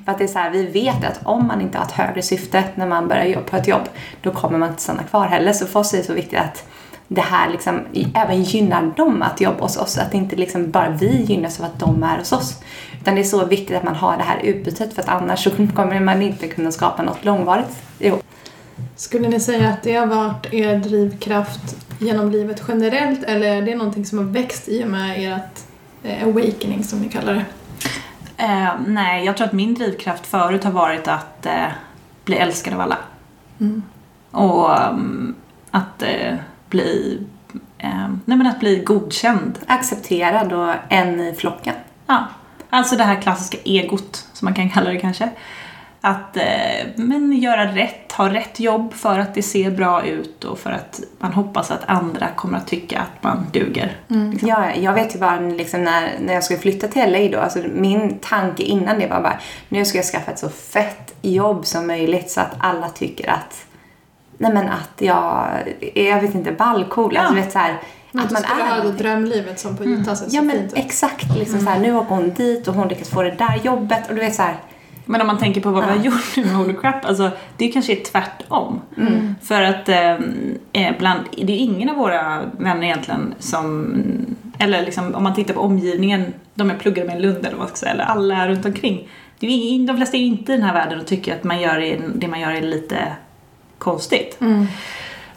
För 0.05 0.11
att 0.11 0.17
det 0.17 0.23
är 0.23 0.27
så 0.27 0.39
här, 0.39 0.49
vi 0.49 0.65
vet 0.65 1.05
att 1.05 1.19
om 1.23 1.47
man 1.47 1.61
inte 1.61 1.77
har 1.77 1.85
ett 1.85 1.91
högre 1.91 2.21
syfte 2.21 2.63
när 2.75 2.87
man 2.87 3.07
börjar 3.07 3.25
jobba 3.25 3.47
på 3.47 3.55
ett 3.55 3.67
jobb, 3.67 3.89
då 4.21 4.31
kommer 4.31 4.57
man 4.57 4.69
inte 4.69 4.81
stanna 4.81 5.03
kvar 5.03 5.25
heller. 5.25 5.53
Så 5.53 5.65
för 5.65 5.79
oss 5.79 5.93
är 5.93 5.97
det 5.97 6.03
så 6.03 6.13
viktigt 6.13 6.39
att 6.39 6.65
det 7.07 7.21
här 7.21 7.49
liksom 7.49 7.81
även 8.15 8.43
gynnar 8.43 8.93
dem 8.97 9.21
att 9.21 9.41
jobba 9.41 9.61
hos 9.61 9.77
oss. 9.77 9.97
Att 9.97 10.13
inte 10.13 10.35
liksom 10.35 10.71
bara 10.71 10.89
vi 10.89 11.23
gynnas 11.23 11.59
av 11.59 11.65
att 11.65 11.79
de 11.79 12.03
är 12.03 12.17
hos 12.17 12.31
oss. 12.31 12.61
Utan 13.01 13.15
det 13.15 13.21
är 13.21 13.23
så 13.23 13.45
viktigt 13.45 13.77
att 13.77 13.83
man 13.83 13.95
har 13.95 14.17
det 14.17 14.23
här 14.23 14.39
utbytet 14.43 14.93
för 14.93 15.01
att 15.01 15.09
annars 15.09 15.43
så 15.43 15.49
kommer 15.75 15.99
man 15.99 16.21
inte 16.21 16.47
kunna 16.47 16.71
skapa 16.71 17.03
något 17.03 17.25
långvarigt 17.25 17.83
ihop. 17.99 18.23
Skulle 18.95 19.29
ni 19.29 19.39
säga 19.39 19.69
att 19.69 19.83
det 19.83 19.95
har 19.95 20.07
varit 20.07 20.53
er 20.53 20.77
drivkraft 20.77 21.75
genom 21.99 22.31
livet 22.31 22.63
generellt 22.67 23.23
eller 23.23 23.47
är 23.47 23.61
det 23.61 23.75
någonting 23.75 24.05
som 24.05 24.17
har 24.17 24.25
växt 24.25 24.67
i 24.67 24.83
och 24.83 24.87
med 24.87 25.33
ert 25.33 25.59
eh, 26.03 26.27
awakening 26.27 26.83
som 26.83 26.99
ni 26.99 27.09
kallar 27.09 27.33
det? 27.33 27.45
Eh, 28.37 28.71
nej, 28.87 29.25
jag 29.25 29.37
tror 29.37 29.47
att 29.47 29.53
min 29.53 29.73
drivkraft 29.73 30.27
förut 30.27 30.63
har 30.63 30.71
varit 30.71 31.07
att 31.07 31.45
eh, 31.45 31.67
bli 32.25 32.35
älskad 32.35 32.73
av 32.73 32.81
alla. 32.81 32.97
Mm. 33.59 33.83
Och 34.31 34.79
mm, 34.79 35.35
att 35.71 36.01
eh, 36.01 36.35
bli 36.69 37.19
eh, 37.77 38.07
nej 38.25 38.37
men 38.37 38.47
att 38.47 38.59
bli 38.59 38.79
godkänd. 38.79 39.59
Accepterad 39.67 40.53
och 40.53 40.73
en 40.89 41.19
i 41.19 41.33
flocken. 41.33 41.75
Ja, 42.07 42.27
alltså 42.69 42.95
det 42.95 43.03
här 43.03 43.21
klassiska 43.21 43.57
egot 43.63 44.27
som 44.33 44.45
man 44.45 44.53
kan 44.53 44.69
kalla 44.69 44.89
det 44.89 44.99
kanske. 44.99 45.29
Att 46.05 46.37
eh, 46.37 46.43
men 46.95 47.33
göra 47.33 47.65
rätt, 47.65 48.11
ha 48.11 48.33
rätt 48.33 48.59
jobb 48.59 48.93
för 48.93 49.19
att 49.19 49.33
det 49.33 49.43
ser 49.43 49.71
bra 49.71 50.05
ut 50.05 50.43
och 50.43 50.59
för 50.59 50.71
att 50.71 51.01
man 51.19 51.33
hoppas 51.33 51.71
att 51.71 51.83
andra 51.85 52.27
kommer 52.35 52.57
att 52.57 52.67
tycka 52.67 52.99
att 52.99 53.23
man 53.23 53.45
duger. 53.51 53.97
Liksom. 54.07 54.49
Ja, 54.49 54.75
jag 54.75 54.93
vet 54.93 55.15
ju 55.15 55.19
bara 55.19 55.39
liksom 55.39 55.83
när, 55.83 56.09
när 56.21 56.33
jag 56.33 56.43
skulle 56.43 56.59
flytta 56.59 56.87
till 56.87 57.11
LA 57.11 57.37
då, 57.37 57.43
alltså 57.43 57.59
min 57.73 58.19
tanke 58.19 58.63
innan 58.63 58.99
det 58.99 59.07
var 59.07 59.21
bara 59.21 59.39
nu 59.69 59.85
ska 59.85 59.97
jag 59.97 60.05
skaffa 60.05 60.31
ett 60.31 60.39
så 60.39 60.49
fett 60.49 61.15
jobb 61.21 61.65
som 61.65 61.87
möjligt 61.87 62.31
så 62.31 62.41
att 62.41 62.55
alla 62.59 62.89
tycker 62.89 63.29
att 63.29 63.65
nej 64.37 64.53
men 64.53 64.69
att 64.69 64.93
jag 64.97 65.47
är, 65.95 66.09
jag 66.09 66.21
vet 66.21 66.35
inte, 66.35 66.51
ballcool. 66.51 67.13
Ja. 67.15 67.21
Alltså 67.21 67.35
vet 67.35 67.51
så 67.51 67.59
här, 67.59 67.71
Att 68.13 68.25
att 68.25 68.31
man 68.31 68.41
skulle 68.41 68.63
är 68.63 68.81
ha 68.81 68.83
det 68.83 68.91
drömlivet 68.91 69.59
som 69.59 69.77
på 69.77 69.83
Utah 69.83 70.15
ser 70.15 70.29
så 70.29 70.35
Ja 70.35 70.41
men 70.41 70.57
fint 70.57 70.73
exakt, 70.75 71.35
liksom 71.37 71.59
så 71.59 71.69
här, 71.69 71.79
nu 71.79 71.95
åker 71.95 72.15
hon 72.15 72.33
dit 72.33 72.67
och 72.67 72.73
hon 72.73 72.87
lyckas 72.87 73.09
få 73.09 73.23
det 73.23 73.31
där 73.31 73.59
jobbet 73.63 74.09
och 74.09 74.15
du 74.15 74.21
vet 74.21 74.35
så 74.35 74.41
här, 74.41 74.55
Men 75.05 75.21
om 75.21 75.27
man 75.27 75.37
tänker 75.37 75.61
på 75.61 75.69
vad 75.71 75.85
vi 75.85 75.89
har 75.89 76.05
gjort 76.05 76.37
nu 76.37 76.45
med 76.45 76.55
Holy 76.55 76.73
Crap, 76.73 77.05
alltså 77.05 77.31
det 77.57 77.67
kanske 77.67 77.93
är 77.93 78.03
tvärtom. 78.03 78.81
För 79.41 79.61
att 79.61 79.89
eh, 79.89 80.11
eh, 80.73 80.97
bland, 80.99 81.19
det 81.37 81.53
är 81.53 81.57
ingen 81.57 81.89
av 81.89 81.95
våra 81.95 82.41
vänner 82.57 82.83
egentligen 82.83 83.33
som, 83.39 83.95
eller 84.59 84.85
liksom 84.85 85.15
om 85.15 85.23
man 85.23 85.35
tittar 85.35 85.53
på 85.53 85.59
omgivningen, 85.59 86.33
de 86.53 86.71
är 86.71 86.75
pluggade 86.75 87.07
med 87.07 87.15
en 87.15 87.21
Lund 87.21 87.45
eller 87.45 87.57
vad 87.57 87.67
ska 87.67 87.75
säga, 87.77 87.91
eller 87.91 88.03
alla 88.03 88.47
runt 88.47 88.65
omkring. 88.65 89.07
Det 89.39 89.47
är 89.47 89.51
ju 89.51 89.77
ing- 89.77 89.87
de 89.87 89.97
flesta 89.97 90.17
är 90.17 90.21
inte 90.21 90.53
i 90.53 90.55
den 90.55 90.65
här 90.65 90.73
världen 90.73 90.99
och 90.99 91.05
tycker 91.05 91.35
att 91.35 91.43
man 91.43 91.61
gör 91.61 91.79
det, 91.79 91.99
det 92.15 92.27
man 92.27 92.39
gör 92.39 92.51
är 92.51 92.61
lite 92.61 92.97
konstigt. 93.77 94.37
Mm. 94.41 94.67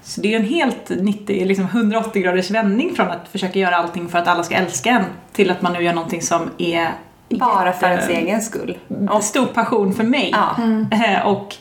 Så 0.02 0.20
det 0.20 0.28
är 0.28 0.30
ju 0.30 0.36
en 0.36 0.48
helt 0.48 0.90
90, 1.00 1.44
liksom 1.44 1.64
180 1.64 2.22
graders 2.22 2.50
vändning 2.50 2.94
från 2.94 3.08
att 3.08 3.28
försöka 3.32 3.58
göra 3.58 3.76
allting 3.76 4.08
för 4.08 4.18
att 4.18 4.28
alla 4.28 4.42
ska 4.42 4.54
älska 4.54 4.90
en 4.90 5.04
till 5.32 5.50
att 5.50 5.62
man 5.62 5.72
nu 5.72 5.82
gör 5.82 5.92
någonting 5.92 6.22
som 6.22 6.50
är 6.58 6.88
bara 7.28 7.72
för 7.72 7.86
ens 7.90 8.08
egen 8.08 8.42
skull. 8.42 8.78
och 9.10 9.22
stor 9.24 9.46
passion 9.46 9.94
för 9.94 10.04
mig. 10.04 10.30
Ja. 10.32 10.56
Eh, 10.96 11.26
Och 11.26 11.54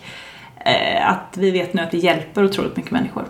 eh, 0.65 1.09
att 1.09 1.37
vi 1.37 1.51
vet 1.51 1.73
nu 1.73 1.81
att 1.81 1.91
det 1.91 1.97
hjälper 1.97 2.43
otroligt 2.43 2.77
mycket 2.77 2.91
människor. 2.91 3.23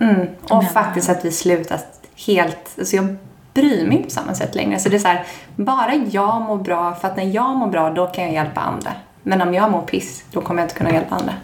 Mm. 0.00 0.26
Och 0.50 0.62
Men- 0.62 0.72
faktiskt 0.72 1.08
att 1.08 1.24
vi 1.24 1.32
slutat 1.32 2.00
helt, 2.26 2.74
alltså 2.78 2.96
jag 2.96 3.16
bryr 3.54 3.86
mig 3.86 3.92
inte 3.96 4.04
på 4.04 4.10
samma 4.10 4.34
sätt 4.34 4.54
längre. 4.54 4.78
Så 4.78 4.88
det 4.88 4.96
är 4.96 4.98
så 4.98 5.08
här, 5.08 5.24
bara 5.56 5.94
jag 5.94 6.40
mår 6.42 6.56
bra, 6.56 6.94
för 6.94 7.08
att 7.08 7.16
när 7.16 7.24
jag 7.24 7.56
mår 7.56 7.66
bra 7.66 7.90
då 7.90 8.06
kan 8.06 8.24
jag 8.24 8.32
hjälpa 8.32 8.60
andra. 8.60 8.92
Men 9.22 9.42
om 9.42 9.54
jag 9.54 9.70
mår 9.70 9.82
piss, 9.82 10.24
då 10.32 10.40
kommer 10.40 10.62
jag 10.62 10.64
inte 10.66 10.74
kunna 10.78 10.92
hjälpa 10.92 11.14
andra. 11.14 11.34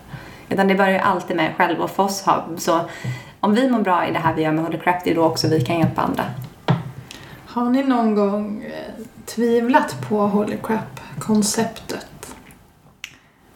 Utan 0.48 0.68
det 0.68 0.74
börjar 0.74 0.92
ju 0.92 0.98
alltid 0.98 1.36
med 1.36 1.50
själv 1.56 1.80
och 1.80 1.90
för 1.90 2.02
oss 2.02 2.22
har, 2.22 2.44
så 2.58 2.80
om 3.40 3.54
vi 3.54 3.70
mår 3.70 3.80
bra 3.80 4.06
i 4.08 4.12
det 4.12 4.18
här 4.18 4.34
vi 4.34 4.42
gör 4.42 4.52
med 4.52 4.64
Holy 4.64 4.78
Crap, 4.78 5.04
det 5.04 5.10
är 5.10 5.14
då 5.14 5.24
också 5.24 5.48
vi 5.48 5.60
kan 5.60 5.78
hjälpa 5.78 6.00
andra. 6.02 6.24
Har 7.46 7.70
ni 7.70 7.82
någon 7.82 8.14
gång 8.14 8.62
eh, 8.64 9.01
tvivlat 9.34 9.96
på 10.08 10.18
Holy 10.26 10.56
Crap-konceptet? 10.62 12.06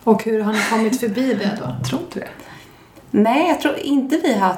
Och 0.05 0.25
hur 0.25 0.43
har 0.43 0.53
ni 0.53 0.59
kommit 0.71 1.01
förbi 1.01 1.35
det 1.35 1.59
då? 1.61 1.89
Tror 1.89 2.01
du 2.13 2.21
det? 2.21 2.29
Nej, 3.11 3.49
jag 3.49 3.61
tror 3.61 3.79
inte 3.79 4.17
vi 4.17 4.39
har 4.39 4.57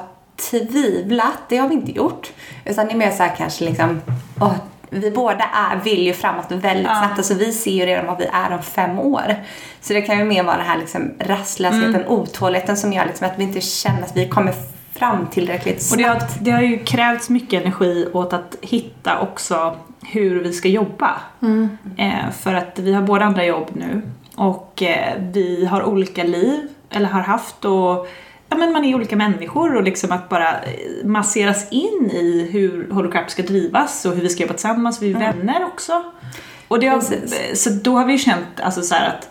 tvivlat. 0.49 1.37
Det 1.49 1.57
har 1.57 1.67
vi 1.67 1.73
inte 1.75 1.91
gjort. 1.91 2.31
Utan 2.65 2.85
det 2.87 2.93
är 2.93 2.97
mer 2.97 3.11
så 3.11 3.23
här 3.23 3.35
kanske 3.35 3.65
liksom... 3.65 4.01
åh, 4.41 4.53
vi 4.89 5.11
båda 5.11 5.43
är, 5.43 5.75
vill 5.83 6.05
ju 6.05 6.13
framåt 6.13 6.45
väldigt 6.51 6.85
Ja. 6.87 6.95
snabbt. 6.99 7.17
Alltså 7.17 7.33
vi 7.33 7.51
ser 7.53 7.71
ju 7.71 7.85
redan 7.85 8.05
vad 8.05 8.17
vi 8.17 8.25
är 8.33 8.51
om 8.53 8.63
fem 8.63 8.99
år. 8.99 9.35
Så 9.81 9.93
det 9.93 10.01
kan 10.01 10.17
ju 10.19 10.23
mer 10.25 10.43
vara 10.43 10.57
den 10.57 10.65
här 10.65 10.77
liksom 10.77 11.11
rastlösheten, 11.19 11.95
Mm. 11.95 12.07
otåligheten 12.07 12.77
som 12.77 12.93
gör 12.93 13.05
liksom 13.05 13.27
att 13.27 13.33
vi 13.39 13.43
inte 13.43 13.61
känner 13.61 14.01
att 14.03 14.17
vi 14.17 14.27
kommer 14.29 14.53
fram 14.99 15.27
tillräckligt 15.27 15.91
Och 15.91 15.97
det 15.97 16.03
snabbt. 16.03 16.21
har, 16.21 16.29
det 16.41 16.51
har 16.51 16.61
ju 16.61 16.77
krävts 16.77 17.29
mycket 17.29 17.61
energi 17.61 18.07
åt 18.13 18.33
att 18.33 18.55
hitta 18.61 19.19
också 19.19 19.75
hur 20.01 20.43
vi 20.43 20.53
ska 20.53 20.67
jobba. 20.67 21.21
Eh, 21.97 22.31
för 22.31 22.53
att 22.53 22.79
vi 22.79 22.93
har 22.93 23.01
båda 23.01 23.25
andra 23.25 23.45
jobb 23.45 23.67
nu 23.73 24.01
och 24.35 24.83
eh, 24.83 25.13
vi 25.33 25.65
har 25.65 25.83
olika 25.83 26.23
liv, 26.23 26.67
eller 26.89 27.07
har 27.07 27.21
haft 27.21 27.65
och 27.65 28.07
ja, 28.49 28.57
men 28.57 28.71
man 28.71 28.85
är 28.85 28.95
olika 28.95 29.15
människor 29.15 29.75
och 29.75 29.83
liksom 29.83 30.11
att 30.11 30.29
bara 30.29 30.49
eh, 30.49 31.05
masseras 31.05 31.71
in 31.71 32.11
i 32.13 32.49
hur 32.51 32.91
Holocrap 32.91 33.29
ska 33.29 33.43
drivas 33.43 34.05
och 34.05 34.15
hur 34.15 34.21
vi 34.21 34.29
ska 34.29 34.43
jobba 34.43 34.53
tillsammans, 34.53 35.01
vi 35.01 35.13
är 35.13 35.19
vänner 35.19 35.65
också. 35.65 36.03
Och 36.67 36.79
det 36.79 36.87
har, 36.87 37.03
så 37.55 37.69
då 37.69 37.97
har 37.97 38.05
vi 38.05 38.11
ju 38.11 38.19
känt 38.19 38.59
alltså 38.63 38.81
så 38.81 38.95
att 38.95 39.29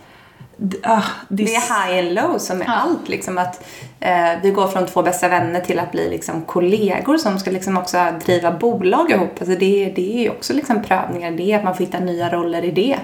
ah, 0.83 1.03
det, 1.29 1.55
är 1.55 1.89
high 1.89 2.07
and 2.07 2.15
low 2.15 2.39
som 2.39 2.63
är 2.63 2.67
allt. 2.67 3.09
Liksom 3.09 3.39
att, 3.39 3.65
eh, 4.01 4.31
vi 4.43 4.51
går 4.51 4.69
från 4.69 4.87
två 4.87 5.03
bästa 5.03 5.29
vänner 5.29 5.61
till 5.61 5.79
att 5.79 5.93
bli 5.93 6.11
liksom, 6.11 6.43
kollegor 6.43 7.19
som 7.19 7.39
ska 7.39 7.51
liksom 7.51 7.77
också 7.77 7.99
driva 8.25 8.51
bolag 8.51 9.11
ihop. 9.11 9.37
Alltså 9.41 9.59
det, 9.59 9.93
det 9.97 10.19
är 10.19 10.23
ju 10.23 10.31
också 10.31 10.53
liksom 10.53 10.83
prövningar. 10.83 11.31
Det 11.31 11.55
att 11.55 11.65
man 11.65 11.77
får 11.77 11.85
hitta 11.85 12.01
nya 12.01 12.31
roller 12.31 12.65
i 12.65 12.71
det. 12.71 12.99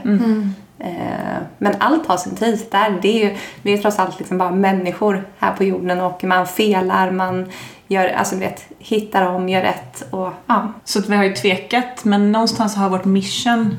Eh, 0.78 1.42
men 1.58 1.74
allt 1.78 2.06
har 2.06 2.16
sin 2.16 2.36
tid. 2.36 2.66
Där, 2.70 2.98
det 3.02 3.22
är 3.22 3.28
ju, 3.28 3.36
vi 3.62 3.72
är 3.72 3.78
trots 3.78 3.98
allt 3.98 4.18
liksom 4.18 4.38
bara 4.38 4.50
människor 4.50 5.24
här 5.38 5.52
på 5.52 5.64
jorden 5.64 6.00
och 6.00 6.24
man 6.24 6.46
felar, 6.46 7.10
man 7.10 7.50
gör, 7.88 8.08
alltså, 8.08 8.36
vet, 8.36 8.66
hittar 8.78 9.26
om, 9.26 9.48
gör 9.48 9.62
rätt 9.62 10.04
och 10.10 10.30
ja. 10.46 10.72
Så 10.84 10.98
att 10.98 11.08
vi 11.08 11.16
har 11.16 11.24
ju 11.24 11.34
tvekat, 11.34 12.04
men 12.04 12.32
någonstans 12.32 12.76
har 12.76 12.90
vårt 12.90 13.04
mission, 13.04 13.76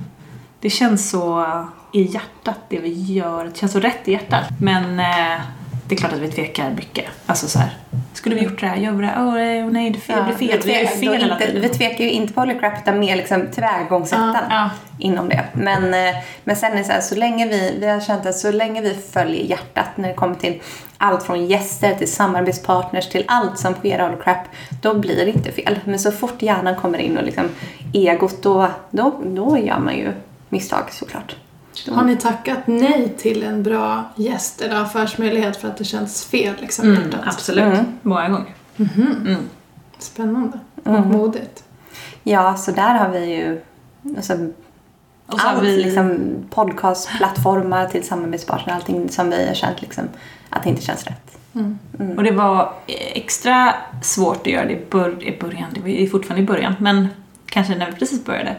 det 0.60 0.70
känns 0.70 1.10
så 1.10 1.46
i 1.96 2.02
hjärtat 2.02 2.60
det 2.70 2.80
vi 2.80 2.90
gör, 2.90 3.46
det 3.46 3.58
känns 3.58 3.72
så 3.72 3.80
rätt 3.80 4.08
i 4.08 4.12
hjärtat. 4.12 4.44
Men 4.60 5.00
eh, 5.00 5.42
det 5.88 5.96
är 5.96 5.98
klart 5.98 6.14
att 6.14 6.20
vi 6.20 6.32
tvekar 6.32 6.70
mycket. 6.70 7.06
Alltså 7.26 7.48
så 7.48 7.60
här, 7.60 7.70
skulle 8.14 8.36
vi 8.36 8.42
gjort 8.42 8.60
det 8.60 8.68
här? 8.68 8.76
Gör 8.76 8.92
vi 8.92 9.06
det? 9.06 9.14
Nej, 9.34 9.64
åh 9.64 9.72
nej, 9.72 9.90
det, 9.90 10.00
fel, 10.00 10.18
det 10.18 10.24
blir 10.24 10.48
fel. 10.48 10.58
Vi, 10.58 10.64
tvekar 10.64 10.88
fel 10.88 11.14
hela 11.14 11.34
inte, 11.34 11.46
tiden. 11.48 11.62
vi 11.62 11.70
tvekar 11.70 12.04
ju 12.04 12.12
inte 12.12 12.34
på 12.34 12.42
Holy 12.42 12.60
Crap 12.60 12.74
utan 12.82 13.00
mer 13.00 13.16
liksom 13.16 13.48
tillvägagångssätten 13.52 14.34
Ja, 14.34 14.42
ja. 14.50 14.70
inom 15.00 15.30
det. 15.30 15.46
Men, 15.54 15.94
eh, 15.94 16.16
men 16.44 16.56
sen 16.56 16.72
är 16.74 16.78
det 16.78 16.84
så 16.84 16.92
här, 16.92 17.02
så 17.02 17.16
länge 17.16 17.48
vi, 17.48 17.78
vi 17.80 17.88
har 17.88 18.00
känt 18.00 18.26
att 18.26 18.38
så 18.38 18.52
länge 18.52 18.82
vi 18.82 18.94
följer 18.94 19.44
hjärtat 19.44 19.90
när 19.96 20.08
det 20.08 20.16
kommer 20.16 20.36
till 20.36 20.62
allt 20.98 21.24
från 21.24 21.46
gäster 21.46 21.94
till 21.94 22.12
samarbetspartners 22.12 23.10
till 23.10 23.24
allt 23.28 23.60
som 23.60 23.74
sker 23.74 24.00
Holy 24.00 24.22
Crap, 24.24 24.48
då 24.82 24.94
blir 24.94 25.26
det 25.26 25.32
inte 25.32 25.52
fel. 25.52 25.80
Men 25.86 26.00
så 26.00 26.12
fort 26.12 26.42
hjärnan 26.42 26.76
kommer 26.76 26.98
in 26.98 27.18
och 27.18 27.24
liksom 27.24 27.50
egot, 27.94 28.44
då, 28.44 28.70
då, 28.92 29.22
då 29.26 29.58
gör 29.58 29.80
man 29.80 29.96
ju 29.98 30.12
misstag 30.50 30.84
såklart. 30.92 31.36
Har 31.92 32.04
ni 32.04 32.16
tackat 32.18 32.60
nej 32.68 33.14
till 33.18 33.44
en 33.44 33.64
bra 33.64 34.04
gäst 34.16 34.62
eller 34.62 34.76
affärsmöjlighet 34.76 35.58
för 35.58 35.68
att 35.68 35.78
det 35.78 35.84
känns 35.84 36.26
fel 36.26 36.54
liksom, 36.62 36.90
Mm, 36.90 37.04
absolut, 37.26 37.64
Mm. 37.64 37.86
många 38.02 38.30
gånger. 38.30 38.54
Spännande 40.00 40.60
och 40.84 40.96
Mm. 40.96 41.10
modigt. 41.12 41.64
Ja, 42.24 42.58
så 42.58 42.72
där 42.72 42.94
har 42.98 43.10
vi 43.10 43.26
ju 43.36 43.62
alltså, 44.18 44.34
Och 45.28 45.40
så 45.40 45.48
har 45.48 45.62
vi, 45.62 45.78
liksom 45.84 46.20
podcastplattformar 46.50 47.88
till 47.88 48.04
samarbetspartner, 48.08 48.74
allting 48.74 49.10
som 49.10 49.30
vi 49.30 49.48
har 49.48 49.54
känt 49.54 49.82
liksom, 49.82 50.04
att 50.50 50.64
det 50.64 50.70
inte 50.70 50.82
känns 50.82 51.04
rätt. 51.04 51.38
och 52.18 52.24
det 52.24 52.32
var 52.32 52.74
extra 53.14 53.74
svårt 54.02 54.38
att 54.42 54.48
göra 54.48 54.66
det 54.66 54.74
i, 54.74 54.86
bör, 54.92 55.24
i 55.24 55.40
början, 55.40 55.66
det 55.74 55.82
var 55.82 55.88
ju 55.88 56.10
fortfarande 56.10 56.44
i 56.44 56.46
början, 56.46 56.76
men 56.80 57.08
kanske 57.46 57.76
när 57.76 57.92
vi 57.92 57.98
precis 57.98 58.26
började. 58.26 58.56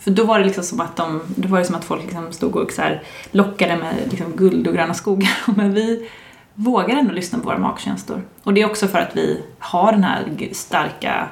För 0.00 0.10
då 0.10 0.24
var 0.24 0.38
det 0.38 0.44
liksom 0.44 0.64
som 0.64 0.80
att 0.80 0.96
de, 0.96 1.20
då 1.36 1.48
var 1.48 1.58
det 1.58 1.64
som 1.64 1.74
att 1.74 1.84
folk 1.84 2.02
liksom 2.02 2.32
stod 2.32 2.56
och 2.56 2.72
så 2.72 2.82
lockade 3.30 3.76
med 3.76 3.94
liksom 4.10 4.36
guld 4.36 4.68
och 4.68 4.74
gröna 4.74 4.94
skogar. 4.94 5.30
Men 5.56 5.74
vi 5.74 6.08
vågar 6.54 6.96
ändå 6.96 7.12
lyssna 7.12 7.38
på 7.38 7.44
våra 7.44 7.58
magkänslor. 7.58 8.22
Och 8.42 8.54
det 8.54 8.62
är 8.62 8.66
också 8.66 8.88
för 8.88 8.98
att 8.98 9.16
vi 9.16 9.42
har 9.58 9.92
den 9.92 10.04
här 10.04 10.48
starka 10.52 11.28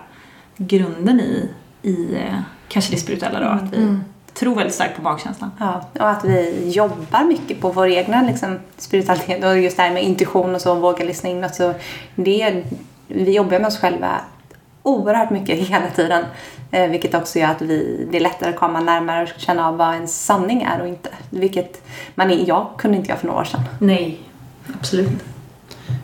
grunden 0.56 1.20
i, 1.20 1.50
i 1.82 2.14
eh, 2.14 2.38
kanske 2.68 2.94
det 2.94 3.00
spirituella 3.00 3.40
då, 3.40 3.46
att 3.46 3.72
vi 3.74 3.98
tror 4.34 4.54
väldigt 4.54 4.74
starkt 4.74 4.96
på 4.96 5.02
magkänslan. 5.02 5.50
Ja, 5.58 5.88
och 5.92 6.10
att 6.10 6.24
vi 6.24 6.70
jobbar 6.70 7.24
mycket 7.24 7.60
på 7.60 7.70
vår 7.70 7.88
egna 7.88 8.22
liksom, 8.22 8.58
spiritualitet 8.76 9.44
och 9.44 9.58
just 9.58 9.76
det 9.76 9.82
här 9.82 9.92
med 9.92 10.04
intuition 10.04 10.54
och 10.54 10.60
så, 10.60 10.74
våga 10.74 11.04
lyssna 11.04 11.28
in. 11.28 11.44
Och 11.44 11.50
så, 11.50 11.74
det, 12.14 12.64
vi 13.06 13.32
jobbar 13.32 13.58
med 13.58 13.66
oss 13.66 13.78
själva 13.78 14.20
oerhört 14.82 15.30
mycket 15.30 15.58
hela 15.68 15.86
tiden. 15.90 16.24
Eh, 16.70 16.90
vilket 16.90 17.14
också 17.14 17.38
gör 17.38 17.48
att 17.48 17.62
vi, 17.62 18.06
det 18.10 18.16
är 18.16 18.20
lättare 18.20 18.50
att 18.50 18.56
komma 18.56 18.80
närmare 18.80 19.22
och 19.22 19.28
känna 19.40 19.68
av 19.68 19.76
vad 19.76 19.94
ens 19.94 20.24
sanning 20.24 20.62
är 20.62 20.80
och 20.80 20.88
inte. 20.88 21.08
Vilket 21.30 21.82
man, 22.14 22.30
är- 22.30 22.48
jag 22.48 22.66
kunde 22.78 22.96
inte 22.96 23.08
göra 23.08 23.18
för 23.18 23.26
några 23.26 23.40
år 23.40 23.44
sedan. 23.44 23.60
Nej, 23.78 24.20
absolut. 24.80 25.24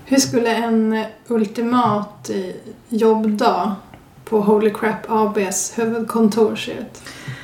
Hur 0.05 0.17
skulle 0.17 0.55
en 0.55 1.05
ultimat 1.29 2.31
eh, 2.31 2.55
jobbdag 2.89 3.75
på 4.25 4.41
Holy 4.41 4.71
Crap 4.75 5.11
ABs 5.11 5.73
huvudkontor 5.79 6.57
se 6.57 6.73
ut? 6.73 7.03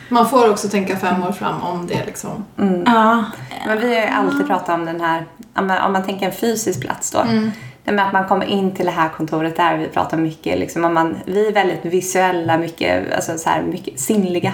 Man 0.08 0.28
får 0.28 0.50
också 0.50 0.68
tänka 0.68 0.96
fem 0.96 1.22
år 1.22 1.32
fram 1.32 1.62
om 1.62 1.86
det 1.86 2.06
liksom. 2.06 2.44
Mm. 2.58 2.82
Ja. 2.86 3.24
Men 3.66 3.80
vi 3.80 3.94
har 3.94 4.02
ju 4.02 4.08
alltid 4.08 4.46
pratat 4.46 4.68
om 4.78 4.84
den 4.84 5.00
här, 5.00 5.24
om 5.54 5.66
man, 5.66 5.78
om 5.82 5.92
man 5.92 6.04
tänker 6.04 6.26
en 6.26 6.32
fysisk 6.32 6.80
plats 6.80 7.10
då. 7.10 7.18
Det 7.18 7.50
med 7.84 8.06
att 8.06 8.12
man 8.12 8.24
kommer 8.28 8.46
in 8.46 8.74
till 8.74 8.86
det 8.86 8.92
här 8.92 9.08
kontoret 9.08 9.56
där 9.56 9.76
vi 9.76 9.88
pratar 9.88 10.16
mycket, 10.16 10.58
liksom, 10.58 10.84
om 10.84 10.94
man, 10.94 11.16
vi 11.26 11.48
är 11.48 11.52
väldigt 11.52 11.84
visuella, 11.84 12.58
mycket, 12.58 13.14
alltså 13.14 13.38
så 13.38 13.48
här, 13.50 13.62
mycket 13.62 14.00
sinnliga. 14.00 14.52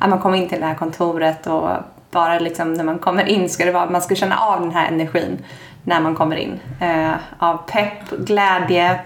Att 0.00 0.10
man 0.10 0.18
kommer 0.18 0.36
in 0.36 0.48
till 0.48 0.60
det 0.60 0.66
här 0.66 0.74
kontoret 0.74 1.46
och 1.46 1.70
bara 2.10 2.38
liksom, 2.38 2.74
när 2.74 2.84
man 2.84 2.98
kommer 2.98 3.24
in 3.28 3.48
ska 3.48 3.64
det 3.64 3.72
vara, 3.72 3.90
man 3.90 4.02
ska 4.02 4.14
känna 4.14 4.36
av 4.38 4.60
den 4.60 4.70
här 4.70 4.88
energin 4.88 5.38
när 5.82 6.00
man 6.00 6.14
kommer 6.14 6.36
in. 6.36 6.60
Eh, 6.80 7.12
av 7.38 7.56
pepp, 7.56 8.10
glädje, 8.18 9.00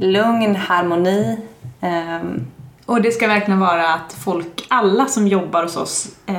lugn, 0.00 0.56
harmoni. 0.56 1.38
ehm, 1.80 2.46
Och 2.86 3.02
det 3.02 3.10
ska 3.12 3.26
verkligen 3.28 3.60
vara 3.60 3.94
att 3.94 4.12
folk, 4.12 4.66
alla 4.68 5.06
som 5.06 5.28
jobbar 5.28 5.62
hos 5.62 5.76
oss, 5.76 6.08
eh, 6.26 6.36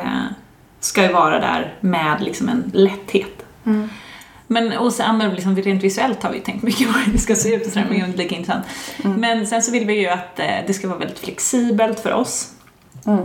ska 0.80 1.02
ju 1.02 1.14
vara 1.14 1.40
där 1.40 1.74
med 1.80 2.22
liksom 2.22 2.50
en 2.50 2.72
lätthet. 2.74 3.46
Men 4.48 4.78
och 4.78 4.94
sen 4.94 5.18
men 5.18 5.34
liksom 5.34 5.56
rent 5.56 5.84
visuellt 5.84 6.24
har 6.24 6.32
vi 6.32 6.40
tänkt 6.40 6.64
mycket 6.64 6.94
på 6.94 7.00
hur 7.00 7.14
det 7.14 7.20
ska 7.20 7.36
se 7.36 7.56
ut 7.56 7.66
och 7.66 7.72
sådär, 7.72 7.86
men 7.90 8.00
det 8.00 8.04
är 8.04 8.08
inte 8.08 8.18
lika 8.18 8.36
intressant. 8.36 8.66
Men 9.04 9.48
sen 9.48 9.64
så 9.64 9.72
vill 9.72 9.86
vi 9.86 10.00
ju 10.00 10.08
att 10.08 10.40
eh, 10.40 10.56
det 10.68 10.74
ska 10.74 10.88
vara 10.88 11.00
väldigt 11.00 11.20
flexibelt 11.20 12.00
för 12.00 12.14
oss 12.14 12.52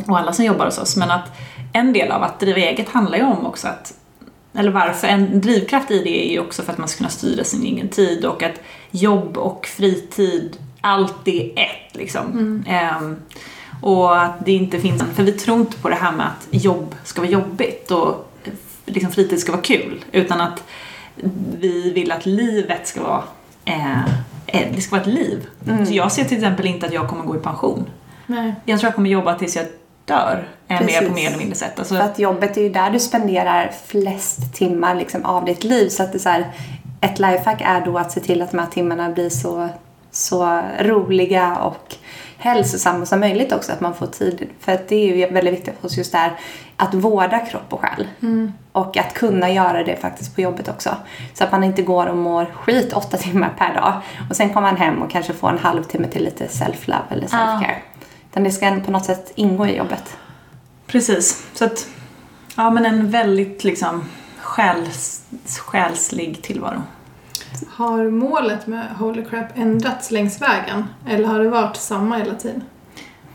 och 0.07 0.19
alla 0.19 0.33
som 0.33 0.45
jobbar 0.45 0.65
hos 0.65 0.79
oss. 0.79 0.97
Men 0.97 1.11
att 1.11 1.33
en 1.73 1.93
del 1.93 2.11
av 2.11 2.23
att 2.23 2.41
driva 2.41 2.59
eget 2.59 2.89
handlar 2.89 3.19
ju 3.19 3.25
om 3.25 3.47
också 3.47 3.69
att 3.69 3.95
eller 4.55 4.71
varför, 4.71 5.09
en 5.09 5.41
drivkraft 5.41 5.91
i 5.91 6.03
det 6.05 6.29
är 6.29 6.33
ju 6.33 6.41
också 6.41 6.63
för 6.63 6.73
att 6.73 6.79
man 6.79 6.89
ska 6.89 6.99
kunna 6.99 7.11
styra 7.11 7.45
sin 7.45 7.63
egen 7.63 7.89
tid 7.89 8.25
och 8.25 8.43
att 8.43 8.61
jobb 8.91 9.39
och 9.39 9.67
fritid 9.67 10.57
alltid 10.81 11.53
är 11.57 11.65
ett 11.65 11.97
liksom. 11.97 12.65
Ehm, 12.69 13.17
och 13.83 14.23
att 14.23 14.45
det 14.47 14.53
inte 14.53 14.81
finns, 14.81 15.03
för 15.15 15.23
vi 15.23 15.33
tror 15.33 15.61
inte 15.61 15.79
på 15.79 15.89
det 15.89 15.95
här 15.95 16.13
med 16.13 16.27
att 16.27 16.49
jobb 16.51 16.95
ska 17.05 17.21
vara 17.21 17.31
jobbigt 17.31 17.91
och 17.91 18.29
eh, 18.45 18.53
liksom 18.85 19.13
fritid 19.13 19.41
ska 19.41 19.53
vara 19.53 19.63
kul, 19.63 20.05
utan 20.13 20.41
att 20.41 20.65
vi 21.59 21.93
vill 21.93 22.13
att 22.13 22.27
livet 22.27 22.87
ska 22.87 23.03
vara, 23.03 23.23
eh, 23.65 24.05
eh, 24.47 24.69
det 24.75 24.81
ska 24.81 24.97
vara 24.97 25.03
ett 25.03 25.15
liv. 25.15 25.47
Så 25.87 25.93
jag 25.95 26.13
ser 26.13 26.25
till 26.25 26.37
exempel 26.37 26.67
inte 26.67 26.87
att 26.87 26.93
jag 26.93 27.09
kommer 27.09 27.25
gå 27.25 27.37
i 27.37 27.39
pension. 27.39 27.87
Nej. 28.27 28.55
Jag 28.65 28.81
tror 28.81 28.89
jag 28.89 28.95
kommer 28.95 29.11
jobba 29.11 29.35
tills 29.35 29.57
jag 29.57 29.67
dör, 30.05 30.49
eh, 30.69 30.81
mer 30.81 31.09
på 31.09 31.15
mer 31.15 31.27
eller 31.27 31.39
mindre 31.39 31.57
sätt. 31.57 31.79
Alltså, 31.79 31.95
För 31.95 32.03
att 32.03 32.19
jobbet 32.19 32.57
är 32.57 32.63
ju 32.63 32.69
där 32.69 32.91
du 32.91 33.01
spenderar 33.01 33.73
flest 33.87 34.55
timmar 34.55 34.95
liksom, 34.95 35.25
av 35.25 35.45
ditt 35.45 35.65
liv. 35.65 35.89
Så 35.89 36.03
att 36.03 36.13
det 36.13 36.19
är 36.19 36.21
så 36.21 36.29
här, 36.29 36.53
ett 37.01 37.19
lifehack 37.19 37.61
är 37.65 37.81
då 37.81 37.99
att 37.99 38.13
se 38.13 38.21
till 38.21 38.43
att 38.43 38.51
de 38.51 38.59
här 38.59 38.67
timmarna 38.67 39.11
blir 39.11 39.31
så, 39.31 39.69
så 40.11 40.63
roliga 40.81 41.57
och 41.57 41.97
hälsosamma 42.43 43.07
som 43.07 43.21
möjligt 43.21 43.53
också. 43.53 43.73
Att 43.73 43.81
man 43.81 43.95
får 43.95 44.07
tid. 44.07 44.49
För 44.61 44.73
att 44.73 44.89
det 44.89 44.97
är 44.97 45.17
ju 45.17 45.33
väldigt 45.33 45.55
viktigt 45.55 45.75
för 45.81 45.87
oss 45.87 45.97
just 45.97 46.13
där 46.13 46.39
att 46.77 46.95
vårda 46.95 47.39
kropp 47.39 47.73
och 47.73 47.81
själ. 47.81 48.09
Och 48.73 48.97
att 48.97 49.15
kunna 49.15 49.51
göra 49.51 49.85
det 49.85 49.97
faktiskt 49.97 50.35
på 50.35 50.41
jobbet 50.41 50.69
också. 50.69 50.97
Så 51.35 51.45
att 51.45 51.53
man 51.53 51.65
inte 51.65 51.83
går 51.83 52.07
och 52.07 52.17
mår 52.17 52.45
skit 52.45 52.93
åtta 52.93 53.17
timmar 53.17 53.55
per 53.59 53.75
dag. 53.75 54.01
Och 54.31 54.37
sen 54.37 54.49
kommer 54.55 54.69
man 54.69 54.77
hem 54.77 55.03
och 55.03 55.11
kanske 55.11 55.33
får 55.33 55.49
en 55.49 55.59
halvtimme 55.59 56.09
till 56.09 56.25
lite 56.25 56.47
self-love 56.47 57.09
eller 57.11 57.27
self-care. 57.27 57.77
Utan 58.31 58.45
det 58.45 58.51
ska 58.51 58.81
på 58.85 58.91
något 58.91 59.05
sätt 59.05 59.33
ingå 59.35 59.67
i 59.67 59.77
jobbet. 59.77 60.17
Precis. 60.87 61.47
Så 61.55 61.65
att, 61.65 61.87
ja 62.57 62.71
men 62.71 62.87
en 62.87 63.11
väldigt 63.11 63.65
liksom 63.65 64.05
själs, 64.41 65.23
själslig 65.59 66.43
tillvaro. 66.43 66.83
Har 67.71 68.11
målet 68.11 68.67
med 68.67 68.87
Holy 68.99 69.25
Crap 69.25 69.47
ändrats 69.55 70.11
längs 70.11 70.43
vägen? 70.43 70.85
Eller 71.09 71.29
har 71.29 71.39
det 71.39 71.49
varit 71.49 71.77
samma 71.77 72.17
hela 72.17 72.35
tiden? 72.35 72.63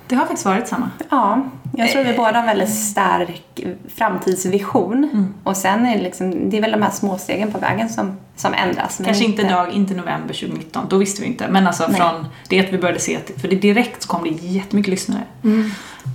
Det 0.07 0.15
har 0.15 0.25
faktiskt 0.25 0.45
varit 0.45 0.67
samma. 0.67 0.89
Ja, 1.09 1.45
jag 1.77 1.91
tror 1.91 2.03
vi 2.03 2.13
båda 2.13 2.31
har 2.31 2.39
en 2.39 2.45
väldigt 2.45 2.75
stark 2.75 3.65
framtidsvision. 3.95 5.33
Och 5.43 5.57
sen 5.57 5.85
är 5.85 5.97
det, 5.97 6.03
liksom, 6.03 6.49
det 6.49 6.57
är 6.57 6.61
väl 6.61 6.71
de 6.71 6.81
här 6.81 6.91
småstegen 6.91 7.51
på 7.51 7.57
vägen 7.57 7.89
som, 7.89 8.17
som 8.35 8.53
ändras. 8.53 8.99
men 8.99 9.05
Kanske 9.05 9.25
inte 9.25 9.43
dag, 9.43 9.71
inte 9.71 9.93
november 9.93 10.33
2019, 10.33 10.85
då 10.89 10.97
visste 10.97 11.21
vi 11.21 11.27
inte. 11.27 11.47
Men 11.47 11.67
alltså 11.67 11.87
Nej. 11.87 12.01
från 12.01 12.25
det 12.49 12.59
att 12.59 12.73
vi 12.73 12.77
började 12.77 12.99
se 12.99 13.15
att, 13.15 13.41
för 13.41 13.47
det 13.47 13.55
direkt 13.55 14.03
så 14.03 14.07
kom 14.07 14.23
det 14.23 14.29
jättemycket 14.29 14.89
lyssnare. 14.89 15.23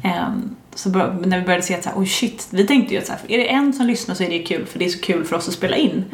Ehm, 0.03 0.57
så 0.75 0.89
bör, 0.89 1.17
när 1.27 1.39
vi 1.39 1.45
började 1.45 1.63
se 1.63 1.75
att 1.75 1.85
så 1.85 1.89
här, 1.91 1.99
oj 1.99 2.07
shit, 2.07 2.49
vi 2.51 2.67
tänkte 2.67 2.95
ju 2.95 3.01
att 3.01 3.07
så 3.07 3.13
här, 3.13 3.21
är 3.29 3.39
det 3.39 3.51
en 3.51 3.73
som 3.73 3.87
lyssnar 3.87 4.15
så 4.15 4.23
är 4.23 4.31
det 4.31 4.39
kul 4.39 4.67
för 4.67 4.79
det 4.79 4.85
är 4.85 4.89
så 4.89 5.01
kul 5.01 5.25
för 5.25 5.37
oss 5.37 5.49
att 5.49 5.55
spela 5.55 5.77
in. 5.77 6.05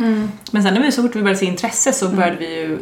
Men 0.51 0.63
sen 0.63 0.75
när 0.75 0.81
vi 0.81 0.93
så 0.93 1.03
fort 1.03 1.17
vi 1.17 1.23
började 1.23 1.39
se 1.39 1.47
intresse 1.47 1.93
så 1.93 2.09
började 2.09 2.37
vi 2.37 2.61
ju 2.61 2.79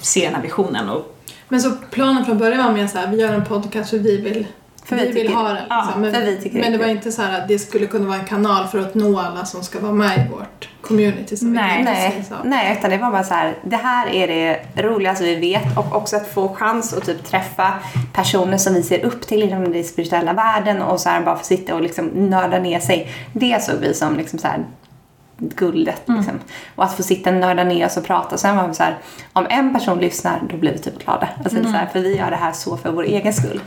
se 0.00 0.24
den 0.24 0.34
här 0.34 0.42
visionen 0.42 0.88
och 0.88 1.18
Men 1.48 1.60
så 1.60 1.72
planen 1.90 2.24
från 2.24 2.38
början 2.38 2.64
var 2.64 2.72
mer 2.72 2.86
så 2.86 2.98
här, 2.98 3.10
vi 3.10 3.16
gör 3.16 3.32
en 3.32 3.44
podcast 3.44 3.90
för 3.90 3.98
vi 3.98 4.16
vill, 4.16 4.46
För 4.88 4.96
vi 4.96 5.06
vi 5.06 5.12
vill 5.12 5.34
ha. 5.34 5.52
Liksom. 5.52 5.66
ja, 5.70 5.92
men 5.96 6.12
det 6.12 6.18
är 6.18 6.60
men 6.60 6.72
det 6.72 6.78
var 6.78 6.86
inte 6.86 7.12
så 7.12 7.22
här 7.22 7.40
att 7.40 7.48
det 7.48 7.58
skulle 7.58 7.86
kunna 7.86 8.06
vara 8.06 8.18
en 8.18 8.24
kanal 8.24 8.66
för 8.66 8.78
att 8.78 8.94
nå 8.94 9.18
alla 9.18 9.44
som 9.44 9.62
ska 9.62 9.80
vara 9.80 9.92
med 9.92 10.18
i 10.18 10.30
vårt 10.30 10.68
community. 10.80 11.36
Som 11.36 11.52
Nej. 11.52 11.84
Nej, 11.84 12.24
nej, 12.44 12.76
utan 12.78 12.90
det 12.90 12.98
var 12.98 13.10
bara 13.10 13.24
så 13.24 13.34
här, 13.34 13.54
det 13.64 13.76
här 13.76 14.08
är 14.08 14.26
det 14.26 14.82
roligaste 14.82 15.24
vi 15.24 15.34
vet 15.34 15.78
och 15.78 15.96
också 15.96 16.16
att 16.16 16.28
få 16.28 16.54
chans 16.54 16.94
att 16.94 17.04
typ 17.04 17.24
träffa 17.24 17.74
personer 18.12 18.58
som 18.58 18.74
vi 18.74 18.82
ser 18.82 19.04
upp 19.04 19.26
till 19.26 19.42
inom 19.42 19.72
den 19.72 19.84
spirituella 19.84 20.32
världen 20.32 20.82
och 20.82 21.00
så 21.00 21.08
här 21.08 21.20
bara 21.20 21.36
få 21.36 21.44
sitta 21.44 21.74
och 21.74 21.82
liksom 21.82 22.06
nörda 22.06 22.58
ner 22.58 22.80
sig. 22.80 23.12
Det 23.32 23.62
såg 23.62 23.76
vi 23.80 23.94
som 23.94 24.16
liksom 24.16 24.38
så 24.38 24.48
här 24.48 24.64
guldet 25.38 26.02
liksom. 26.06 26.40
Och 26.74 26.84
att 26.84 26.96
få 26.96 27.02
sitta 27.02 27.30
och 27.30 27.36
nörda 27.36 27.64
ner 27.64 27.86
oss 27.86 27.96
och 27.96 28.04
prata. 28.04 28.38
Sen 28.38 28.56
var 28.56 28.68
vi 28.68 28.74
så 28.74 28.82
här, 28.82 28.98
om 29.32 29.46
en 29.50 29.74
person 29.74 29.98
lyssnar 29.98 30.40
då 30.50 30.56
blir 30.56 30.72
vi 30.72 30.78
typ 30.78 31.04
glada. 31.04 31.28
Alltså 31.38 31.58
det 31.60 31.68
är 31.68 31.72
så 31.72 31.78
här, 31.78 31.86
för 31.86 32.00
vi 32.00 32.16
gör 32.16 32.30
det 32.30 32.36
här 32.36 32.52
så 32.52 32.76
för 32.76 32.92
vår 32.92 33.04
egen 33.04 33.32
skull. 33.32 33.60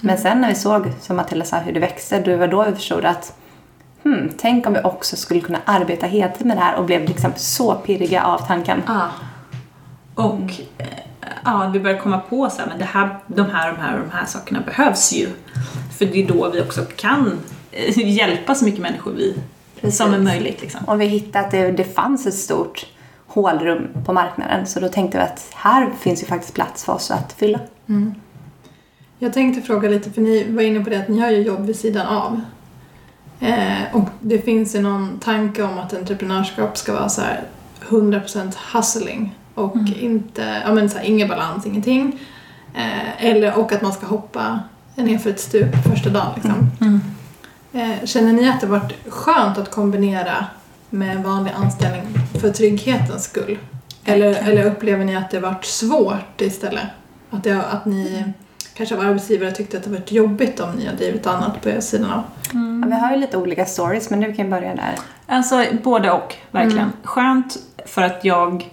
Men 0.00 0.18
sen 0.18 0.40
när 0.40 0.48
vi 0.48 0.54
såg, 0.54 0.92
som 1.00 1.16
Matilda 1.16 1.44
sa, 1.44 1.58
hur 1.58 1.72
det 1.72 1.80
växte, 1.80 2.20
det 2.20 2.36
var 2.36 2.48
då 2.48 2.64
vi 2.64 2.72
förstod 2.72 3.04
att 3.04 3.36
hmm, 4.02 4.32
tänk 4.38 4.66
om 4.66 4.72
vi 4.72 4.80
också 4.80 5.16
skulle 5.16 5.40
kunna 5.40 5.58
arbeta 5.64 6.06
heltid 6.06 6.46
med 6.46 6.56
det 6.56 6.60
här 6.60 6.76
och 6.76 6.84
blev 6.84 7.04
liksom 7.04 7.32
så 7.36 7.74
pirriga 7.74 8.24
av 8.24 8.46
tanken. 8.46 8.82
Ja. 8.86 9.08
Och 10.14 10.52
eh, 10.78 10.86
ja, 11.44 11.70
vi 11.72 11.80
började 11.80 12.02
komma 12.02 12.18
på 12.18 12.50
så 12.50 12.58
här, 12.60 12.68
men 12.68 12.78
det 12.78 12.84
här, 12.84 13.18
de 13.26 13.50
här, 13.50 13.72
de 13.72 13.80
här 13.80 13.94
och 13.94 14.00
de 14.00 14.16
här 14.16 14.26
sakerna 14.26 14.60
behövs 14.60 15.12
ju. 15.12 15.28
För 15.98 16.04
det 16.06 16.22
är 16.22 16.28
då 16.28 16.50
vi 16.50 16.60
också 16.60 16.80
kan 16.96 17.38
eh, 17.72 17.98
hjälpa 17.98 18.54
så 18.54 18.64
mycket 18.64 18.80
människor 18.80 19.12
vi, 19.12 19.36
som 19.90 20.14
är 20.14 20.18
möjligt. 20.18 20.60
Liksom. 20.60 20.80
Och 20.84 21.00
vi 21.00 21.06
hittade 21.06 21.44
att 21.44 21.50
det, 21.50 21.72
det 21.72 21.84
fanns 21.84 22.26
ett 22.26 22.34
stort 22.34 22.86
hålrum 23.26 23.88
på 24.06 24.12
marknaden 24.12 24.66
så 24.66 24.80
då 24.80 24.88
tänkte 24.88 25.18
vi 25.18 25.24
att 25.24 25.50
här 25.54 25.90
finns 26.00 26.22
ju 26.22 26.26
faktiskt 26.26 26.54
plats 26.54 26.84
för 26.84 26.92
oss 26.92 27.10
att 27.10 27.32
fylla. 27.32 27.58
Jag 29.22 29.32
tänkte 29.32 29.62
fråga 29.62 29.88
lite, 29.88 30.10
för 30.10 30.20
ni 30.20 30.50
var 30.50 30.62
inne 30.62 30.84
på 30.84 30.90
det 30.90 30.96
att 30.96 31.08
ni 31.08 31.20
har 31.20 31.30
ju 31.30 31.42
jobb 31.42 31.66
vid 31.66 31.76
sidan 31.76 32.06
av. 32.06 32.40
Eh, 33.40 33.82
och 33.96 34.08
det 34.20 34.38
finns 34.38 34.74
ju 34.74 34.80
någon 34.80 35.18
tanke 35.18 35.62
om 35.62 35.78
att 35.78 35.94
entreprenörskap 35.94 36.76
ska 36.76 36.92
vara 36.92 37.08
så 37.08 37.20
här 37.20 37.42
100% 37.88 38.52
hustling 38.72 39.38
och 39.54 39.76
inte, 40.00 40.62
ja 40.64 40.74
men 40.74 40.90
så 40.90 40.98
här, 40.98 41.04
ingen 41.04 41.28
balans, 41.28 41.66
ingenting. 41.66 42.20
Eh, 42.74 43.26
eller, 43.26 43.58
och 43.58 43.72
att 43.72 43.82
man 43.82 43.92
ska 43.92 44.06
hoppa 44.06 44.60
ner 44.94 45.18
för 45.18 45.30
ett 45.30 45.40
stup 45.40 45.74
första 45.90 46.10
dagen 46.10 46.32
liksom. 46.34 46.70
Eh, 47.72 48.04
känner 48.04 48.32
ni 48.32 48.48
att 48.48 48.60
det 48.60 48.66
varit 48.66 48.92
skönt 49.08 49.58
att 49.58 49.70
kombinera 49.70 50.46
med 50.90 51.16
en 51.16 51.22
vanlig 51.22 51.52
anställning 51.52 52.02
för 52.40 52.50
trygghetens 52.50 53.24
skull? 53.24 53.58
Eller, 54.04 54.48
eller 54.48 54.64
upplever 54.64 55.04
ni 55.04 55.16
att 55.16 55.30
det 55.30 55.40
varit 55.40 55.64
svårt 55.64 56.40
istället? 56.40 56.86
Att, 57.30 57.44
det, 57.44 57.62
att 57.62 57.84
ni 57.84 58.32
kanske 58.80 58.96
av 58.96 59.00
arbetsgivare 59.00 59.52
tyckte 59.52 59.76
att 59.76 59.84
det 59.84 59.90
varit 59.90 60.12
jobbigt 60.12 60.60
om 60.60 60.70
ni 60.70 60.86
har 60.86 60.94
drivit 60.94 61.26
annat 61.26 61.62
på 61.62 61.68
er 61.68 61.80
sidan 61.80 62.10
av? 62.10 62.22
Ja, 62.52 62.88
vi 62.88 63.00
har 63.00 63.12
ju 63.12 63.16
lite 63.16 63.36
olika 63.36 63.64
stories 63.64 64.10
men 64.10 64.20
du 64.20 64.32
kan 64.32 64.50
börja 64.50 64.74
där. 64.74 64.94
Alltså 65.26 65.64
både 65.82 66.10
och, 66.10 66.36
verkligen. 66.50 66.92
Skönt 67.02 67.56
för 67.86 68.02
att 68.02 68.24
jag 68.24 68.68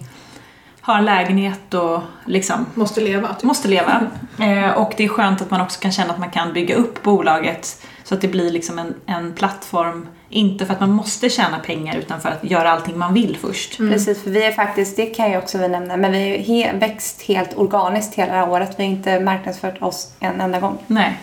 har 0.80 0.98
en 0.98 1.04
lägenhet 1.04 1.74
och 1.74 2.00
liksom 2.24 2.66
Måste 2.74 3.00
leva? 3.00 3.34
Typ. 3.34 3.42
måste 3.42 3.68
leva. 3.68 4.00
Eh, 4.38 4.70
och 4.70 4.94
det 4.96 5.04
är 5.04 5.08
skönt 5.08 5.42
att 5.42 5.50
man 5.50 5.60
också 5.60 5.80
kan 5.80 5.92
känna 5.92 6.12
att 6.12 6.18
man 6.18 6.30
kan 6.30 6.52
bygga 6.52 6.74
upp 6.74 7.02
bolaget 7.02 7.86
så 8.04 8.14
att 8.14 8.20
det 8.20 8.28
blir 8.28 8.50
liksom 8.50 8.78
en, 8.78 8.94
en 9.06 9.32
plattform, 9.32 10.06
inte 10.30 10.66
för 10.66 10.74
att 10.74 10.80
man 10.80 10.90
måste 10.90 11.28
tjäna 11.30 11.58
pengar 11.58 11.96
utan 11.96 12.20
för 12.20 12.28
att 12.28 12.44
göra 12.50 12.70
allting 12.70 12.98
man 12.98 13.14
vill 13.14 13.36
först. 13.40 13.78
Precis, 13.78 14.22
för 14.22 14.30
vi 14.30 14.44
är 14.44 14.52
faktiskt, 14.52 14.96
det 14.96 15.06
kan 15.06 15.30
jag 15.30 15.42
också 15.42 15.58
vi 15.58 15.68
nämna, 15.68 15.96
men 15.96 16.12
vi 16.12 16.18
har 16.18 16.26
ju 16.26 16.36
he- 16.42 16.78
växt 16.80 17.22
helt 17.22 17.58
organiskt 17.58 18.14
hela 18.14 18.32
det 18.32 18.38
här 18.38 18.50
året. 18.50 18.74
Vi 18.78 18.84
har 18.84 18.90
inte 18.90 19.20
marknadsfört 19.20 19.82
oss 19.82 20.12
en 20.20 20.40
enda 20.40 20.60
gång. 20.60 20.78
Nej. 20.86 21.18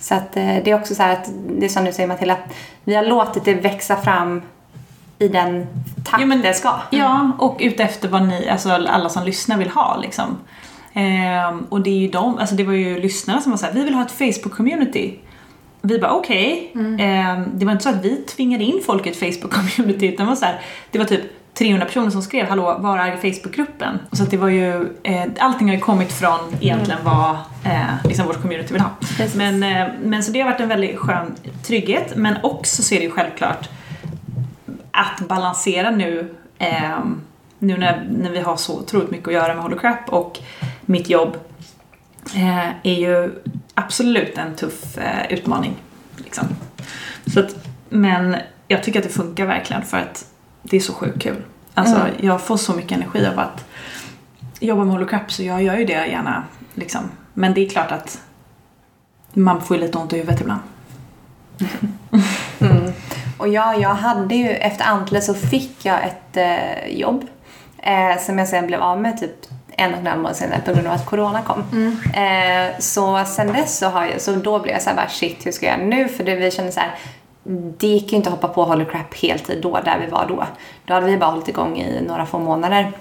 Så 0.00 0.14
att 0.14 0.36
eh, 0.36 0.56
det 0.64 0.70
är 0.70 0.74
också 0.74 0.94
så 0.94 1.02
här 1.02 1.12
att, 1.12 1.30
det 1.58 1.64
är 1.64 1.68
som 1.68 1.84
du 1.84 1.92
säger 1.92 2.06
Matilda, 2.08 2.36
vi 2.84 2.94
har 2.94 3.02
låtit 3.04 3.44
det 3.44 3.54
växa 3.54 3.96
fram 3.96 4.42
i 5.18 5.28
den 5.28 5.66
takt 6.04 6.20
Ja, 6.20 6.26
men- 6.26 6.42
det 6.42 6.54
ska. 6.54 6.72
Ja, 6.90 7.30
och 7.38 7.56
utefter 7.60 8.08
vad 8.08 8.22
ni, 8.28 8.48
alltså 8.48 8.70
alla 8.70 9.08
som 9.08 9.24
lyssnar 9.24 9.56
vill 9.58 9.70
ha 9.70 9.96
liksom. 10.02 10.38
Ehm, 10.92 11.66
och 11.68 11.80
det 11.80 11.90
är 11.90 11.98
ju 11.98 12.08
de, 12.08 12.38
alltså 12.38 12.54
det 12.54 12.64
var 12.64 12.72
ju 12.72 13.00
lyssnarna 13.00 13.40
som 13.40 13.50
var 13.52 13.56
såhär, 13.58 13.72
vi 13.72 13.84
vill 13.84 13.94
ha 13.94 14.02
ett 14.02 14.12
Facebook-community. 14.18 15.14
Vi 15.82 15.98
bara 15.98 16.12
okej. 16.12 16.72
Ehm, 16.98 17.44
det 17.54 17.64
var 17.64 17.72
inte 17.72 17.84
så 17.84 17.90
att 17.90 18.04
vi 18.04 18.16
tvingade 18.16 18.64
in 18.64 18.80
folk 18.86 19.06
i 19.06 19.10
ett 19.10 19.20
Facebook-community 19.20 20.04
utan 20.04 20.26
det 20.26 20.30
var 20.30 20.36
så 20.36 20.44
här, 20.44 20.60
det 20.90 20.98
var 20.98 21.06
typ 21.06 21.22
300 21.54 21.86
personer 21.86 22.10
som 22.10 22.22
skrev 22.22 22.48
hallå, 22.48 22.76
var 22.78 22.98
är 22.98 23.16
Facebookgruppen? 23.16 23.98
Så 24.12 24.22
att 24.22 24.30
det 24.30 24.36
var 24.36 24.48
ju, 24.48 24.96
eh, 25.02 25.24
allting 25.38 25.68
har 25.68 25.74
ju 25.74 25.80
kommit 25.80 26.12
från 26.12 26.40
egentligen 26.60 27.00
vad 27.04 27.30
eh, 27.64 28.04
liksom 28.04 28.26
vårt 28.26 28.42
community 28.42 28.72
vill 28.72 28.82
ha. 28.82 28.90
Precis. 29.00 29.34
Men, 29.34 29.62
eh, 29.62 29.88
men 30.02 30.22
så 30.22 30.32
det 30.32 30.40
har 30.40 30.50
varit 30.50 30.60
en 30.60 30.68
väldigt 30.68 30.98
skön 30.98 31.34
trygghet 31.66 32.12
men 32.16 32.36
också 32.42 32.82
så 32.82 32.94
är 32.94 32.98
det 32.98 33.04
ju 33.04 33.10
självklart 33.10 33.68
att 34.90 35.28
balansera 35.28 35.90
nu 35.90 36.34
eh, 36.58 36.98
nu 37.60 37.76
när, 37.76 38.08
när 38.10 38.30
vi 38.30 38.40
har 38.40 38.56
så 38.56 38.78
otroligt 38.78 39.10
mycket 39.10 39.28
att 39.28 39.34
göra 39.34 39.54
med 39.54 39.62
Holocrap 39.62 40.08
och 40.08 40.38
mitt 40.80 41.10
jobb 41.10 41.36
eh, 42.36 42.68
är 42.82 42.94
ju 42.94 43.30
absolut 43.84 44.38
en 44.38 44.56
tuff 44.56 44.98
eh, 44.98 45.32
utmaning. 45.32 45.76
Liksom. 46.16 46.46
Så 47.26 47.40
att, 47.40 47.54
men 47.88 48.36
jag 48.68 48.82
tycker 48.82 48.98
att 49.00 49.06
det 49.06 49.12
funkar 49.12 49.46
verkligen 49.46 49.82
för 49.82 49.96
att 49.98 50.26
det 50.62 50.76
är 50.76 50.80
så 50.80 50.92
sjukt 50.94 51.22
kul. 51.22 51.42
Alltså 51.74 51.96
Mm. 51.96 52.12
jag 52.20 52.40
får 52.40 52.56
så 52.56 52.72
mycket 52.72 52.92
energi 52.92 53.26
av 53.26 53.38
att 53.38 53.64
jobba 54.60 54.84
med 54.84 54.92
Holocrap 54.94 55.32
så 55.32 55.42
jag 55.42 55.62
gör 55.62 55.76
ju 55.76 55.84
det 55.84 56.06
gärna. 56.06 56.44
Liksom. 56.74 57.00
Men 57.34 57.54
det 57.54 57.66
är 57.66 57.68
klart 57.68 57.92
att 57.92 58.20
man 59.32 59.60
får 59.62 59.76
ju 59.76 59.82
lite 59.82 59.98
ont 59.98 60.12
i 60.12 60.16
huvudet 60.16 60.40
ibland. 60.40 60.60
Mm. 62.60 62.92
Och 63.38 63.48
ja, 63.48 63.74
jag 63.74 63.94
hade 63.94 64.34
ju, 64.34 64.48
efter 64.48 64.84
Antle 64.84 65.20
så 65.20 65.34
fick 65.34 65.84
jag 65.84 66.04
ett 66.04 66.36
eh, 66.36 66.98
jobb 66.98 67.26
eh, 67.78 68.18
som 68.20 68.38
jag 68.38 68.48
sen 68.48 68.66
blev 68.66 68.80
av 68.80 69.00
med 69.00 69.20
typ 69.20 69.46
en 69.80 69.92
och 69.92 69.98
en 69.98 70.06
halv 70.06 70.20
månad 70.20 70.36
senare 70.36 70.60
på 70.64 70.72
grund 70.72 70.86
av 70.86 70.92
att 70.92 71.06
corona 71.06 71.42
kom. 71.42 71.64
Eh, 72.14 72.78
så 72.78 73.24
sen 73.26 73.52
dess 73.52 73.78
så 73.78 73.86
har 73.86 74.06
jag, 74.06 74.20
så 74.20 74.32
då 74.32 74.58
blev 74.58 74.74
jag 74.74 74.82
så 74.82 74.88
här 74.90 74.96
bara 74.96 75.08
shit 75.08 75.46
hur 75.46 75.52
ska 75.52 75.66
jag 75.66 75.78
göra 75.78 75.86
nu? 75.86 76.08
För 76.08 76.24
det, 76.24 76.36
vi 76.36 76.50
kände 76.50 76.72
så 76.72 76.80
här, 76.80 76.94
det 77.78 77.86
gick 77.86 78.12
ju 78.12 78.16
inte 78.16 78.28
att 78.28 78.34
hoppa 78.34 78.48
på 78.48 78.64
Holocrap 78.64 79.14
heltid 79.14 79.62
då, 79.62 79.80
där 79.84 79.98
vi 80.04 80.06
var 80.06 80.26
då. 80.28 80.46
Då 80.84 80.94
hade 80.94 81.06
vi 81.06 81.16
bara 81.16 81.30
hållit 81.30 81.48
igång 81.48 81.78
i 81.78 82.00
några 82.00 82.26
få 82.26 82.38
månader. 82.38 82.92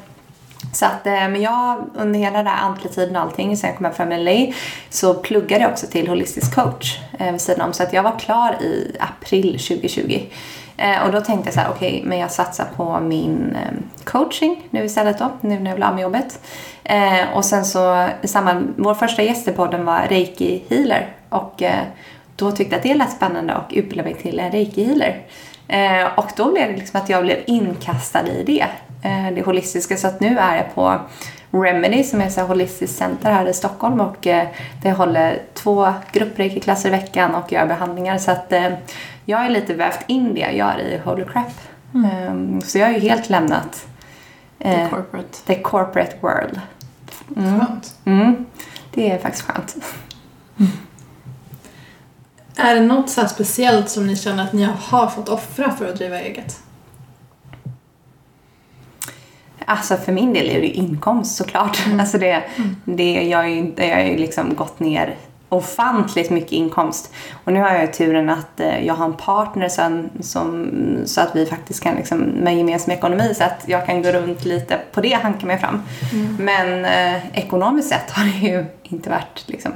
Så 0.74 0.86
att, 0.86 1.08
eh, 1.08 1.14
men 1.14 1.42
jag 1.42 1.90
under 1.96 2.20
hela 2.20 2.38
den 2.38 2.46
där 2.46 2.58
antletiden 2.62 3.16
och 3.16 3.22
allting, 3.22 3.58
sen 3.58 3.68
jag 3.68 3.78
kom 3.78 3.86
jag 3.86 3.96
från 3.96 4.24
LA, 4.24 4.54
så 4.90 5.14
pluggade 5.14 5.64
jag 5.64 5.72
också 5.72 5.88
till 5.88 6.08
holistisk 6.08 6.56
coach 6.56 7.00
eh, 7.20 7.32
vid 7.32 7.42
sidan 7.42 7.68
om. 7.68 7.74
Så 7.74 7.84
att 7.84 7.94
jag 7.94 8.04
var 8.04 8.20
klar 8.20 8.62
i 8.62 8.96
april 9.00 9.60
2020. 9.60 10.22
Eh, 10.80 11.06
och 11.06 11.12
då 11.12 11.22
tänkte 11.22 11.48
jag 11.48 11.54
så 11.54 11.60
här, 11.60 11.70
okej, 11.70 12.04
men 12.06 12.20
jag 12.20 12.32
satsar 12.32 12.66
på 12.76 13.00
min 13.00 13.56
eh, 13.56 14.04
coaching 14.04 14.68
nu 14.70 14.86
istället 14.86 15.20
då, 15.20 15.32
nu 15.42 15.60
när 15.60 15.70
jag 15.70 15.76
blir 15.76 15.88
av 15.88 15.94
med 15.94 16.02
jobbet. 16.02 16.40
Eh, 16.84 17.34
och 17.34 17.46
sen 17.46 17.66
så, 17.66 18.08
samma, 18.24 18.64
vår 18.78 18.94
första 18.94 19.24
gäst 19.24 19.48
i 19.48 19.52
podden 19.52 19.86
var 19.86 20.02
reiki 20.10 20.64
healer. 20.70 21.08
Och 21.30 21.64
eh, 21.64 21.84
då 22.36 22.52
tyckte 22.52 22.76
jag 22.76 22.78
att 22.78 22.84
det 22.84 22.94
lät 22.94 23.12
spännande 23.12 23.56
och 23.56 23.74
utbildade 23.74 24.10
mig 24.10 24.22
till 24.22 24.40
en 24.40 24.52
reiki 24.52 24.86
healer. 24.86 25.22
Eh, 25.68 26.08
och 26.18 26.32
då 26.36 26.52
blev 26.52 26.72
det 26.72 26.78
liksom 26.78 27.02
att 27.02 27.10
jag 27.10 27.24
blev 27.24 27.38
inkastad 27.48 28.28
i 28.28 28.44
det, 28.44 28.66
eh, 29.10 29.36
det 29.36 29.46
holistiska. 29.46 29.98
Så 29.98 30.08
att 30.08 30.20
nu 30.20 30.38
är 30.38 30.56
jag 30.56 30.76
på 30.76 31.00
Remedy 31.52 32.04
som 32.04 32.22
är 32.22 32.28
ett 32.28 32.48
holistiskt 32.48 32.98
center 32.98 33.32
här 33.32 33.48
i 33.48 33.54
Stockholm 33.54 34.02
och 34.02 34.28
eh, 34.28 34.48
jag 34.84 34.96
håller 34.96 35.42
två 35.54 35.94
gruppreiki-klasser 36.12 36.90
i 36.90 36.92
veckan 36.92 37.36
och 37.36 37.52
gör 37.52 37.66
behandlingar. 37.66 38.18
Så 38.18 38.32
att 38.32 38.52
eh, 38.52 38.70
jag 39.26 39.38
har 39.38 39.50
lite 39.50 39.74
vävt 39.74 40.04
in 40.08 40.34
det 40.34 40.40
jag 40.40 40.56
gör 40.56 40.80
i 40.80 40.98
Holy 40.98 41.24
Crap. 41.24 41.52
Eh, 41.96 42.60
så 42.64 42.78
jag 42.78 42.86
har 42.88 42.94
ju 42.94 43.00
helt 43.00 43.30
lämnat 43.30 43.88
The 44.62 44.70
eh, 44.70 44.90
corporate. 44.90 45.40
the 45.46 45.56
corporate 45.56 46.16
world. 46.22 46.60
Mm. 47.38 47.60
Skönt. 47.60 47.96
Mm. 48.06 48.46
Det 48.94 49.12
är 49.12 49.18
faktiskt 49.18 49.46
skönt. 49.46 49.76
Är 52.56 52.76
det 52.76 52.82
något 52.82 53.10
så 53.10 53.28
speciellt 53.28 53.90
som 53.90 54.08
ni 54.08 54.16
känner 54.16 54.44
att 54.44 54.54
ni 54.54 54.64
har 54.64 55.08
fått 55.08 55.30
offra 55.30 55.72
för 55.72 55.90
att 55.90 55.96
driva 55.96 56.20
eget? 56.20 56.60
Alltså 59.70 59.98
för 59.98 60.12
min 60.12 60.34
del 60.34 60.50
är 60.50 60.62
det 60.62 60.68
ju 60.68 60.74
inkomst 60.74 61.36
såklart. 61.36 61.80
Alltså 62.00 62.18
det, 62.18 62.44
det, 62.86 63.14
jag 63.14 63.38
har 63.38 63.46
ju 63.46 63.74
jag 63.76 64.20
liksom 64.20 64.56
gått 64.56 64.80
ner 64.80 65.16
ofantligt 65.50 66.30
mycket 66.30 66.52
inkomst. 66.52 67.14
Och 67.44 67.54
nu 67.54 67.60
har 67.60 67.70
jag 67.70 67.82
ju 67.82 67.88
turen 67.88 68.30
att 68.30 68.60
eh, 68.60 68.86
jag 68.86 68.94
har 68.94 69.06
en 69.06 69.14
partner 69.14 69.70
som, 69.70 70.10
som, 70.20 70.70
så 71.06 71.22
att 71.22 71.36
vi 71.36 71.46
faktiskt 71.46 71.84
kan 71.84 71.96
liksom, 71.96 72.20
med 72.20 72.58
gemensam 72.58 72.92
ekonomi 72.92 73.34
så 73.36 73.44
att 73.44 73.64
jag 73.66 73.86
kan 73.86 74.02
gå 74.02 74.12
runt 74.12 74.46
lite 74.46 74.80
på 74.92 75.02
det, 75.02 75.14
hanka 75.14 75.46
mig 75.46 75.58
fram. 75.58 75.82
Men 76.40 76.86
eh, 76.86 77.38
ekonomiskt 77.38 77.90
sett 77.90 78.12
har 78.12 78.26
det 78.26 78.48
ju 78.48 78.66
inte 78.84 79.10
varit 79.10 79.44
liksom, 79.46 79.72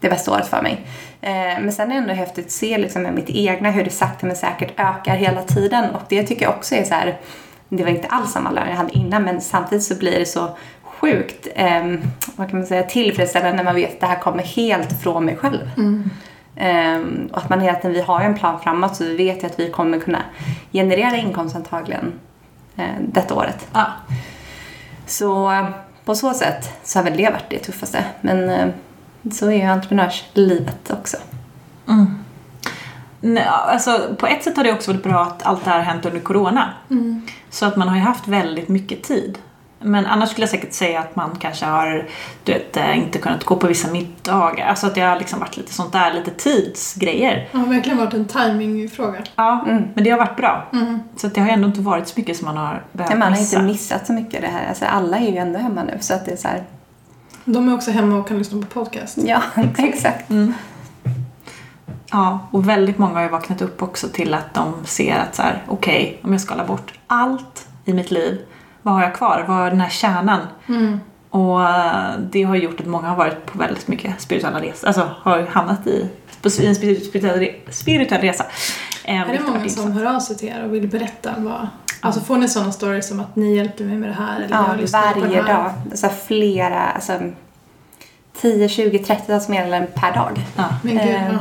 det 0.00 0.08
bästa 0.08 0.32
året 0.32 0.46
för 0.46 0.62
mig. 0.62 0.80
Eh, 1.20 1.60
men 1.60 1.72
sen 1.72 1.90
är 1.90 1.94
det 1.94 2.00
ändå 2.00 2.14
häftigt 2.14 2.46
att 2.46 2.52
se 2.52 2.78
liksom, 2.78 3.02
med 3.02 3.14
mitt 3.14 3.30
egna 3.30 3.70
hur 3.70 3.84
det 3.84 3.90
sakta 3.90 4.26
men 4.26 4.36
säkert 4.36 4.80
ökar 4.80 5.16
hela 5.16 5.42
tiden. 5.42 5.90
Och 5.90 6.02
det 6.08 6.22
tycker 6.22 6.42
jag 6.42 6.54
också 6.54 6.74
är 6.74 6.84
så 6.84 6.94
här, 6.94 7.18
det 7.68 7.82
var 7.82 7.90
inte 7.90 8.08
alls 8.08 8.32
samma 8.32 8.50
lön 8.50 8.68
jag 8.68 8.76
hade 8.76 8.98
innan 8.98 9.22
men 9.22 9.40
samtidigt 9.40 9.84
så 9.84 9.94
blir 9.94 10.18
det 10.18 10.26
så 10.26 10.56
sjukt, 10.82 11.48
eh, 11.54 11.84
vad 12.36 12.50
kan 12.50 12.58
man 12.58 12.66
säga, 12.66 12.82
tillfredsställande 12.82 13.56
när 13.56 13.64
man 13.64 13.74
vet 13.74 13.94
att 13.94 14.00
det 14.00 14.06
här 14.06 14.20
kommer 14.20 14.42
helt 14.42 15.02
från 15.02 15.24
mig 15.24 15.36
själv. 15.36 15.70
Eh, 16.56 17.00
och 17.32 17.38
att 17.38 17.48
man 17.48 17.60
hela 17.60 17.78
tiden, 17.78 17.92
vi 17.92 18.00
har 18.00 18.20
en 18.20 18.34
plan 18.34 18.60
framåt 18.60 18.96
så 18.96 19.04
vi 19.04 19.16
vet 19.16 19.42
ju 19.42 19.46
att 19.46 19.60
vi 19.60 19.70
kommer 19.70 20.00
kunna 20.00 20.22
generera 20.72 21.16
inkomst 21.16 21.56
antagligen 21.56 22.12
eh, 22.76 22.84
detta 23.00 23.34
året. 23.34 23.68
Ja. 23.72 23.86
Så 25.06 25.52
på 26.04 26.14
så 26.14 26.34
sätt 26.34 26.70
så 26.84 26.98
har 26.98 27.04
väl 27.04 27.16
det 27.16 27.30
varit 27.30 27.50
det 27.50 27.58
tuffaste. 27.58 28.04
Men 28.20 28.50
eh, 28.50 28.68
så 29.32 29.50
är 29.50 29.56
ju 29.56 29.62
entreprenörslivet 29.62 30.90
också. 30.90 31.16
Nej, 33.20 33.44
alltså, 33.46 34.14
på 34.18 34.26
ett 34.26 34.44
sätt 34.44 34.56
har 34.56 34.64
det 34.64 34.72
också 34.72 34.92
varit 34.92 35.02
bra 35.02 35.22
att 35.22 35.42
allt 35.42 35.64
det 35.64 35.70
här 35.70 35.78
har 35.78 35.84
hänt 35.84 36.06
under 36.06 36.20
corona. 36.20 36.72
Så 37.50 37.66
att 37.66 37.76
man 37.76 37.88
har 37.88 37.96
ju 37.96 38.02
haft 38.02 38.28
väldigt 38.28 38.68
mycket 38.68 39.02
tid. 39.02 39.38
Men 39.80 40.06
annars 40.06 40.28
skulle 40.30 40.42
jag 40.42 40.50
säkert 40.50 40.72
säga 40.72 41.00
att 41.00 41.16
man 41.16 41.36
kanske 41.40 41.66
har 41.66 42.08
du 42.44 42.52
vet, 42.52 42.76
eh, 42.76 42.98
inte 42.98 43.18
kunnat 43.18 43.44
gå 43.44 43.56
på 43.56 43.66
vissa 43.66 43.90
middagar. 43.92 44.66
Alltså 44.66 44.86
att 44.86 44.94
det 44.94 45.00
har 45.00 45.18
liksom 45.18 45.40
varit 45.40 45.56
lite 45.56 45.72
sånt 45.72 45.92
där, 45.92 46.12
lite 46.12 46.30
tidsgrejer. 46.30 47.48
Det 47.52 47.58
har 47.58 47.66
verkligen 47.66 47.98
varit 47.98 48.14
en 48.14 48.24
timingfråga. 48.24 49.18
Ja, 49.36 49.64
Mm. 49.68 49.82
men 49.94 50.04
det 50.04 50.10
har 50.10 50.18
varit 50.18 50.36
bra. 50.36 50.66
Så 51.16 51.26
att 51.26 51.34
det 51.34 51.40
har 51.40 51.48
ändå 51.48 51.68
inte 51.68 51.80
varit 51.80 52.08
så 52.08 52.14
mycket 52.20 52.36
som 52.36 52.44
man 52.46 52.56
har 52.56 52.82
behövt 52.92 53.10
Men 53.10 53.18
man 53.18 53.32
har 53.32 53.38
missa. 53.40 53.56
inte 53.56 53.66
missat 53.72 54.06
så 54.06 54.12
mycket 54.12 54.40
det 54.40 54.46
här. 54.48 54.68
Alltså 54.68 54.84
alla 54.84 55.16
är 55.18 55.30
ju 55.30 55.36
ändå 55.36 55.58
hemma 55.58 55.82
nu 55.82 55.98
så 56.00 56.14
att 56.14 56.24
det 56.26 56.32
är 56.32 56.36
så 56.36 56.48
här, 56.48 56.62
De 57.44 57.68
är 57.68 57.74
också 57.74 57.90
hemma 57.90 58.16
och 58.18 58.28
kan 58.28 58.38
lyssna 58.38 58.60
på 58.60 58.66
podcast. 58.66 59.18
ja 59.24 59.42
exakt. 59.78 60.30
Mm. 60.30 60.54
Ja, 62.10 62.38
och 62.50 62.68
väldigt 62.68 62.98
många 62.98 63.14
har 63.14 63.22
ju 63.22 63.28
vaknat 63.28 63.62
upp 63.62 63.82
också 63.82 64.08
till 64.08 64.34
att 64.34 64.54
de 64.54 64.74
ser 64.84 65.18
att 65.18 65.34
så 65.34 65.42
här, 65.42 65.62
okej, 65.68 66.20
om 66.22 66.32
jag 66.32 66.40
skalar 66.40 66.66
bort 66.66 66.92
allt 67.06 67.66
i 67.84 67.92
mitt 67.92 68.10
liv, 68.10 68.38
vad 68.82 68.94
har 68.94 69.02
jag 69.02 69.14
kvar? 69.14 69.44
Vad 69.48 69.66
är 69.66 69.70
den 69.70 69.80
här 69.80 69.88
kärnan? 69.90 70.40
Mm. 70.68 71.00
Och 71.30 71.64
eh, 71.68 72.10
det 72.30 72.42
har 72.42 72.56
gjort 72.56 72.80
att 72.80 72.86
många 72.86 73.08
har 73.08 73.16
varit 73.16 73.46
på 73.46 73.58
väldigt 73.58 73.88
mycket 73.88 74.20
spirituella 74.20 74.60
resor, 74.60 74.86
alltså 74.88 75.10
har 75.22 75.42
hamnat 75.46 75.86
i 75.86 76.10
en 76.42 76.50
spiritu- 76.50 77.00
spirituell, 77.08 77.40
re- 77.40 77.54
spirituell 77.70 78.20
resa. 78.20 78.44
Eh, 79.04 79.20
Är 79.20 79.32
det 79.32 79.40
många 79.52 79.68
som 79.68 79.92
hör 79.92 80.14
av 80.16 80.20
sig 80.20 80.36
till 80.36 80.48
er 80.48 80.64
och 80.64 80.74
vill 80.74 80.88
berätta 80.88 81.30
vad... 81.38 81.68
Alltså 82.00 82.20
får 82.20 82.36
ni 82.36 82.48
sådana 82.48 82.72
stories 82.72 83.08
som 83.08 83.20
att 83.20 83.36
ni 83.36 83.56
hjälpte 83.56 83.84
mig 83.84 83.96
med 83.96 84.08
det 84.08 84.14
här 84.14 84.36
eller 84.36 84.56
Ja, 84.56 84.64
jag 84.68 84.80
lyssnade 84.80 85.12
på 85.14 85.20
varje 85.20 85.42
det 85.42 85.52
här? 85.52 85.62
dag. 85.62 85.72
Alltså 85.90 86.08
flera, 86.26 86.80
alltså 86.90 87.12
10, 88.40 88.68
20, 88.68 88.98
30 88.98 89.50
meddelanden 89.50 89.90
per 89.94 90.14
dag. 90.14 90.40
Ja. 90.56 90.64
Men 90.82 90.92
gud, 90.94 91.02
Ehm, 91.14 91.32
ja. 91.32 91.38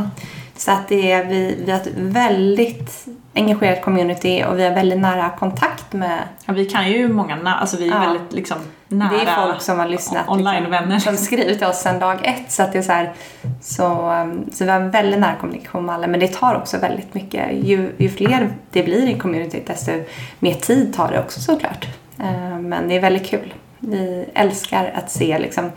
Så 0.57 0.71
att 0.71 0.87
det 0.87 1.11
är, 1.11 1.25
vi, 1.25 1.57
vi 1.65 1.71
har 1.71 1.79
ett 1.79 1.87
väldigt 1.95 3.05
engagerat 3.35 3.81
community 3.81 4.43
och 4.47 4.59
vi 4.59 4.63
har 4.63 4.71
väldigt 4.71 4.99
nära 4.99 5.29
kontakt 5.39 5.93
med 5.93 6.19
Ja, 6.45 6.53
vi 6.53 6.65
kan 6.65 6.91
ju 6.91 7.07
många, 7.09 7.55
alltså 7.61 7.77
vi 7.77 7.87
är 7.87 7.91
Ja. 7.93 7.99
väldigt 7.99 8.33
liksom 8.33 8.57
nära 8.87 9.09
Det 9.09 9.21
är 9.21 9.35
folk 9.47 9.61
som 9.61 9.79
har 9.79 9.87
lyssnat. 9.87 10.29
online-vänner. 10.29 10.93
Liksom, 10.95 11.15
som 11.17 11.25
skriver 11.25 11.55
till 11.55 11.67
oss 11.67 11.81
sedan 11.81 11.99
dag 11.99 12.19
ett. 12.23 12.51
Så, 12.51 12.63
att 12.63 12.71
det 12.73 12.77
är 12.79 12.83
så, 12.83 12.91
här, 12.91 13.13
så, 13.61 14.11
um, 14.11 14.45
så 14.51 14.63
vi 14.65 14.71
har 14.71 14.79
en 14.81 14.91
väldigt 14.91 15.19
nära 15.19 15.35
kommunikation 15.39 15.85
med 15.85 15.95
alla. 15.95 16.07
Men 16.07 16.19
det 16.19 16.27
tar 16.33 16.55
också 16.55 16.77
väldigt 16.77 17.13
mycket. 17.13 17.53
Ju, 17.53 17.91
ju 17.97 18.09
fler 18.09 18.49
det 18.71 18.83
blir 18.83 19.09
i 19.09 19.13
communityt 19.19 19.67
desto 19.67 19.91
mer 20.39 20.53
tid 20.53 20.93
tar 20.95 21.11
det 21.11 21.19
också 21.19 21.39
såklart. 21.41 21.87
Eh, 22.19 22.59
Men 22.59 22.87
det 22.87 22.95
är 22.95 23.01
väldigt 23.01 23.25
kul. 23.27 23.53
Vi 23.79 24.25
älskar 24.33 24.91
att 24.95 25.11
se 25.11 25.39
liksom, 25.39 25.71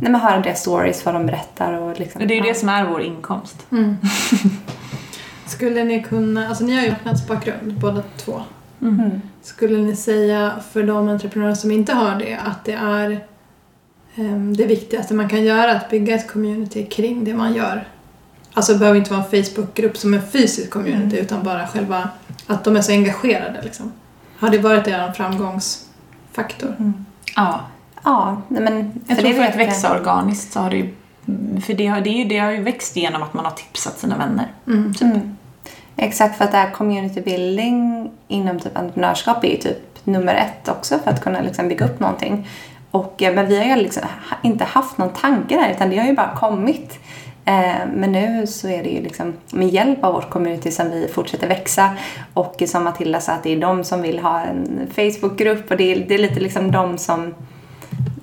när 0.00 0.10
man 0.10 0.20
hör 0.20 0.42
deras 0.42 0.60
stories, 0.60 1.04
vad 1.04 1.14
de 1.14 1.26
berättar 1.26 1.72
och 1.72 2.00
liksom, 2.00 2.26
Det 2.26 2.34
är 2.34 2.40
ju 2.40 2.46
ja. 2.46 2.52
det 2.52 2.58
som 2.58 2.68
är 2.68 2.84
vår 2.84 3.02
inkomst. 3.02 3.66
Mm. 3.72 3.96
Skulle 5.46 5.84
ni 5.84 6.02
kunna, 6.02 6.48
alltså 6.48 6.64
ni 6.64 6.76
har 6.76 6.82
ju 6.82 6.90
marknadsbakgrund 6.90 7.78
båda 7.80 8.02
två. 8.16 8.42
Mm. 8.82 9.20
Skulle 9.42 9.78
ni 9.78 9.96
säga 9.96 10.52
för 10.72 10.82
de 10.82 11.08
entreprenörer 11.08 11.54
som 11.54 11.70
inte 11.70 11.92
har 11.92 12.16
det 12.18 12.34
att 12.46 12.64
det 12.64 12.72
är 12.72 13.24
ehm, 14.14 14.56
det 14.56 14.66
viktigaste 14.66 15.14
man 15.14 15.28
kan 15.28 15.44
göra 15.44 15.72
att 15.72 15.90
bygga 15.90 16.14
ett 16.14 16.28
community 16.32 16.86
kring 16.86 17.24
det 17.24 17.34
man 17.34 17.54
gör? 17.54 17.88
Alltså 18.54 18.72
det 18.72 18.78
behöver 18.78 18.98
inte 18.98 19.10
vara 19.10 19.24
en 19.24 19.44
Facebookgrupp 19.44 19.96
som 19.96 20.14
en 20.14 20.22
fysisk 20.22 20.70
community 20.70 21.16
Mm. 21.16 21.24
utan 21.24 21.42
bara 21.42 21.66
själva 21.66 22.08
att 22.46 22.64
de 22.64 22.76
är 22.76 22.80
så 22.80 22.92
engagerade 22.92 23.62
liksom. 23.62 23.92
Har 24.38 24.50
det 24.50 24.58
varit 24.58 24.86
er 24.86 25.12
framgångsfaktor? 25.12 26.74
Ja. 27.36 27.60
Ja, 28.04 28.42
nej, 28.48 28.62
men 28.62 29.00
Jag 29.08 29.18
tror 29.18 29.32
för 29.32 29.42
att 29.42 29.50
jag. 29.50 29.66
växa 29.66 29.94
organiskt 29.94 30.52
så 30.52 30.60
har 30.60 30.70
det 30.70 30.76
ju 30.76 30.94
för 31.60 31.74
det 31.74 31.86
har, 31.86 32.00
det, 32.00 32.10
är 32.10 32.18
ju, 32.18 32.24
det 32.24 32.38
har 32.38 32.50
ju 32.50 32.62
växt 32.62 32.96
genom 32.96 33.22
att 33.22 33.34
man 33.34 33.44
har 33.44 33.52
tipsat 33.52 33.98
sina 33.98 34.16
vänner. 34.16 34.46
Mm. 34.66 34.94
Mm. 35.00 35.36
Exakt, 35.96 36.38
för 36.38 36.44
att 36.44 36.50
det 36.50 36.56
här 36.58 36.70
community 36.70 37.20
building 37.20 38.10
inom 38.28 38.60
typ 38.60 38.78
entreprenörskap 38.78 39.44
är 39.44 39.48
ju 39.48 39.56
typ 39.56 39.78
nummer 40.04 40.34
ett 40.34 40.68
också 40.68 40.98
för 40.98 41.10
att 41.10 41.22
kunna 41.22 41.40
liksom 41.40 41.68
bygga 41.68 41.86
upp 41.86 42.00
någonting. 42.00 42.48
Och, 42.90 43.22
eh, 43.22 43.34
men 43.34 43.46
vi 43.46 43.58
har 43.58 43.76
ju 43.76 43.82
liksom 43.82 44.02
inte 44.42 44.64
haft 44.64 44.98
någon 44.98 45.12
tanke 45.12 45.56
där 45.56 45.70
utan 45.70 45.90
det 45.90 45.98
har 45.98 46.06
ju 46.06 46.14
bara 46.14 46.36
kommit. 46.36 46.98
Eh, 47.44 47.86
men 47.94 48.12
nu 48.12 48.46
så 48.46 48.68
är 48.68 48.82
det 48.82 48.88
ju 48.88 49.02
liksom 49.02 49.32
med 49.52 49.68
hjälp 49.68 50.04
av 50.04 50.14
vårt 50.14 50.30
community 50.30 50.70
som 50.70 50.90
vi 50.90 51.08
fortsätter 51.08 51.48
växa 51.48 51.96
och 52.34 52.62
som 52.66 52.84
Matilda 52.84 53.20
sa 53.20 53.32
att 53.32 53.42
det 53.42 53.52
är 53.52 53.60
de 53.60 53.84
som 53.84 54.02
vill 54.02 54.18
ha 54.18 54.40
en 54.40 54.90
Facebookgrupp 54.94 55.70
och 55.70 55.76
det 55.76 55.92
är, 55.92 56.06
det 56.08 56.14
är 56.14 56.18
lite 56.18 56.40
liksom 56.40 56.72
de 56.72 56.98
som, 56.98 57.34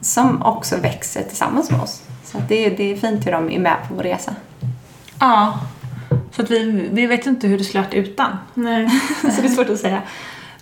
som 0.06 0.41
också 0.41 0.78
växer 0.78 1.24
tillsammans 1.24 1.72
med 1.72 1.82
oss. 1.82 2.01
Så 2.24 2.38
det, 2.47 2.66
är, 2.66 2.78
det 2.78 2.91
är 2.91 2.95
fint 2.95 3.28
hur 3.28 3.32
de 3.32 3.51
är 3.51 3.60
med 3.60 3.78
på 3.88 3.95
vår 3.95 4.03
resa. 4.03 4.36
Ja. 5.20 5.60
Så 6.32 6.41
att 6.41 6.51
vi, 6.51 6.89
vi 6.91 7.06
vet 7.06 7.26
inte 7.26 7.47
hur 7.47 7.58
det 7.58 7.64
skulle 7.64 7.84
varit 7.84 7.93
utan. 7.93 8.38
Nej. 8.53 8.89
så 9.22 9.41
det 9.41 9.47
är 9.47 9.51
svårt 9.51 9.70
att 9.70 9.80
säga. 9.80 10.01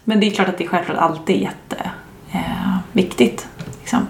Men 0.04 0.20
det 0.20 0.26
är 0.26 0.32
klart 0.32 0.50
att 0.50 0.58
det 0.58 0.64
är 0.64 0.68
självklart 0.68 0.98
alltid 0.98 1.42
jätteviktigt. 1.42 3.48
Eh, 3.60 3.66
liksom. 3.80 4.08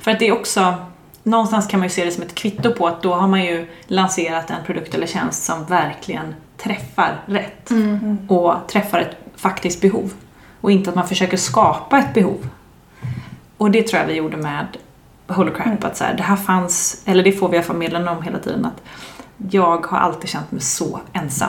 För 0.00 0.10
att 0.10 0.18
det 0.18 0.28
är 0.28 0.32
också, 0.32 0.74
någonstans 1.22 1.66
kan 1.66 1.80
man 1.80 1.88
ju 1.88 1.94
se 1.94 2.04
det 2.04 2.10
som 2.10 2.22
ett 2.22 2.34
kvitto 2.34 2.72
på 2.72 2.86
att 2.86 3.02
då 3.02 3.14
har 3.14 3.28
man 3.28 3.44
ju 3.44 3.68
lanserat 3.86 4.50
en 4.50 4.64
produkt 4.66 4.94
eller 4.94 5.06
tjänst 5.06 5.44
som 5.44 5.64
verkligen 5.64 6.34
träffar 6.56 7.20
rätt. 7.26 7.70
Mm. 7.70 8.30
Och 8.30 8.54
träffar 8.68 9.00
ett 9.00 9.16
faktiskt 9.36 9.80
behov. 9.80 10.12
Och 10.60 10.72
inte 10.72 10.90
att 10.90 10.96
man 10.96 11.08
försöker 11.08 11.36
skapa 11.36 11.98
ett 11.98 12.14
behov. 12.14 12.48
Och 13.62 13.70
det 13.70 13.82
tror 13.82 14.00
jag 14.00 14.06
vi 14.06 14.14
gjorde 14.14 14.36
med 14.36 14.66
Holocrap. 15.26 15.66
Mm. 15.66 15.78
Att 15.82 15.96
så 15.96 16.04
här, 16.04 16.14
det 16.14 16.22
här 16.22 16.36
fanns, 16.36 17.02
eller 17.04 17.24
det 17.24 17.32
får 17.32 17.48
vi 17.48 17.62
förmedlande 17.62 18.10
om 18.10 18.22
hela 18.22 18.38
tiden. 18.38 18.64
att 18.64 18.82
Jag 19.50 19.86
har 19.86 19.98
alltid 19.98 20.30
känt 20.30 20.52
mig 20.52 20.60
så 20.60 21.00
ensam. 21.12 21.48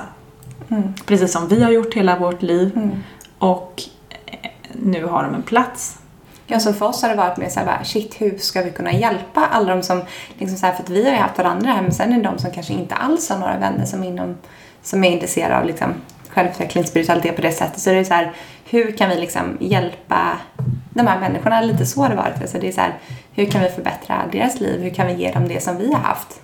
Mm. 0.70 0.93
Precis 1.05 1.32
som 1.32 1.47
vi 1.47 1.64
har 1.64 1.72
gjort 1.72 1.93
hela 1.93 2.20
vårt 2.20 2.41
liv. 2.41 2.72
Mm. 2.76 2.91
Och 3.38 3.84
eh, 4.26 4.49
nu 4.74 5.05
har 5.05 5.24
de 5.24 5.36
en 5.36 5.41
plats. 5.41 5.97
Ja, 6.47 6.59
så 6.59 6.74
för 6.74 6.86
oss 6.86 7.01
har 7.01 7.09
det 7.09 7.16
varit 7.16 7.38
mer 7.38 7.49
såhär 7.49 7.66
bara, 7.66 7.84
shit 7.84 8.22
hur 8.22 8.38
ska 8.38 8.61
vi 8.61 8.72
kunna 8.72 8.93
hjälpa 8.93 9.47
alla 9.47 9.76
de 9.76 9.84
som, 9.84 10.01
liksom 10.38 10.57
så 10.57 10.66
här, 10.66 10.74
för 10.74 10.84
att 10.84 10.89
vi 10.89 11.05
har 11.05 11.11
ju 11.11 11.18
haft 11.18 11.38
varandra 11.38 11.72
här 11.72 11.82
men 11.82 11.91
sen 11.91 12.14
är 12.14 12.18
det 12.18 12.24
de 12.24 12.38
som 12.38 12.51
kanske 12.51 12.74
inte 12.74 12.95
alls 12.95 13.30
har 13.30 13.39
några 13.39 13.57
vänner 13.57 13.86
som, 13.86 14.03
inom, 14.03 14.38
som 14.82 15.03
är 15.03 15.11
intresserade 15.11 15.57
av 15.57 15.66
liksom, 15.66 15.93
självutveckling, 16.30 16.84
spiritualitet 16.84 17.36
på 17.36 17.41
det 17.41 17.51
sättet. 17.51 17.80
Så 17.80 17.89
det 17.89 17.95
är 17.95 18.03
så 18.03 18.14
här, 18.14 18.34
hur 18.74 18.91
kan 18.91 19.09
vi 19.09 19.15
liksom 19.15 19.57
hjälpa 19.59 20.38
de 20.89 21.07
här 21.07 21.19
människorna? 21.19 21.61
Lite 21.61 21.86
så 21.86 22.01
har 22.01 22.09
det 22.09 22.15
varit. 22.15 22.41
Alltså 22.41 22.59
det 22.59 22.67
är 22.67 22.71
så 22.71 22.82
här, 22.82 22.99
hur 23.32 23.45
kan 23.45 23.61
vi 23.61 23.69
förbättra 23.69 24.28
deras 24.32 24.59
liv? 24.59 24.82
Hur 24.82 24.89
kan 24.89 25.07
vi 25.07 25.13
ge 25.13 25.32
dem 25.32 25.47
det 25.47 25.63
som 25.63 25.78
vi 25.78 25.93
har 25.93 25.99
haft 25.99 26.41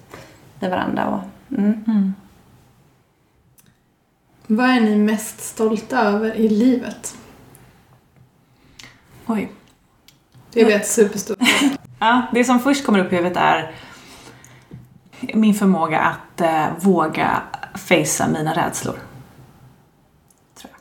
i 0.60 0.68
varandra? 0.68 1.08
Och, 1.08 1.58
mm. 1.58 2.14
Vad 4.48 4.70
är 4.70 4.80
ni 4.80 4.96
mest 4.96 5.42
stolta 5.42 6.00
över 6.00 6.36
i 6.36 6.50
livet? 6.50 7.18
Oj. 9.26 9.52
Det 10.54 10.62
är 10.62 10.76
ett 10.76 10.88
superstort 10.88 11.38
Ja, 12.00 12.22
det 12.34 12.44
som 12.44 12.60
först 12.60 12.86
kommer 12.86 13.00
upp 13.00 13.14
i 13.14 13.16
huvudet 13.16 13.38
är 13.38 13.72
min 15.34 15.54
förmåga 15.54 16.00
att 16.00 16.42
eh, 16.42 16.68
våga 16.80 17.42
facea 17.76 18.28
mina 18.28 18.54
rädslor. 18.54 19.00
Tror 20.56 20.72
jag. 20.72 20.80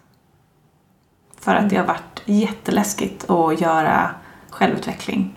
För 1.49 1.55
att 1.55 1.70
det 1.70 1.76
har 1.76 1.84
varit 1.84 2.22
jätteläskigt 2.24 3.30
att 3.30 3.61
göra 3.61 4.11
självutveckling. 4.51 5.34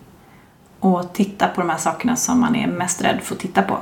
Och 0.79 1.13
titta 1.13 1.47
på 1.47 1.61
de 1.61 1.69
här 1.69 1.77
sakerna 1.77 2.15
som 2.15 2.39
man 2.39 2.55
är 2.55 2.67
mest 2.67 3.01
rädd 3.01 3.19
för 3.21 3.35
att 3.35 3.41
titta 3.41 3.61
på. 3.61 3.77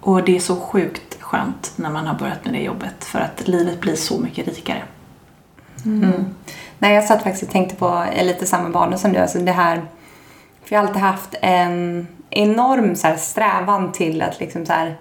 Och 0.00 0.24
det 0.24 0.36
är 0.36 0.40
så 0.40 0.56
sjukt 0.56 1.22
skönt 1.22 1.72
när 1.76 1.90
man 1.90 2.06
har 2.06 2.18
börjat 2.18 2.44
med 2.44 2.54
det 2.54 2.60
jobbet 2.60 3.04
för 3.04 3.18
att 3.18 3.48
livet 3.48 3.80
blir 3.80 3.96
så 3.96 4.18
mycket 4.20 4.46
rikare. 4.48 4.82
Mm. 5.84 6.24
Nej, 6.78 6.94
jag 6.94 7.04
satt 7.04 7.22
faktiskt 7.22 7.42
och 7.42 7.50
tänkte 7.50 7.76
på 7.76 8.04
eh, 8.12 8.26
lite 8.26 8.46
samma 8.46 8.68
bana 8.68 8.98
som 8.98 9.12
du. 9.12 9.18
Alltså 9.18 9.38
det 9.38 9.52
här, 9.52 9.76
för 10.64 10.74
jag 10.74 10.80
har 10.80 10.86
alltid 10.86 11.02
haft 11.02 11.34
en 11.40 12.06
enorm 12.30 12.96
så 12.96 13.06
här, 13.06 13.16
strävan 13.16 13.92
till 13.92 14.22
att 14.22 14.40
liksom 14.40 14.66
så 14.66 14.72
här, 14.72 14.96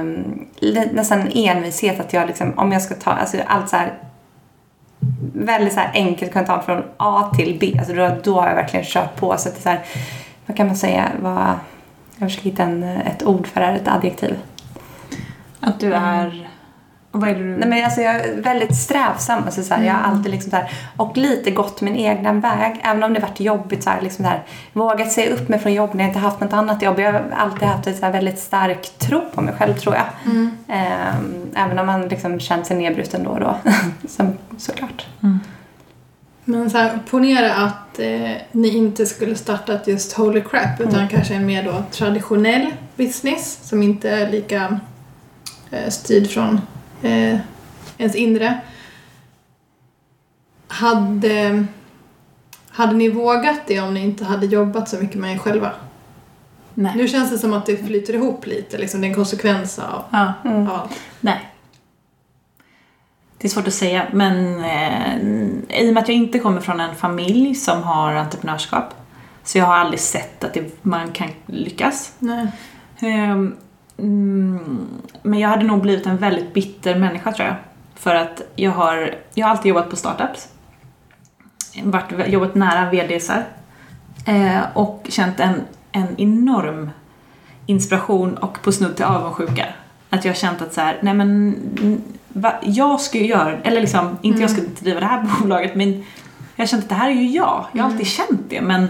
um, 0.00 0.46
nästan 0.92 1.28
envishet 1.34 2.00
att 2.00 2.12
jag 2.12 2.26
liksom, 2.26 2.58
om 2.58 2.72
jag 2.72 2.82
ska 2.82 2.94
ta, 2.94 3.10
alltså 3.10 3.38
allt 3.46 3.68
så 3.68 3.76
här 3.76 3.98
väldigt 5.34 5.72
så 5.72 5.80
här 5.80 5.90
enkelt 5.94 6.32
kunna 6.32 6.46
ta 6.46 6.62
från 6.62 6.82
A 6.96 7.30
till 7.36 7.56
B. 7.60 7.74
Alltså 7.78 7.94
då, 7.94 8.16
då 8.22 8.40
har 8.40 8.48
jag 8.48 8.54
verkligen 8.54 8.86
kört 8.86 9.16
på. 9.16 9.36
Så 9.38 9.48
att 9.48 9.54
det 9.54 9.60
är 9.60 9.62
så 9.62 9.68
här, 9.68 9.80
vad 10.46 10.56
kan 10.56 10.66
man 10.66 10.76
säga? 10.76 11.08
Vad, 11.20 11.54
jag 12.18 12.28
försöker 12.28 12.50
hitta 12.50 12.62
en, 12.62 12.82
ett 12.82 13.22
ord 13.22 13.46
för 13.46 13.60
det 13.60 13.66
här, 13.66 13.74
ett 13.74 13.88
adjektiv. 13.88 14.36
Att 15.60 15.80
du 15.80 15.94
är... 15.94 16.48
Vad 17.18 17.30
är 17.30 17.34
det 17.34 17.40
du... 17.40 17.56
Nej, 17.56 17.68
men 17.68 17.84
alltså 17.84 18.00
jag 18.00 18.14
är 18.14 18.42
väldigt 18.42 18.76
strävsam. 18.76 19.44
Alltså 19.44 19.62
så 19.62 19.74
här, 19.74 19.84
Jag 19.84 19.94
har 19.94 20.00
alltid 20.00 20.32
liksom 20.32 20.50
så 20.50 20.56
här, 20.56 20.72
och 20.96 21.16
lite 21.16 21.50
gått 21.50 21.80
min 21.80 21.96
egna 21.96 22.32
väg. 22.32 22.80
Även 22.84 23.02
om 23.02 23.14
det 23.14 23.20
varit 23.20 23.40
jobbigt. 23.40 23.82
Så 23.82 23.90
här, 23.90 24.00
liksom 24.00 24.24
så 24.24 24.30
här, 24.30 24.42
vågat 24.72 25.12
säga 25.12 25.34
upp 25.34 25.48
mig 25.48 25.58
från 25.58 25.72
jobb 25.72 25.90
när 25.94 26.04
jag 26.04 26.10
inte 26.10 26.18
haft 26.18 26.40
något 26.40 26.52
annat 26.52 26.82
jobb. 26.82 27.00
Jag 27.00 27.12
har 27.12 27.24
alltid 27.36 27.68
haft 27.68 27.86
en 27.86 27.96
så 27.96 28.04
här 28.04 28.12
väldigt 28.12 28.38
stark 28.38 28.98
tro 28.98 29.20
på 29.34 29.40
mig 29.40 29.54
själv 29.58 29.74
tror 29.74 29.94
jag. 29.94 30.04
Ehm, 30.68 31.50
även 31.54 31.78
om 31.78 31.86
man 31.86 32.08
liksom 32.08 32.40
känt 32.40 32.66
sig 32.66 32.76
nedbruten 32.76 33.24
då 33.24 33.30
och 33.30 33.40
då. 33.40 33.56
Som, 34.08 34.32
såklart. 34.58 35.06
Men 36.44 36.70
så 36.70 36.78
här, 36.78 36.98
ponera 37.10 37.54
att 37.54 37.98
eh, 37.98 38.30
ni 38.52 38.68
inte 38.68 39.06
skulle 39.06 39.36
startat 39.36 39.86
just 39.86 40.12
Holy 40.12 40.40
Crap 40.40 40.80
utan 40.80 41.08
kanske 41.08 41.34
en 41.34 41.46
mer 41.46 41.62
då 41.62 41.84
traditionell 41.90 42.66
business 42.96 43.58
som 43.62 43.82
inte 43.82 44.10
är 44.10 44.30
lika 44.30 44.80
eh, 45.70 45.88
styrd 45.88 46.30
från 46.30 46.60
eh, 47.04 47.38
ens 47.98 48.14
inre. 48.14 48.60
Hade, 50.68 51.66
hade 52.70 52.94
ni 52.94 53.08
vågat 53.08 53.60
det 53.66 53.80
om 53.80 53.94
ni 53.94 54.00
inte 54.00 54.24
hade 54.24 54.46
jobbat 54.46 54.88
så 54.88 54.96
mycket 54.96 55.16
med 55.16 55.34
er 55.34 55.38
själva? 55.38 55.70
Nej. 56.74 56.92
Nu 56.96 57.08
känns 57.08 57.30
det 57.30 57.38
som 57.38 57.52
att 57.52 57.66
det 57.66 57.76
flyter 57.76 58.14
ihop 58.14 58.46
lite, 58.46 58.78
liksom 58.78 59.00
det 59.00 59.06
är 59.06 59.08
en 59.08 59.14
konsekvens 59.14 59.78
av, 59.78 60.02
Ja. 60.10 60.32
Mm. 60.44 60.68
av 60.68 60.74
allt. 60.74 61.00
Nej. 61.20 61.50
Det 63.38 63.46
är 63.46 63.50
svårt 63.50 63.66
att 63.68 63.74
säga, 63.74 64.06
men 64.12 64.64
eh, 64.64 65.16
i 65.80 65.90
och 65.90 65.94
med 65.94 66.02
att 66.02 66.08
jag 66.08 66.16
inte 66.16 66.38
kommer 66.38 66.60
från 66.60 66.80
en 66.80 66.94
familj 66.94 67.54
som 67.54 67.82
har 67.82 68.14
entreprenörskap 68.14 68.94
så 69.44 69.58
jag 69.58 69.64
har 69.64 69.74
aldrig 69.76 70.00
sett 70.00 70.44
att 70.44 70.54
det, 70.54 70.84
man 70.84 71.12
kan 71.12 71.28
lyckas. 71.46 72.12
Nej. 72.18 72.46
Mm, 73.98 74.86
men 75.22 75.38
jag 75.38 75.48
hade 75.48 75.64
nog 75.64 75.82
blivit 75.82 76.06
en 76.06 76.16
väldigt 76.16 76.54
bitter 76.54 76.98
människa 76.98 77.32
tror 77.32 77.48
jag. 77.48 77.56
För 77.94 78.14
att 78.14 78.42
jag 78.56 78.70
har, 78.70 79.14
jag 79.34 79.46
har 79.46 79.50
alltid 79.50 79.68
jobbat 79.68 79.90
på 79.90 79.96
startups. 79.96 80.48
Varit, 81.82 82.28
jobbat 82.28 82.54
nära 82.54 82.90
VDsar. 82.90 83.44
Eh, 84.26 84.60
och 84.74 85.06
känt 85.08 85.40
en, 85.40 85.60
en 85.92 86.20
enorm 86.20 86.90
inspiration 87.66 88.34
och 88.36 88.62
på 88.62 88.72
snudd 88.72 88.96
till 88.96 89.04
avundsjuka. 89.04 89.66
Att 90.10 90.24
jag 90.24 90.32
har 90.32 90.36
känt 90.36 90.62
att 90.62 90.74
så 90.74 90.80
här, 90.80 90.98
nej 91.02 91.14
men 91.14 91.54
mm, 91.78 92.02
va, 92.28 92.52
jag 92.62 93.00
ska 93.00 93.18
ju 93.18 93.26
göra, 93.26 93.58
eller 93.62 93.80
liksom, 93.80 94.18
inte 94.22 94.40
jag 94.40 94.50
ska 94.50 94.62
driva 94.80 95.00
det 95.00 95.06
här 95.06 95.28
bolaget 95.40 95.74
men 95.74 95.92
jag 96.56 96.62
har 96.62 96.66
känt 96.66 96.82
att 96.82 96.88
det 96.88 96.94
här 96.94 97.10
är 97.10 97.14
ju 97.14 97.28
jag. 97.28 97.66
Jag 97.72 97.82
har 97.82 97.90
alltid 97.90 98.06
känt 98.06 98.40
det 98.48 98.60
men 98.60 98.88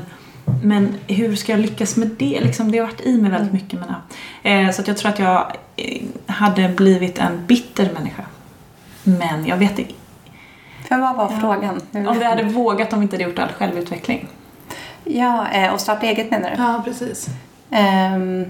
men 0.62 0.94
hur 1.06 1.36
ska 1.36 1.52
jag 1.52 1.60
lyckas 1.60 1.96
med 1.96 2.08
det? 2.18 2.40
Liksom, 2.40 2.72
det 2.72 2.78
har 2.78 2.86
varit 2.86 3.00
i 3.00 3.16
mig 3.20 3.30
väldigt 3.30 3.52
mycket. 3.52 3.80
Men, 3.80 4.66
eh, 4.66 4.72
så 4.72 4.80
att 4.82 4.88
jag 4.88 4.96
tror 4.96 5.10
att 5.10 5.18
jag 5.18 5.56
eh, 5.76 6.02
hade 6.26 6.68
blivit 6.68 7.18
en 7.18 7.46
bitter 7.46 7.90
människa. 7.92 8.22
Men 9.02 9.46
jag 9.46 9.56
vet 9.56 9.78
inte. 9.78 9.94
För 10.88 10.98
vad 10.98 11.16
var 11.16 11.32
Ja. 11.32 11.40
frågan? 11.40 11.80
Om 12.08 12.18
vi 12.18 12.24
hade 12.24 12.42
vågat 12.42 12.92
om 12.92 12.98
vi 12.98 13.02
inte 13.02 13.16
hade 13.16 13.24
gjort 13.24 13.38
all 13.38 13.48
självutveckling. 13.48 14.28
Ja, 15.04 15.48
eh, 15.52 15.72
och 15.74 15.80
starta 15.80 16.06
eget 16.06 16.30
menar 16.30 16.50
du? 16.50 16.56
Ja, 16.62 16.82
precis. 16.84 17.26
Ehm, 17.70 18.44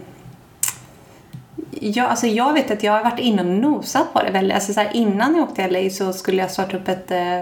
ja, 1.71 2.07
alltså 2.07 2.27
jag 2.27 2.53
vet 2.53 2.71
att 2.71 2.83
jag 2.83 2.93
har 2.93 3.05
varit 3.05 3.19
inne 3.21 3.43
och 3.43 3.49
nosat 3.49 4.13
på 4.13 4.23
det 4.23 4.31
väldigt. 4.31 4.55
Alltså 4.55 4.73
så 4.73 4.81
här, 4.81 4.91
innan 4.97 5.35
jag 5.37 5.43
åkte 5.45 5.63
till 5.69 5.73
LA 5.85 5.91
så 5.91 6.13
skulle 6.13 6.43
jag 6.43 6.51
starta 6.51 6.77
upp 6.77 6.89
ett 6.89 7.11
eh, 7.11 7.41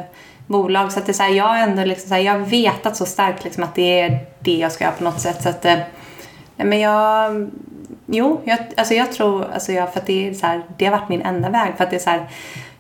bolag. 0.53 0.93
Så 0.93 0.99
att 0.99 1.07
det 1.07 1.13
är 1.13 1.15
så 1.15 1.23
här, 1.23 1.31
jag 1.31 1.45
har 1.45 1.57
ändå 1.57 1.85
liksom 1.85 2.09
så 2.09 2.15
här, 2.15 2.23
jag 2.23 2.39
vetat 2.39 2.97
så 2.97 3.07
starkt 3.07 3.45
liksom 3.45 3.65
att 3.65 3.75
det 3.75 4.01
är 4.01 4.19
det 4.39 4.57
jag 4.57 4.73
ska 4.73 4.85
göra 4.85 4.95
på 4.95 5.05
något 5.05 5.21
sätt. 5.21 5.43
Så 5.43 5.49
att, 5.49 5.65
eh, 5.65 5.79
nej, 6.57 6.67
men 6.67 6.81
jag, 6.81 7.51
jo, 8.07 8.41
jag, 8.45 8.59
alltså 8.77 8.95
jag 8.95 9.13
tror, 9.13 9.47
alltså 9.55 9.73
jag, 9.73 9.93
för 9.93 10.01
att 10.01 10.07
det 10.07 10.29
är 10.29 10.35
så 10.35 10.47
här, 10.47 10.63
det 10.77 10.85
har 10.85 10.93
varit 10.93 11.09
min 11.09 11.23
enda 11.23 11.51
väg. 11.51 11.73
För 11.77 11.85
att 11.85 11.91
det 11.91 11.97
är 11.97 12.01
så 12.01 12.11
här, 12.11 12.29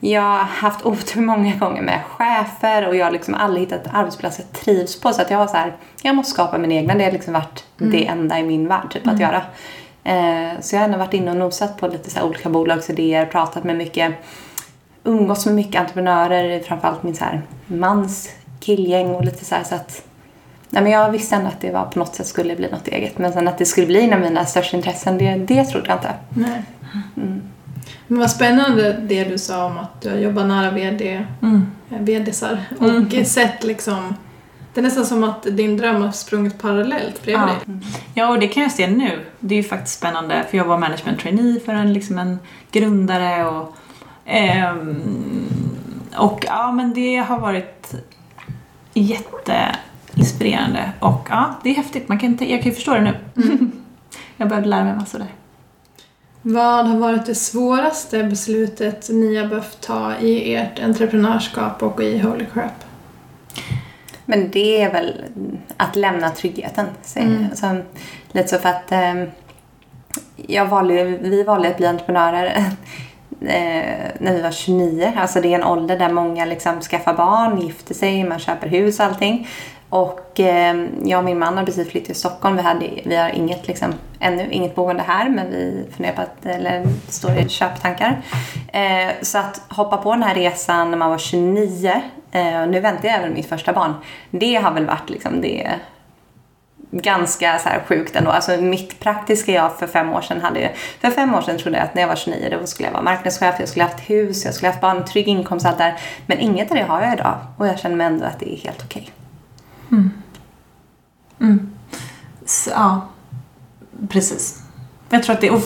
jag 0.01 0.23
har 0.23 0.45
haft 0.45 0.87
otur 0.87 1.21
många 1.21 1.57
gånger 1.57 1.83
med 1.83 2.01
chefer 2.05 2.89
och 2.89 2.97
jag 2.97 3.05
har 3.07 3.13
liksom 3.13 3.35
aldrig 3.35 3.65
hittat 3.65 3.87
en 3.87 3.97
arbetsplats 3.97 4.39
jag 4.39 4.61
trivs 4.61 5.01
på. 5.01 5.13
Så 5.13 5.23
att 5.23 5.31
jag 5.31 5.39
var 5.39 5.47
så 5.47 5.57
här, 5.57 5.77
jag 6.03 6.15
måste 6.15 6.33
skapa 6.33 6.59
min 6.59 6.73
egna. 6.73 6.95
Det 6.95 7.05
har 7.05 7.13
liksom 7.13 7.33
varit 7.33 7.65
det 7.77 8.07
enda 8.07 8.39
i 8.39 8.43
min 8.43 8.69
värld 8.69 8.91
typ, 8.91 9.07
att 9.07 9.21
göra. 9.21 9.43
Eh, 10.05 10.61
så 10.61 10.75
jag 10.75 10.81
har 10.81 10.85
ändå 10.85 10.99
varit 10.99 11.15
inne 11.15 11.31
och 11.31 11.37
nosat 11.37 11.79
på 11.79 11.89
lite 11.89 12.11
så 12.11 12.23
olika 12.23 12.49
bolagsidéer, 12.49 13.27
pratat 13.27 13.65
med 13.65 13.77
mycket, 13.77 14.15
umgås 15.05 15.47
med 15.47 15.55
mycket 15.55 15.81
entreprenörer, 15.81 16.61
framförallt 16.61 17.03
min 17.03 17.15
så 17.15 17.25
här 17.25 17.43
mans 17.67 18.31
killgäng 18.61 19.07
och 19.11 19.25
lite 19.25 19.45
så 19.45 19.55
här 19.55 19.65
så 19.65 19.75
att 19.75 20.07
Nej, 20.71 20.83
men 20.83 20.93
jag 20.93 21.11
visste 21.11 21.35
ändå 21.37 21.49
att 21.49 21.61
det 21.61 21.71
var 21.71 21.85
på 21.85 21.99
något 21.99 22.15
sätt 22.15 22.27
skulle 22.27 22.57
bli 22.57 22.71
något 22.71 22.89
eget. 22.89 23.19
Men 23.19 23.33
sen 23.33 23.49
att 23.49 23.59
det 23.59 23.67
skulle 23.67 23.87
bli 23.87 24.05
en 24.05 24.13
av 24.13 24.21
mina 24.21 24.45
största 24.45 24.77
intressen, 24.77 25.19
det, 25.19 25.35
det 25.35 25.65
trodde 25.65 25.89
jag 25.89 25.97
inte. 25.97 26.15
Nej. 26.29 26.63
Men 28.07 28.19
vad 28.19 28.31
spännande 28.31 28.93
det 28.93 29.25
du 29.25 29.39
sa 29.39 29.65
om 29.65 29.79
att 29.79 30.01
du 30.01 30.11
har 30.11 30.17
jobbat 30.17 30.47
nära 30.47 30.71
VD. 30.71 31.27
Mm. 31.43 31.67
eh, 31.91 31.99
VDsar 31.99 32.65
och 32.79 33.15
eh, 33.15 33.25
sett 33.25 33.65
liksom 33.65 34.15
det 34.75 34.81
är 34.81 34.83
nästan 34.83 35.07
som 35.07 35.25
att 35.25 35.43
din 35.43 35.77
dröm 35.77 36.03
har 36.03 36.13
sprungit 36.13 36.59
parallellt 36.59 37.23
bredvid 37.23 37.43
Ja. 37.43 37.47
dig. 37.47 37.79
Ja, 38.15 38.29
och 38.29 38.39
det 38.39 38.49
kan 38.49 38.63
jag 38.63 38.73
se 38.73 38.87
nu. 38.87 39.21
Det 39.41 39.55
är 39.55 39.57
ju 39.57 39.69
faktiskt 39.69 39.99
spännande 39.99 40.45
för 40.51 40.57
jag 40.57 40.65
var 40.65 40.79
management 40.79 41.21
trainee 41.21 41.61
för 41.61 41.73
en, 41.73 41.93
liksom 41.93 42.19
en 42.19 42.39
grundare 42.71 43.47
och 43.49 43.77
och 46.17 46.45
ja, 46.47 46.73
men 46.73 46.95
det 46.95 47.17
har 47.17 47.39
varit 47.39 47.95
jätteinspirerande 48.95 50.93
och 51.01 51.27
ja, 51.31 51.55
det 51.63 51.71
är 51.71 51.75
häftigt. 51.75 52.09
Man 52.09 52.19
kan 52.19 52.31
inte, 52.31 52.51
jag 52.51 52.63
kan 52.63 52.69
ju 52.71 52.75
förstå 52.75 52.95
det 52.95 53.01
nu. 53.01 53.15
jag 54.37 54.49
behövde 54.49 54.69
lära 54.69 54.85
mig 54.85 54.95
massor 54.97 55.19
där. 55.19 55.29
Vad 56.43 56.87
har 56.89 56.99
varit 56.99 57.27
det 57.27 57.35
svåraste 57.35 58.25
beslutet 58.25 59.09
ni 59.11 59.37
har 59.37 59.47
behövt 59.47 59.81
ta 59.81 60.17
i 60.17 60.55
ert 60.55 60.79
entreprenörskap 60.81 61.83
och 61.83 62.03
i 62.03 62.19
Holy 62.19 62.47
Crap? 62.53 62.73
Men 64.25 64.51
det 64.51 64.83
är 64.83 64.93
väl 64.93 65.25
att 65.77 65.97
lämna 65.97 66.31
tryggheten. 66.31 66.87
Så, 67.03 67.19
Mm. 67.19 67.45
alltså, 67.51 67.77
lite 68.33 68.49
så 68.49 68.59
för 68.59 68.69
att 68.69 68.93
eh, 68.93 69.25
jag 70.37 70.67
valde, 70.67 71.05
vi 71.05 71.43
valde 71.43 71.69
att 71.69 71.77
bli 71.77 71.87
entreprenörer 71.87 72.65
eh, 73.47 74.11
när 74.19 74.35
vi 74.35 74.43
var 74.43 74.51
29. 74.51 75.13
Alltså 75.17 75.41
det 75.41 75.49
är 75.49 75.59
en 75.59 75.65
ålder 75.65 75.99
där 75.99 76.13
många 76.13 76.45
liksom 76.45 76.81
skaffar 76.81 77.15
barn, 77.15 77.61
gifter 77.61 77.95
sig, 77.95 78.25
man 78.25 78.39
köper 78.39 78.69
hus 78.69 79.01
och 79.01 79.07
allting. 79.07 79.49
Och 79.89 80.41
eh, 80.41 80.87
jag 81.05 81.19
och 81.19 81.25
min 81.25 81.39
man 81.39 81.59
har 81.59 81.65
precis 81.65 81.91
flyttat 81.91 82.07
till 82.07 82.17
Stockholm. 82.17 82.57
Vi, 82.57 82.63
hade, 82.63 82.91
vi 83.05 83.17
har 83.17 83.29
inget, 83.29 83.69
liksom, 83.69 83.95
ännu 84.21 84.49
inget 84.51 84.75
boende 84.75 85.03
här 85.03 85.29
men 85.29 85.51
vi 85.51 85.87
funderar 85.97 86.15
på 86.15 86.23
att, 86.23 86.47
eller 86.47 86.87
står 87.09 87.39
i 87.39 87.49
köptankar. 87.49 88.23
Eh, 88.73 89.13
så 89.23 89.39
att 89.39 89.61
hoppa 89.69 89.97
på 89.97 90.13
den 90.13 90.23
här 90.23 90.35
resan 90.35 90.91
när 90.91 90.99
man 90.99 91.11
var 91.11 91.19
29 91.19 92.03
eh, 92.33 92.63
och 92.63 92.69
nu 92.69 92.81
väntar 92.81 93.09
jag 93.09 93.19
även 93.19 93.35
mitt 93.35 93.49
första 93.49 93.73
barn. 93.73 93.95
Det 94.31 94.55
har 94.55 94.73
väl 94.73 94.87
varit 94.87 95.11
liksom 95.11 95.41
det 95.41 95.71
ganska 96.93 97.59
så 97.59 97.69
här 97.69 97.83
sjukt 97.87 98.17
ändå. 98.17 98.31
Alltså 98.31 98.57
mitt 98.57 99.01
praktiska 99.01 99.53
jag 99.53 99.79
för 99.79 99.87
fem 99.87 100.13
år 100.13 100.21
sedan 100.21 100.41
hade 100.41 100.61
ju, 100.61 100.69
för 101.01 101.11
fem 101.11 101.35
år 101.35 101.43
sedan 101.43 101.59
trodde 101.59 101.77
jag 101.79 101.85
att 101.85 101.95
när 101.95 102.03
jag 102.03 102.09
var 102.09 102.17
29 102.17 102.59
då 102.61 102.67
skulle 102.67 102.89
jag 102.89 102.93
vara 102.93 103.03
marknadschef, 103.03 103.55
jag 103.59 103.69
skulle 103.69 103.85
ha 103.85 103.91
haft 103.91 104.11
hus, 104.11 104.45
jag 104.45 104.55
skulle 104.55 104.69
ha 104.69 104.73
haft 104.73 104.83
barn, 104.83 105.05
trygg 105.05 105.29
inkomst 105.29 105.67
och 105.67 105.71
allt 105.71 105.79
där. 105.79 106.01
Men 106.27 106.39
inget 106.39 106.71
av 106.71 106.77
det 106.77 106.83
har 106.83 107.03
jag 107.03 107.13
idag 107.15 107.39
och 107.57 107.67
jag 107.67 107.79
känner 107.79 107.97
mig 107.97 108.07
ändå 108.07 108.25
att 108.25 108.41
det 108.41 108.55
är 108.55 108.57
helt 108.57 108.83
okej. 108.85 109.11
Så, 112.47 112.71
ja, 112.71 113.09
precis. 114.09 114.63
Jag 115.11 115.23
tror 115.23 115.35
att 115.35 115.41
det 115.41 115.47
är, 115.47 115.55
och 115.55 115.63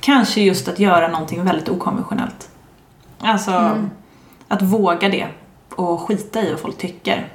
kanske 0.00 0.40
just 0.40 0.68
att 0.68 0.78
göra 0.78 1.08
någonting 1.08 1.44
väldigt 1.44 1.68
okonventionellt. 1.68 2.50
Alltså 3.20 3.78
att 4.48 4.62
våga 4.62 5.08
det 5.08 5.26
och 5.74 6.00
skita 6.00 6.42
i 6.42 6.50
vad 6.50 6.60
folk 6.60 6.78
tycker. 6.78 7.28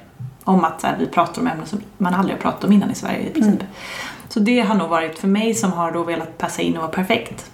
Om 0.46 0.64
att 0.64 0.82
här, 0.82 0.96
vi 0.98 1.06
pratar 1.06 1.42
om 1.42 1.46
ämnen 1.48 1.66
som 1.66 1.80
man 1.98 2.14
aldrig 2.14 2.36
har 2.36 2.42
pratat 2.42 2.64
om 2.64 2.72
innan 2.72 2.90
i 2.90 2.94
Sverige 2.94 3.28
i 3.28 3.30
princip. 3.30 3.60
Så 4.28 4.40
det 4.40 4.60
har 4.60 4.74
nog 4.74 4.88
varit 4.88 5.18
för 5.18 5.28
mig 5.28 5.54
som 5.54 5.72
har 5.72 5.92
då 5.92 6.02
velat 6.02 6.38
passa 6.38 6.62
in 6.62 6.76
och 6.76 6.82
vara 6.82 6.92
perfekt. 6.92 7.50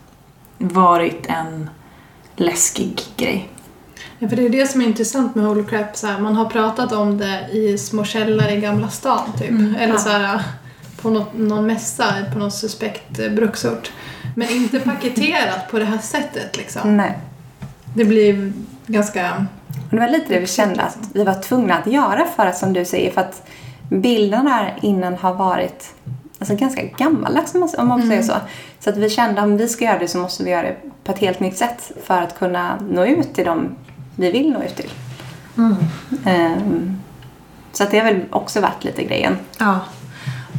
Varit 0.58 1.26
en 1.26 1.70
läskig 2.36 3.00
grej. 3.16 3.48
Ja, 4.18 4.28
för 4.28 4.36
det 4.36 4.44
är 4.44 4.50
det 4.50 4.66
som 4.66 4.80
är 4.80 4.86
intressant 4.86 5.34
med 5.34 5.44
Holy 5.44 5.64
Crap. 5.64 5.96
Så 5.96 6.06
här, 6.06 6.18
man 6.18 6.36
har 6.36 6.44
pratat 6.44 6.92
om 6.92 7.18
det 7.18 7.48
i 7.52 7.78
små 7.78 8.04
källare 8.04 8.52
i 8.52 8.60
Gamla 8.60 8.88
stan 8.88 9.32
typ. 9.38 9.50
Eller 9.50 9.94
ja. 9.94 9.98
så 9.98 10.08
här, 10.08 10.42
på 11.02 11.10
något, 11.10 11.34
någon 11.34 11.66
mässa 11.66 12.14
på 12.32 12.38
någon 12.38 12.50
suspekt 12.50 13.18
eh, 13.18 13.30
bruksort. 13.30 13.92
Men 14.36 14.48
inte 14.48 14.80
paketerat 14.80 15.70
på 15.70 15.78
det 15.78 15.84
här 15.84 15.98
sättet 15.98 16.56
liksom. 16.56 16.96
Nej. 16.96 17.18
Det 17.94 18.04
blir 18.04 18.52
ganska... 18.86 19.46
Och 19.92 19.96
det 19.96 20.06
var 20.06 20.08
lite 20.08 20.34
det 20.34 20.40
vi 20.40 20.46
kände 20.46 20.82
att 20.82 20.98
vi 21.14 21.24
var 21.24 21.42
tvungna 21.42 21.74
att 21.74 21.86
göra 21.86 22.24
för 22.36 22.46
att, 22.46 22.58
som 22.58 22.72
du 22.72 22.84
säger, 22.84 23.10
för 23.10 23.20
att 23.20 23.46
bilderna 23.88 24.50
här 24.50 24.78
innan 24.82 25.14
har 25.14 25.34
varit 25.34 25.94
alltså, 26.38 26.54
ganska 26.54 26.82
gammaldags 26.82 27.54
om 27.54 27.60
man, 27.60 27.70
om 27.78 27.88
man 27.88 28.08
säger 28.08 28.22
så. 28.22 28.34
Så 28.80 28.90
att 28.90 28.96
vi 28.96 29.10
kände 29.10 29.40
att 29.40 29.46
om 29.46 29.56
vi 29.56 29.68
ska 29.68 29.84
göra 29.84 29.98
det 29.98 30.08
så 30.08 30.18
måste 30.18 30.44
vi 30.44 30.50
göra 30.50 30.62
det 30.62 30.76
på 31.04 31.12
ett 31.12 31.18
helt 31.18 31.40
nytt 31.40 31.56
sätt 31.56 31.92
för 32.04 32.22
att 32.22 32.38
kunna 32.38 32.78
nå 32.90 33.06
ut 33.06 33.34
till 33.34 33.44
dem 33.44 33.76
vi 34.16 34.30
vill 34.30 34.52
nå 34.52 34.62
ut 34.62 34.76
till. 34.76 34.90
Ehm, 36.24 36.96
så 37.72 37.82
att 37.82 37.90
det 37.90 37.98
har 37.98 38.04
väl 38.04 38.20
också 38.30 38.60
varit 38.60 38.84
lite 38.84 39.04
grejen. 39.04 39.36
Ja. 39.58 39.80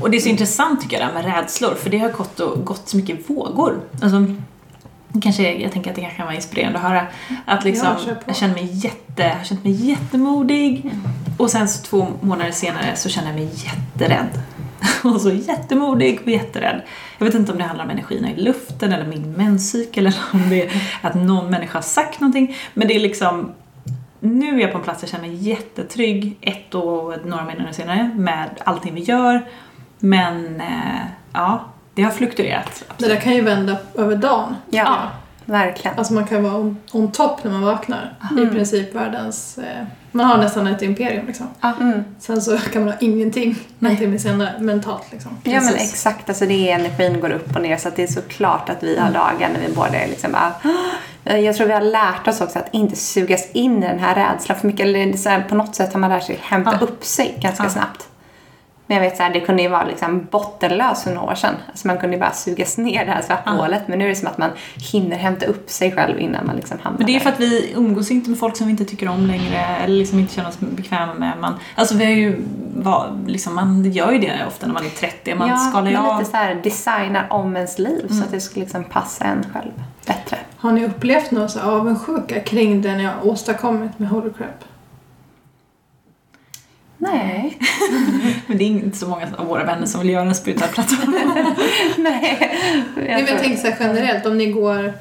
Och 0.01 0.11
det 0.11 0.17
är 0.17 0.21
så 0.21 0.29
intressant 0.29 0.81
tycker 0.81 0.99
jag 0.99 1.07
det 1.07 1.13
här 1.13 1.23
med 1.23 1.35
rädslor 1.35 1.75
för 1.75 1.89
det 1.89 1.97
har 1.97 2.09
gått, 2.09 2.39
och, 2.39 2.65
gått 2.65 2.89
så 2.89 2.97
mycket 2.97 3.29
vågor. 3.29 3.79
Alltså, 4.01 4.25
kanske, 5.21 5.53
jag 5.53 5.71
tänker 5.71 5.89
att 5.89 5.95
det 5.95 6.01
kanske 6.01 6.17
kan 6.17 6.25
vara 6.25 6.35
inspirerande 6.35 6.79
att 6.79 6.85
höra. 6.85 7.07
Att 7.45 7.63
liksom, 7.63 7.87
Ja, 8.07 8.15
jag 8.25 8.35
känner 8.35 8.53
mig 8.53 8.69
jätte, 8.71 9.23
har 9.23 9.43
känt 9.43 9.63
mig 9.63 9.89
jättemodig 9.89 10.91
och 11.37 11.49
sen 11.49 11.67
så 11.69 11.83
två 11.83 12.07
månader 12.21 12.51
senare 12.51 12.95
så 12.95 13.09
känner 13.09 13.27
jag 13.27 13.35
mig 13.35 13.49
jätterädd. 13.53 14.41
Och 15.03 15.21
så 15.21 15.29
jättemodig 15.29 16.19
och 16.21 16.27
jätterädd. 16.27 16.81
Jag 17.17 17.25
vet 17.25 17.35
inte 17.35 17.51
om 17.51 17.57
det 17.57 17.63
handlar 17.63 17.85
om 17.85 17.91
energierna 17.91 18.31
i 18.31 18.41
luften 18.41 18.93
eller 18.93 19.05
min 19.05 19.31
menscykel 19.31 20.07
eller 20.07 20.19
om 20.33 20.49
det 20.49 20.63
är 20.63 20.71
att 21.01 21.15
någon 21.15 21.49
människa 21.49 21.77
har 21.77 21.83
sagt 21.83 22.19
någonting. 22.19 22.55
Men 22.73 22.87
det 22.87 22.95
är 22.95 22.99
liksom 22.99 23.51
nu 24.19 24.55
är 24.55 24.61
jag 24.61 24.71
på 24.71 24.77
en 24.77 24.83
plats 24.83 25.03
jag 25.03 25.09
känner 25.09 25.27
mig 25.27 25.35
jättetrygg 25.35 26.37
ett 26.41 26.75
och 26.75 27.25
några 27.25 27.43
månader 27.43 27.71
senare 27.71 28.11
med 28.15 28.49
allting 28.65 28.93
vi 28.93 29.01
gör. 29.01 29.45
Men 29.99 30.61
eh, 30.61 31.01
ja, 31.33 31.72
det 31.93 32.01
har 32.03 32.11
fluktuerat. 32.11 32.83
Det 32.97 33.07
där 33.07 33.15
kan 33.15 33.33
ju 33.33 33.41
vända 33.41 33.77
över 33.95 34.15
dagen. 34.15 34.55
Ja, 34.69 34.97
verkligen. 35.45 35.97
Alltså 35.97 36.13
man 36.13 36.27
kan 36.27 36.43
vara 36.43 36.55
on, 36.55 36.77
on 36.91 37.11
top 37.11 37.43
när 37.43 37.51
man 37.51 37.61
vaknar. 37.61 38.13
I 38.31 38.45
princip 38.47 38.95
världens... 38.95 39.57
Eh, 39.57 39.85
man 40.11 40.25
har 40.25 40.37
nästan 40.37 40.67
ett 40.67 40.81
imperium 40.81 41.25
liksom. 41.27 41.47
Mm. 41.79 42.03
Sen 42.19 42.41
så 42.41 42.57
kan 42.57 42.81
man 42.83 42.91
ha 42.93 42.99
ingenting 42.99 43.55
en 43.79 43.97
timme 43.97 44.19
senare 44.19 44.53
mentalt 44.59 45.03
liksom. 45.11 45.31
Ja 45.43 45.61
men 45.61 45.73
exakt, 45.75 46.29
alltså 46.29 46.45
det 46.45 46.69
är 46.71 46.75
energin 46.79 47.19
går 47.19 47.31
upp 47.31 47.55
och 47.55 47.61
ner 47.61 47.77
så 47.77 47.87
att 47.87 47.95
det 47.95 48.03
är 48.03 48.07
såklart 48.07 48.69
att 48.69 48.83
vi 48.83 48.97
har 48.97 49.11
dagar 49.11 49.49
när 49.53 49.67
vi 49.67 49.73
både 49.75 50.07
liksom 50.07 50.31
bara 50.31 50.53
"Åh!" 50.65 51.39
jag 51.39 51.55
tror 51.55 51.67
vi 51.67 51.73
har 51.73 51.81
lärt 51.81 52.27
oss 52.27 52.41
också 52.41 52.59
att 52.59 52.69
inte 52.73 52.95
sugas 52.95 53.51
in 53.53 53.83
i 53.83 53.87
den 53.87 53.99
här 53.99 54.15
rädslan 54.15 54.57
för 54.59 54.67
mycket. 54.67 54.85
Eller 54.85 55.13
så 55.17 55.29
här, 55.29 55.41
på 55.41 55.55
något 55.55 55.75
sätt 55.75 55.93
har 55.93 55.99
man 55.99 56.09
lärt 56.09 56.23
sig 56.23 56.39
hämta 56.41 56.71
Ja. 56.79 56.85
upp 56.87 57.03
sig 57.05 57.37
ganska 57.41 57.63
Ja. 57.63 57.69
snabbt. 57.69 58.07
Men 58.87 58.97
jag 58.97 59.01
vet 59.03 59.17
så 59.17 59.23
här, 59.23 59.33
det 59.33 59.39
kunde 59.39 59.61
ju 59.63 59.69
vara 59.69 59.83
liksom 59.85 60.27
bottenlöst 60.31 61.03
för 61.03 61.13
några 61.13 61.31
år 61.31 61.35
sedan. 61.35 61.55
Alltså 61.69 61.87
man 61.87 61.97
kunde 61.97 62.15
ju 62.15 62.19
bara 62.19 62.31
sugas 62.31 62.77
ner 62.77 63.05
det 63.05 63.11
här 63.11 63.21
svarta 63.21 63.41
Ja. 63.45 63.51
hålet. 63.51 63.87
Men 63.87 63.99
nu 63.99 64.05
är 64.05 64.09
det 64.09 64.15
som 64.15 64.27
att 64.27 64.37
man 64.37 64.49
hinner 64.91 65.17
hämta 65.17 65.45
upp 65.45 65.69
sig 65.69 65.91
själv 65.91 66.19
innan 66.19 66.45
man 66.45 66.55
liksom 66.55 66.77
hamnar 66.81 66.97
Men 66.97 67.07
det 67.07 67.11
är 67.11 67.13
där. 67.13 67.19
för 67.19 67.29
att 67.29 67.39
vi 67.39 67.73
umgås 67.75 68.11
inte 68.11 68.29
med 68.29 68.39
folk 68.39 68.57
som 68.57 68.65
vi 68.67 68.71
inte 68.71 68.85
tycker 68.85 69.07
om 69.09 69.27
längre 69.27 69.57
eller 69.83 69.95
liksom 69.95 70.19
inte 70.19 70.33
känner 70.33 70.49
oss 70.49 70.59
bekväma 70.59 71.13
med. 71.13 71.33
Man, 71.41 71.53
alltså 71.75 71.95
vi 71.95 72.05
har 72.05 72.11
ju, 72.11 72.43
var, 72.75 73.19
liksom, 73.27 73.55
man 73.55 73.91
gör 73.91 74.11
ju 74.11 74.17
det 74.19 74.45
ofta 74.47 74.67
när 74.67 74.73
man 74.73 74.85
är 74.85 74.89
30. 74.89 75.35
Man 75.35 75.49
ja, 75.49 75.57
skalar 75.57 75.91
ju 75.91 75.97
man 75.97 76.05
av. 76.05 76.19
lite 76.19 76.31
så 76.31 76.37
här 76.37 76.55
designar 76.63 77.27
om 77.29 77.55
ens 77.55 77.79
liv 77.79 78.07
så 78.09 78.23
att 78.23 78.31
det 78.31 78.39
ska 78.41 78.59
liksom 78.59 78.83
passa 78.83 79.25
en 79.25 79.45
själv 79.53 79.71
bättre. 80.07 80.37
Har 80.57 80.71
ni 80.71 80.85
upplevt 80.85 81.31
någon 81.31 81.49
så 81.49 81.59
avundsjuka 81.61 82.39
kring 82.39 82.81
det 82.81 82.95
ni 82.95 83.03
har 83.03 83.27
åstadkommit 83.27 83.99
med 83.99 84.09
Holy 84.09 84.29
Crap? 84.37 84.63
Nej. 87.03 87.57
Men 88.47 88.57
det 88.57 88.63
är 88.63 88.67
inte 88.67 88.97
så 88.97 89.07
många 89.07 89.27
av 89.37 89.47
våra 89.47 89.63
vänner 89.63 89.85
som 89.85 90.01
vill 90.01 90.09
göra 90.09 90.29
en 90.29 90.53
plattform. 90.55 91.15
Nej. 91.97 92.57
Nej, 92.95 93.23
men 93.23 93.27
jag 93.27 93.39
tänker 93.39 93.57
så 93.57 93.67
här 93.67 93.77
generellt, 93.79 94.25
om 94.25 94.37
ni 94.37 94.45
går... 94.45 94.93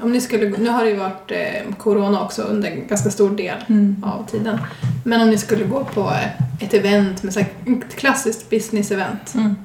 Om 0.00 0.12
ni 0.12 0.20
skulle, 0.20 0.58
nu 0.58 0.68
har 0.68 0.84
det 0.84 0.90
ju 0.90 0.96
varit 0.96 1.30
eh, 1.30 1.74
corona 1.78 2.24
också 2.24 2.42
under 2.42 2.70
en 2.70 2.86
ganska 2.86 3.10
stor 3.10 3.30
del 3.30 3.56
av 4.02 4.26
tiden. 4.30 4.58
Men 5.04 5.20
om 5.20 5.30
ni 5.30 5.38
skulle 5.38 5.64
gå 5.64 5.84
på 5.84 6.00
eh, 6.00 6.64
ett 6.64 6.74
event 6.74 7.22
med 7.22 7.32
så 7.32 7.40
här, 7.40 7.48
ett 7.66 7.96
klassiskt 7.96 8.50
business-event. 8.50 9.34
Mm. 9.34 9.56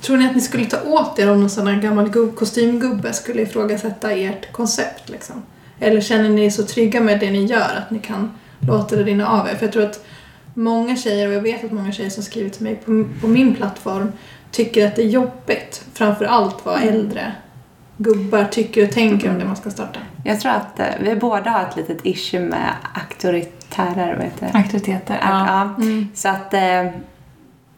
Tror 0.00 0.16
ni 0.16 0.26
att 0.26 0.34
ni 0.34 0.40
skulle 0.40 0.64
ta 0.64 0.82
åt 0.82 1.18
er 1.18 1.30
om 1.30 1.40
någon 1.40 1.50
sån 1.50 1.66
här 1.66 1.80
gammal 1.80 2.08
gubb, 2.08 2.36
kostymgubbe 2.36 3.12
skulle 3.12 3.42
ifrågasätta 3.42 4.12
ert 4.12 4.52
koncept? 4.52 5.08
Liksom? 5.08 5.42
Eller 5.80 6.00
känner 6.00 6.28
ni 6.28 6.44
er 6.44 6.50
så 6.50 6.62
trygga 6.62 7.00
med 7.00 7.20
det 7.20 7.30
ni 7.30 7.44
gör 7.44 7.76
att 7.78 7.90
ni 7.90 7.98
kan 7.98 8.30
låta 8.60 8.96
det 8.96 9.02
rinna 9.02 9.28
av 9.28 9.48
er? 9.48 9.54
För 9.54 9.66
jag 9.66 9.72
tror 9.72 9.84
att 9.84 10.04
många 10.54 10.96
tjejer, 10.96 11.28
och 11.28 11.34
jag 11.34 11.40
vet 11.40 11.64
att 11.64 11.72
många 11.72 11.92
tjejer 11.92 12.10
som 12.10 12.22
skriver 12.22 12.50
till 12.50 12.62
mig 12.62 12.76
på, 12.76 13.04
på 13.20 13.28
min 13.28 13.54
plattform 13.54 14.12
tycker 14.50 14.86
att 14.86 14.96
det 14.96 15.02
är 15.02 15.08
jobbigt. 15.08 15.84
Framför 15.94 16.24
allt 16.24 16.66
vad 16.66 16.82
äldre 16.82 17.32
gubbar 17.96 18.44
tycker 18.44 18.84
och 18.84 18.90
tänker 18.90 19.30
om 19.30 19.38
det 19.38 19.44
man 19.44 19.56
ska 19.56 19.70
starta. 19.70 20.00
Jag 20.24 20.40
tror 20.40 20.52
att 20.52 20.80
eh, 20.80 20.86
vi 21.00 21.16
båda 21.16 21.50
har 21.50 21.62
ett 21.62 21.76
litet 21.76 21.98
issue 22.02 22.40
med 22.40 22.70
auktoritärer, 22.94 24.16
vad 24.16 24.24
heter 24.24 24.50
det? 24.52 24.58
Aktiviteter. 24.58 25.18
Ja. 25.22 25.46
Ja. 25.78 25.84
Så 26.14 26.28
att... 26.28 26.54
Eh, 26.54 26.86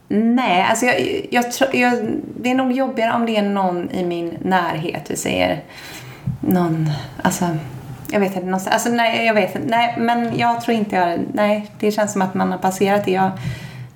nej, 0.09 0.66
alltså 0.70 0.87
jag, 0.87 1.29
jag, 1.31 1.45
jag, 1.72 2.07
det 2.41 2.51
är 2.51 2.55
nog 2.55 2.72
jobbigare 2.72 3.12
om 3.12 3.27
det 3.27 3.37
är 3.37 3.43
någon 3.43 3.91
i 3.91 4.05
min 4.05 4.39
närhet, 4.43 5.11
vi 5.11 5.16
säger 5.16 5.62
någon, 6.41 6.91
alltså 7.22 7.45
jag 8.11 8.20
vet 8.20 8.34
inte, 8.34 8.44
någonstans, 8.46 8.74
alltså 8.74 8.88
nej, 8.88 9.26
jag 9.26 9.34
vet 9.34 9.55
inte, 9.57 9.68
nej, 9.68 9.94
men 9.98 10.38
jag 10.38 10.61
tror 10.61 10.76
inte 10.76 10.96
jag, 10.96 11.20
nej, 11.32 11.70
det 11.80 11.90
känns 11.92 12.12
som 12.12 12.22
att 12.22 12.34
man 12.34 12.50
har 12.52 12.59
passerat 12.59 13.05
det. 13.05 13.11
Jag, 13.11 13.30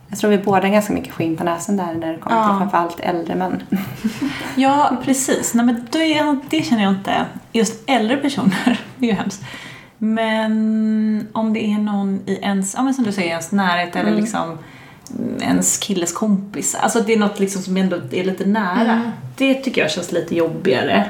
jag 0.09 0.19
tror 0.19 0.31
vi 0.31 0.39
båda 0.39 0.63
har 0.67 0.73
ganska 0.73 0.93
mycket 0.93 1.13
skinn 1.15 1.37
på 1.37 1.45
näsan 1.45 1.77
där 1.77 1.95
när 1.95 2.13
det 2.13 2.19
kommer 2.19 2.37
Ja. 2.37 2.49
till 2.49 2.59
framförallt 2.59 3.01
äldre 3.01 3.35
män. 3.35 3.63
Ja, 4.57 4.97
precis. 5.05 5.55
Nej, 5.55 5.67
men 5.67 5.87
det, 5.91 6.37
det 6.51 6.63
känner 6.63 6.83
jag 6.83 6.93
inte. 6.93 7.13
Just 7.53 7.83
äldre 7.87 8.17
personer, 8.17 8.81
det 8.97 9.07
är 9.07 9.11
ju 9.11 9.17
hemskt. 9.17 9.43
Men 9.99 11.29
om 11.33 11.53
det 11.53 11.65
är 11.65 11.79
någon 11.79 12.21
i 12.27 12.39
ens, 12.43 12.75
ja 12.75 12.83
men 12.83 12.95
som 12.95 13.05
du 13.05 13.13
säger, 13.13 13.29
ens 13.31 13.53
närhet 13.53 13.97
eller 13.97 14.09
Mm. 14.09 14.21
liksom 14.21 14.59
ens 15.41 15.79
killes 15.79 16.13
kompis. 16.13 16.75
Alltså 16.75 17.01
det 17.01 17.13
är 17.13 17.19
något 17.19 17.39
liksom 17.41 17.63
som 17.63 17.77
ändå 17.77 17.97
är 18.13 18.25
lite 18.25 18.47
nära. 18.47 18.93
Mm. 18.93 19.11
Det 19.37 19.55
tycker 19.55 19.81
jag 19.81 19.91
känns 19.91 20.13
lite 20.13 20.35
jobbigare. 20.37 21.05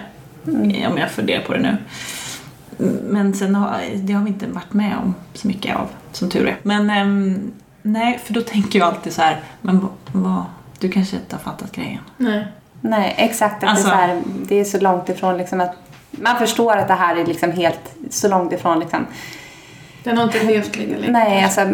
eh, 0.46 0.90
Om 0.92 0.98
jag 0.98 1.10
funderar 1.10 1.42
på 1.42 1.52
det 1.52 1.58
nu. 1.60 1.76
Men 3.02 3.34
sen 3.34 3.54
har, 3.54 3.80
det 3.94 4.12
har 4.12 4.22
vi 4.22 4.28
inte 4.28 4.46
varit 4.46 4.72
med 4.72 4.96
om 5.02 5.14
så 5.34 5.48
mycket 5.48 5.76
av, 5.76 5.88
som 6.12 6.30
tur 6.30 6.46
är. 6.46 6.56
Men 6.62 6.90
ehm, 6.90 7.50
nej, 7.82 8.20
för 8.24 8.34
då 8.34 8.40
tänker 8.40 8.78
jag 8.78 8.88
alltid 8.88 9.12
så 9.12 9.22
här, 9.22 9.40
men 9.62 9.88
vad, 10.12 10.44
du 10.78 10.88
kanske 10.90 11.16
inte 11.16 11.36
har 11.36 11.40
fattat 11.40 11.72
grejen. 11.72 12.00
Nej. 12.16 12.46
Nej, 12.80 13.14
exakt. 13.18 13.62
Att 13.64 13.70
Alltså- 13.70 13.88
det, 13.88 13.94
är 13.94 13.96
så 13.96 14.00
här, 14.00 14.22
det 14.48 14.60
är 14.60 14.64
så 14.64 14.80
långt 14.80 15.08
ifrån 15.08 15.38
liksom 15.38 15.60
att 15.60 15.74
man 16.10 16.36
förstår 16.38 16.76
att 16.76 16.88
det 16.88 16.94
här 16.94 17.16
är 17.16 17.26
liksom 17.26 17.52
helt 17.52 17.94
så 18.10 18.28
långt 18.28 18.52
ifrån 18.52 18.80
liksom, 18.80 19.06
Den 20.04 20.16
har 20.16 20.24
inte 20.24 20.42
levt 20.44 20.76
lika 20.76 20.96
länge. 20.98 21.12
nej, 21.12 21.44
alltså 21.44 21.66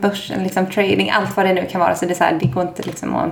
börsen, 0.00 0.42
liksom 0.42 0.66
trading, 0.66 1.10
allt 1.10 1.36
vad 1.36 1.46
det 1.46 1.52
nu 1.54 1.66
kan 1.70 1.80
vara. 1.80 1.94
Så 1.94 2.04
det 2.06 2.12
är 2.12 2.16
så 2.16 2.24
här, 2.24 2.38
det 2.40 2.46
går 2.46 2.62
inte 2.62 2.82
liksom 2.82 3.14
att... 3.14 3.30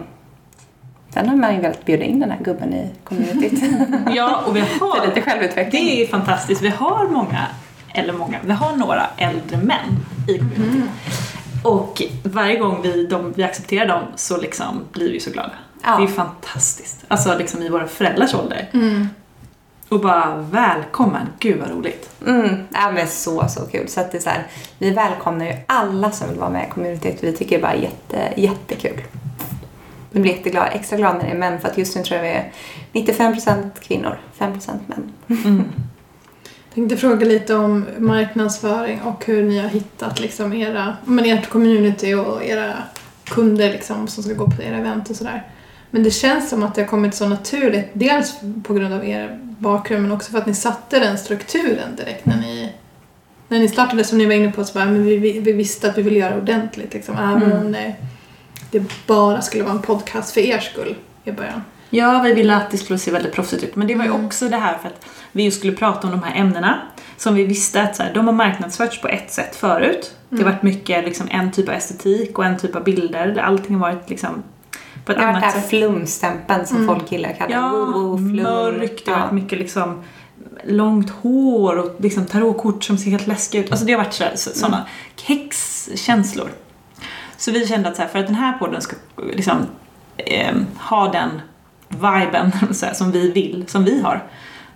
Sen 1.14 1.28
har 1.28 1.36
man 1.36 1.54
ju 1.54 1.60
velat 1.60 1.84
bjuda 1.84 2.04
in 2.04 2.20
den 2.20 2.30
här 2.30 2.38
gubben 2.44 2.74
i 2.74 2.90
communityt. 3.04 3.62
Ja, 4.14 4.42
och 4.46 4.56
vi 4.56 4.60
har 4.80 5.06
lite 5.06 5.22
självutveckling. 5.22 5.84
Det 5.84 6.02
är 6.02 6.06
fantastiskt. 6.06 6.62
Vi 6.62 6.68
har 6.68 7.08
många, 7.08 7.46
eller 7.94 8.12
många, 8.12 8.38
vi 8.44 8.52
har 8.52 8.76
några 8.76 9.06
äldre 9.16 9.56
män 9.56 9.96
i 10.28 10.38
community. 10.38 10.82
Och 11.64 12.02
varje 12.22 12.58
gång 12.58 12.82
vi, 12.82 13.06
de, 13.06 13.32
vi 13.32 13.42
accepterar 13.42 13.88
dem 13.88 14.02
så 14.16 14.36
liksom 14.36 14.84
blir 14.92 15.12
vi 15.12 15.20
så 15.20 15.30
glada. 15.30 15.52
Ja. 15.82 15.96
Det 15.96 16.02
är 16.02 16.08
fantastiskt. 16.08 17.04
Alltså 17.08 17.38
liksom 17.38 17.62
i 17.62 17.68
våra 17.68 17.86
föräldrars 17.86 18.34
ålder. 18.34 18.68
Mm. 18.72 19.08
Och 19.88 20.00
bara 20.00 20.46
välkommen, 20.50 21.26
gud 21.38 21.60
vad 21.60 21.70
roligt. 21.70 22.10
Mm, 22.26 22.48
ja, 22.72 22.90
men 22.90 23.08
så, 23.08 23.48
så 23.48 23.60
kul. 23.60 23.88
Så 23.88 24.00
att 24.00 24.12
det 24.12 24.18
är 24.18 24.22
så 24.22 24.30
här, 24.30 24.46
vi 24.78 24.90
välkomnar 24.90 25.46
ju 25.46 25.52
alla 25.66 26.10
som 26.10 26.28
vill 26.28 26.38
vara 26.38 26.50
med 26.50 26.66
i 26.68 26.70
communityt. 26.70 27.18
Vi 27.20 27.32
tycker 27.32 27.50
det 27.50 27.60
är 27.60 27.62
bara 27.62 27.76
jätte, 27.76 28.40
jättekul. 28.40 29.00
Vi 30.12 30.20
blir 30.20 30.32
jätteglada, 30.32 30.66
extra 30.66 30.96
glada 30.96 31.18
när 31.18 31.24
det 31.24 31.30
är 31.30 31.38
män 31.38 31.60
för 31.60 31.68
att 31.68 31.78
just 31.78 31.96
nu 31.96 32.02
tror 32.02 32.20
jag 32.20 32.24
vi 32.24 32.30
är 32.30 32.52
95% 33.14 33.70
kvinnor, 33.80 34.18
5% 34.38 34.70
män. 34.86 35.12
Mm. 35.44 35.64
Tänkte 36.74 36.96
fråga 36.96 37.26
lite 37.26 37.54
om 37.54 37.86
marknadsföring 37.98 39.00
och 39.02 39.24
hur 39.26 39.42
ni 39.42 39.58
har 39.58 39.68
hittat 39.68 40.20
liksom 40.20 40.52
era, 40.52 40.96
men 41.04 41.24
ert 41.24 41.48
community 41.48 42.14
och 42.14 42.44
era 42.44 42.74
kunder 43.24 43.72
liksom 43.72 44.08
som 44.08 44.22
ska 44.22 44.34
gå 44.34 44.50
på 44.50 44.62
era 44.62 44.76
event 44.76 45.10
och 45.10 45.16
sådär. 45.16 45.46
Men 45.90 46.02
det 46.02 46.10
känns 46.10 46.50
som 46.50 46.62
att 46.62 46.74
det 46.74 46.80
har 46.82 46.88
kommit 46.88 47.14
så 47.14 47.28
naturligt, 47.28 47.90
dels 47.92 48.34
på 48.64 48.74
grund 48.74 48.94
av 48.94 49.04
er 49.04 49.38
bakgrund 49.42 50.02
men 50.02 50.12
också 50.12 50.30
för 50.30 50.38
att 50.38 50.46
ni 50.46 50.54
satte 50.54 50.98
den 50.98 51.18
strukturen 51.18 51.96
direkt 51.96 52.26
när 52.26 52.36
ni 52.36 52.72
när 53.48 53.58
ni 53.58 53.68
startade 53.68 54.04
som 54.04 54.18
ni 54.18 54.26
var 54.26 54.32
inne 54.34 54.52
på 54.52 54.64
så 54.64 54.74
bara, 54.74 54.84
men 54.84 55.04
vi, 55.04 55.16
vi, 55.16 55.40
vi 55.40 55.52
visste 55.52 55.88
att 55.88 55.98
vi 55.98 56.02
ville 56.02 56.18
göra 56.18 56.36
ordentligt 56.36 56.94
liksom, 56.94 57.14
även 57.14 57.42
Mm. 57.42 57.58
om 57.58 57.72
det, 57.72 57.94
det 58.70 59.06
bara 59.06 59.42
skulle 59.42 59.62
vara 59.64 59.72
en 59.74 59.82
podcast 59.82 60.30
för 60.34 60.40
er 60.40 60.58
skull 60.58 60.94
i 61.24 61.32
början. 61.32 61.62
Ja, 61.90 62.20
vi 62.24 62.32
ville 62.34 62.56
att 62.56 62.70
det 62.70 62.78
skulle 62.78 62.98
se 62.98 63.10
väldigt 63.10 63.32
proffsigt 63.32 63.62
ut. 63.62 63.76
Men 63.76 63.86
det 63.86 63.94
var 63.94 64.04
ju 64.04 64.10
Mm. 64.10 64.26
också 64.26 64.48
det 64.48 64.56
här 64.56 64.78
för 64.78 64.88
att 64.88 65.06
vi 65.32 65.50
skulle 65.50 65.72
prata 65.72 66.06
om 66.06 66.10
de 66.10 66.22
här 66.22 66.40
ämnena 66.40 66.80
som 67.16 67.34
vi 67.34 67.44
visste 67.44 67.82
att 67.82 67.96
så 67.96 68.02
här, 68.02 68.14
de 68.14 68.26
har 68.26 68.34
marknadsförts 68.34 69.00
på 69.00 69.08
ett 69.08 69.32
sätt 69.32 69.56
förut. 69.56 70.14
Det 70.28 70.36
har 70.36 70.42
Mm. 70.42 70.52
varit 70.54 70.62
mycket 70.62 71.04
liksom, 71.04 71.26
en 71.30 71.52
typ 71.52 71.68
av 71.68 71.74
estetik 71.74 72.38
och 72.38 72.44
en 72.44 72.58
typ 72.58 72.76
av 72.76 72.84
bilder. 72.84 73.26
där 73.26 73.42
Allting 73.42 73.76
har 73.76 73.92
varit 73.92 74.10
liksom 74.10 74.42
på 75.04 75.12
ett 75.12 75.18
Det 75.18 75.24
har 75.24 75.32
varit 75.32 75.42
annat 75.44 75.54
sätt. 75.54 75.68
flumstämpeln 75.68 76.66
som 76.66 76.76
Mm. 76.76 76.88
folk 76.88 77.12
gillar 77.12 77.30
att 77.30 77.38
kalla 77.38 77.54
Ja, 77.54 78.16
flum. 78.16 78.36
mörkt, 78.36 79.04
det 79.04 79.10
har 79.10 79.18
Ja. 79.18 79.24
varit 79.24 79.32
mycket 79.34 79.58
liksom 79.58 80.02
långt 80.64 81.10
hår 81.10 81.76
och 81.78 81.94
liksom 81.98 82.26
tarotkort 82.26 82.84
som 82.84 82.98
ser 82.98 83.10
helt 83.10 83.26
läskiga 83.26 83.64
ut. 83.64 83.70
Alltså 83.70 83.86
det 83.86 83.92
har 83.92 83.98
varit 84.04 84.12
så, 84.14 84.24
så, 84.34 84.50
sådana 84.50 84.76
Mm. 84.76 84.88
häxkänslor. 85.26 86.48
Så 87.42 87.50
vi 87.50 87.66
kände 87.66 87.88
att 87.88 87.96
så 87.96 88.02
här, 88.02 88.08
för 88.08 88.18
att 88.18 88.26
den 88.26 88.34
här 88.34 88.58
podden 88.58 88.80
ska 88.80 88.96
liksom 89.32 89.66
ehm, 90.16 90.66
ha 90.78 91.08
den 91.12 91.40
viben 91.88 92.52
så 92.74 92.86
här, 92.86 92.94
som 92.94 93.10
vi 93.10 93.30
vill, 93.30 93.64
som 93.68 93.84
vi 93.84 94.02
har, 94.02 94.24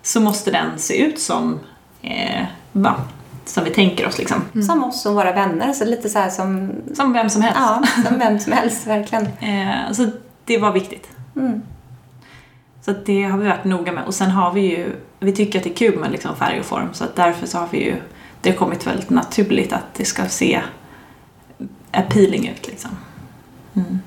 så 0.03 0.21
måste 0.21 0.51
den 0.51 0.79
se 0.79 1.03
ut 1.03 1.21
som, 1.21 1.61
eh, 2.03 2.45
va, 2.73 2.95
som 3.45 3.64
vi 3.64 3.71
tänker 3.71 4.07
oss 4.07 4.19
liksom. 4.19 4.62
Som 4.67 4.85
oss 4.85 5.07
och 5.07 5.14
våra 5.14 5.33
vänner, 5.33 5.73
så 5.73 5.85
lite 5.85 6.09
så 6.09 6.19
här 6.19 6.31
som, 6.31 6.73
Som 6.95 7.12
vem 7.12 7.31
som 7.31 7.43
helst. 7.43 7.59
ja, 7.61 7.83
som 8.09 8.19
vem 8.19 8.39
som 8.39 8.53
helst 8.53 8.87
verkligen. 8.87 9.29
Eh, 9.41 9.93
så 9.93 10.11
det 10.45 10.59
var 10.59 10.73
viktigt. 10.73 11.09
Mm. 11.37 11.62
Så 12.85 12.95
det 13.07 13.23
har 13.23 13.39
vi 13.39 13.49
varit 13.49 13.64
noga 13.64 13.93
med. 13.93 14.05
Och 14.05 14.14
sen 14.14 14.31
har 14.31 14.53
vi 14.53 14.61
ju, 14.61 14.93
vi 15.21 15.33
tycker 15.33 15.59
att 15.59 15.64
det 15.64 15.71
är 15.71 15.75
kul 15.75 15.99
med 15.99 16.11
liksom 16.12 16.37
färg 16.37 16.61
och 16.61 16.67
form 16.67 16.89
så 16.93 17.05
att 17.05 17.17
därför 17.17 17.47
så 17.47 17.59
har 17.59 17.69
vi 17.71 17.85
ju, 17.85 17.97
det 18.41 18.51
har 18.51 18.57
kommit 18.57 18.87
väldigt 18.87 19.11
naturligt 19.11 19.73
att 19.73 19.95
det 19.95 20.05
ska 20.05 20.29
se 20.29 20.61
appealing 21.97 22.49
ut 22.49 22.69
liksom. 22.69 22.91
Mm. 23.75 23.99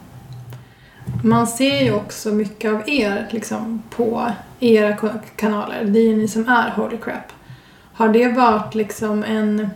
Man 1.24 1.48
ser 1.48 1.84
ju 1.84 1.94
också 1.94 2.32
mycket 2.32 2.74
av 2.74 2.90
er 2.90 3.28
liksom, 3.32 3.84
på 3.90 4.32
era 4.60 4.98
kanaler. 5.36 5.84
Det 5.84 6.00
är 6.00 6.04
ju 6.04 6.16
ni 6.16 6.28
som 6.28 6.48
är 6.48 6.70
Holy 6.70 6.98
Crap. 6.98 7.32
Har 7.94 8.10
det 8.10 8.28
varit 8.28 8.76
liksom 8.76 9.24
en, 9.24 9.70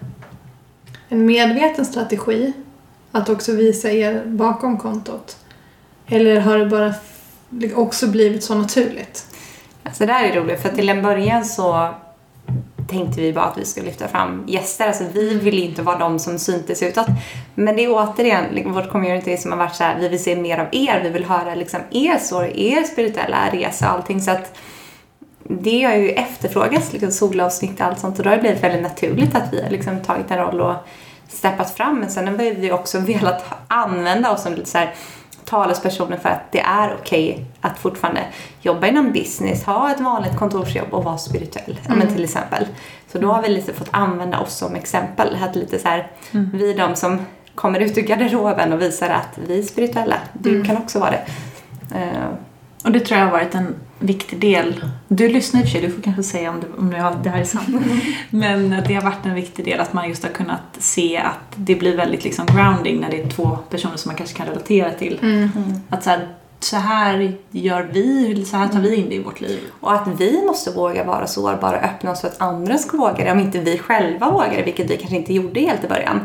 en 1.09 1.25
medveten 1.25 1.85
strategi 1.85 2.53
att 3.11 3.29
också 3.29 3.51
visa 3.51 3.91
er 3.91 4.23
bakom 4.25 4.77
kontot? 4.77 5.37
Eller 6.07 6.39
har 6.39 6.57
det 6.57 6.65
bara 6.65 6.93
också 7.75 8.07
blivit 8.07 8.43
så 8.43 8.55
naturligt? 8.55 9.27
Alltså 9.83 10.05
det 10.05 10.13
här 10.13 10.29
är 10.29 10.41
roligt 10.41 10.61
för 10.61 10.69
till 10.69 10.89
en 10.89 11.03
början 11.03 11.45
så 11.45 11.95
tänkte 12.89 13.21
vi 13.21 13.33
bara 13.33 13.45
att 13.45 13.57
vi 13.57 13.65
skulle 13.65 13.85
lyfta 13.85 14.07
fram 14.07 14.43
gäster. 14.47 14.87
Alltså 14.87 15.03
vi 15.13 15.39
vill 15.39 15.63
inte 15.63 15.81
vara 15.81 15.97
de 15.97 16.19
som 16.19 16.39
syntes 16.39 16.83
utåt. 16.83 17.07
Men 17.55 17.75
det 17.75 17.83
är 17.83 17.91
återigen 17.91 18.45
liksom, 18.51 18.73
vårt 18.73 18.89
community 18.89 19.37
som 19.37 19.51
har 19.51 19.57
varit 19.57 19.75
så 19.75 19.83
här, 19.83 19.99
vi 19.99 20.07
vill 20.07 20.23
se 20.23 20.35
mer 20.35 20.57
av 20.57 20.67
er, 20.71 20.99
vi 21.03 21.09
vill 21.09 21.25
höra 21.25 21.55
liksom 21.55 21.79
er 21.91 22.17
story, 22.17 22.51
er 22.55 22.83
spirituella 22.83 23.49
resa 23.51 23.89
och 23.89 23.95
allting. 23.95 24.21
Så 24.21 24.31
att 24.31 24.57
det 25.43 25.83
har 25.83 25.93
ju 25.93 26.09
efterfrågats, 26.09 26.93
liksom 26.93 27.11
solavsnitt 27.11 27.79
och 27.79 27.85
allt 27.85 27.99
sånt 27.99 28.17
och 28.17 28.23
då 28.23 28.29
har 28.29 28.35
det 28.37 28.41
blivit 28.41 28.63
väldigt 28.63 28.81
naturligt 28.81 29.35
att 29.35 29.53
vi 29.53 29.63
har 29.63 29.69
liksom 29.69 29.99
tagit 29.99 30.31
en 30.31 30.37
roll 30.37 30.61
och 30.61 30.75
steppat 31.27 31.71
fram. 31.71 31.99
Men 31.99 32.09
sen 32.09 32.27
har 32.27 32.35
vi 32.35 32.71
också 32.71 32.99
velat 32.99 33.45
använda 33.67 34.31
oss 34.31 34.43
som 34.43 34.53
lite 34.53 34.69
så 34.69 34.77
här 34.77 34.93
talespersoner 35.45 36.17
för 36.17 36.29
att 36.29 36.51
det 36.51 36.59
är 36.59 36.95
okej 37.01 37.45
att 37.61 37.77
fortfarande 37.79 38.21
jobba 38.61 38.87
inom 38.87 39.11
business, 39.11 39.63
ha 39.63 39.91
ett 39.91 39.99
vanligt 39.99 40.37
kontorsjobb 40.37 40.87
och 40.93 41.03
vara 41.03 41.17
spirituell, 41.17 41.79
ja, 41.87 41.95
men 41.95 42.07
till 42.07 42.23
exempel. 42.23 42.67
Så 43.11 43.17
då 43.19 43.31
har 43.31 43.41
vi 43.41 43.49
lite 43.49 43.73
fått 43.73 43.89
använda 43.91 44.39
oss 44.39 44.53
som 44.53 44.75
exempel. 44.75 45.37
Att 45.43 45.55
lite 45.55 45.79
så 45.79 45.87
här, 45.87 46.07
Vi 46.31 46.71
är 46.71 46.77
de 46.77 46.95
som 46.95 47.19
kommer 47.55 47.79
ut 47.79 47.97
ur 47.97 48.01
garderoben 48.01 48.73
och 48.73 48.81
visar 48.81 49.09
att 49.09 49.39
vi 49.47 49.59
är 49.59 49.63
spirituella. 49.63 50.15
Du 50.33 50.63
kan 50.63 50.77
också 50.77 50.99
vara 50.99 51.11
det. 51.11 51.25
Eh, 51.99 52.27
Och 52.85 52.91
det 52.91 52.99
tror 52.99 53.19
jag 53.19 53.25
har 53.25 53.31
varit 53.31 53.55
en 53.55 53.75
viktig 54.03 54.39
del. 54.39 54.85
Du 55.07 55.29
lyssnar 55.29 55.61
i 55.61 55.63
och 55.63 55.67
för 55.67 55.71
sig, 55.71 55.81
du 55.81 55.91
får 55.91 56.01
kanske 56.01 56.23
säga 56.23 56.49
om, 56.49 56.59
det, 56.59 56.67
om 56.77 56.89
det 56.89 57.17
det 57.23 57.29
här 57.29 57.41
är 57.41 57.45
sant. 57.45 57.85
Men 58.29 58.73
att 58.73 58.87
det 58.87 58.93
har 58.93 59.01
varit 59.01 59.25
en 59.25 59.35
viktig 59.35 59.65
del 59.65 59.79
att 59.79 59.93
man 59.93 60.09
just 60.09 60.23
har 60.23 60.29
kunnat 60.29 60.61
se 60.77 61.17
att 61.17 61.55
det 61.55 61.75
blir 61.75 61.97
väldigt 61.97 62.23
liksom 62.23 62.45
grounding 62.45 62.99
när 62.99 63.11
det 63.11 63.21
är 63.21 63.29
två 63.29 63.57
personer 63.69 63.97
som 63.97 64.09
man 64.09 64.15
kanske 64.15 64.37
kan 64.37 64.47
relatera 64.47 64.91
till. 64.91 65.19
Att 65.89 66.03
så 66.03 66.09
här, 66.09 66.27
så 66.59 66.77
här 66.77 67.33
gör 67.51 67.89
vi, 67.93 68.45
så 68.45 68.57
här 68.57 68.67
tar 68.67 68.79
vi 68.79 68.95
in 68.95 69.09
det 69.09 69.15
i 69.15 69.23
vårt 69.23 69.41
liv. 69.41 69.59
Och 69.79 69.93
att 69.93 70.07
vi 70.17 70.43
måste 70.45 70.71
våga 70.71 71.03
vara 71.03 71.27
sårbara 71.27 71.77
och 71.77 71.83
öppna 71.83 72.11
oss 72.11 72.21
för 72.21 72.27
att 72.27 72.41
andra 72.41 72.77
ska 72.77 72.97
våga 72.97 73.23
det. 73.23 73.31
Om 73.31 73.39
inte 73.39 73.59
vi 73.59 73.77
själva 73.77 74.31
vågar 74.31 74.55
det, 74.55 74.63
vilket 74.63 74.89
vi 74.89 74.97
kanske 74.97 75.15
inte 75.15 75.33
gjorde 75.33 75.59
helt 75.59 75.83
i 75.83 75.87
början. 75.87 76.19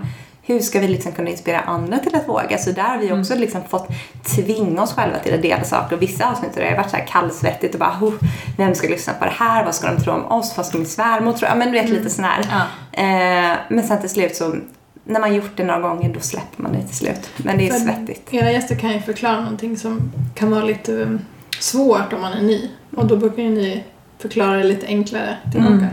Hur 0.49 0.61
ska 0.61 0.81
vi 0.81 0.89
liksom 0.89 1.13
kunna 1.13 1.31
inspirera 1.31 1.61
andra 1.61 1.99
till 1.99 2.15
att 2.15 2.29
våga? 2.29 2.59
Så 2.59 2.73
där 2.73 2.83
har 2.83 2.99
vi 2.99 3.13
också 3.13 3.35
liksom 3.35 3.65
fått 3.69 3.89
tvinga 4.37 4.83
oss 4.83 4.93
själva 4.93 5.19
till 5.19 5.35
att 5.35 5.43
dela 5.43 5.65
saker. 5.65 5.97
Och 5.97 6.03
vissa 6.03 6.31
avsnitt 6.31 6.55
har 6.55 6.63
det 6.63 6.77
varit 6.77 6.91
så 6.91 6.97
här 6.97 7.07
kallsvettigt 7.07 7.75
och 7.75 7.81
bara 7.81 7.99
oh, 8.01 8.15
vem 8.57 8.75
ska 8.75 8.89
lyssna 8.89 9.13
på 9.13 9.25
det 9.25 9.31
här? 9.31 9.65
Vad 9.65 9.75
ska 9.75 9.93
de 9.93 10.03
tro 10.03 10.13
om 10.13 10.27
oss? 10.27 10.57
Vad 10.57 10.67
ska 10.67 10.79
min 10.79 10.87
svärmor 10.87 11.33
tro? 11.33 11.49
Ja 11.49 11.55
men 11.55 11.73
du 11.73 11.81
vet 11.81 11.91
lite 11.91 12.11
sån 12.11 12.25
här. 12.25 12.45
Ja. 12.51 12.63
Eh, 13.03 13.57
men 13.69 13.85
sen 13.85 14.01
till 14.01 14.11
slut 14.11 14.37
så 14.37 14.57
när 15.05 15.21
man 15.21 15.35
gjort 15.35 15.51
det 15.57 15.65
några 15.65 15.81
gånger 15.81 16.15
då 16.15 16.21
släpper 16.21 16.63
man 16.63 16.73
det 16.73 16.83
till 16.83 16.97
slut. 16.97 17.31
Men 17.37 17.59
det 17.59 17.69
är 17.69 17.73
För 17.73 17.79
svettigt. 17.79 18.35
Era 18.35 18.53
gäster 18.53 18.75
kan 18.75 18.93
ju 18.93 19.01
förklara 19.01 19.41
någonting 19.41 19.77
som 19.77 20.13
kan 20.35 20.51
vara 20.51 20.65
lite 20.65 20.93
um, 20.93 21.21
svårt 21.61 22.13
om 22.13 22.21
man 22.21 22.33
är 22.33 22.43
ny. 22.43 22.71
Och 22.97 23.07
då 23.07 23.17
brukar 23.17 23.43
ju 23.43 23.51
ni 23.51 23.85
förklara 24.19 24.57
det 24.57 24.65
lite 24.65 24.87
enklare 24.87 25.37
tillbaka. 25.53 25.73
Mm. 25.73 25.87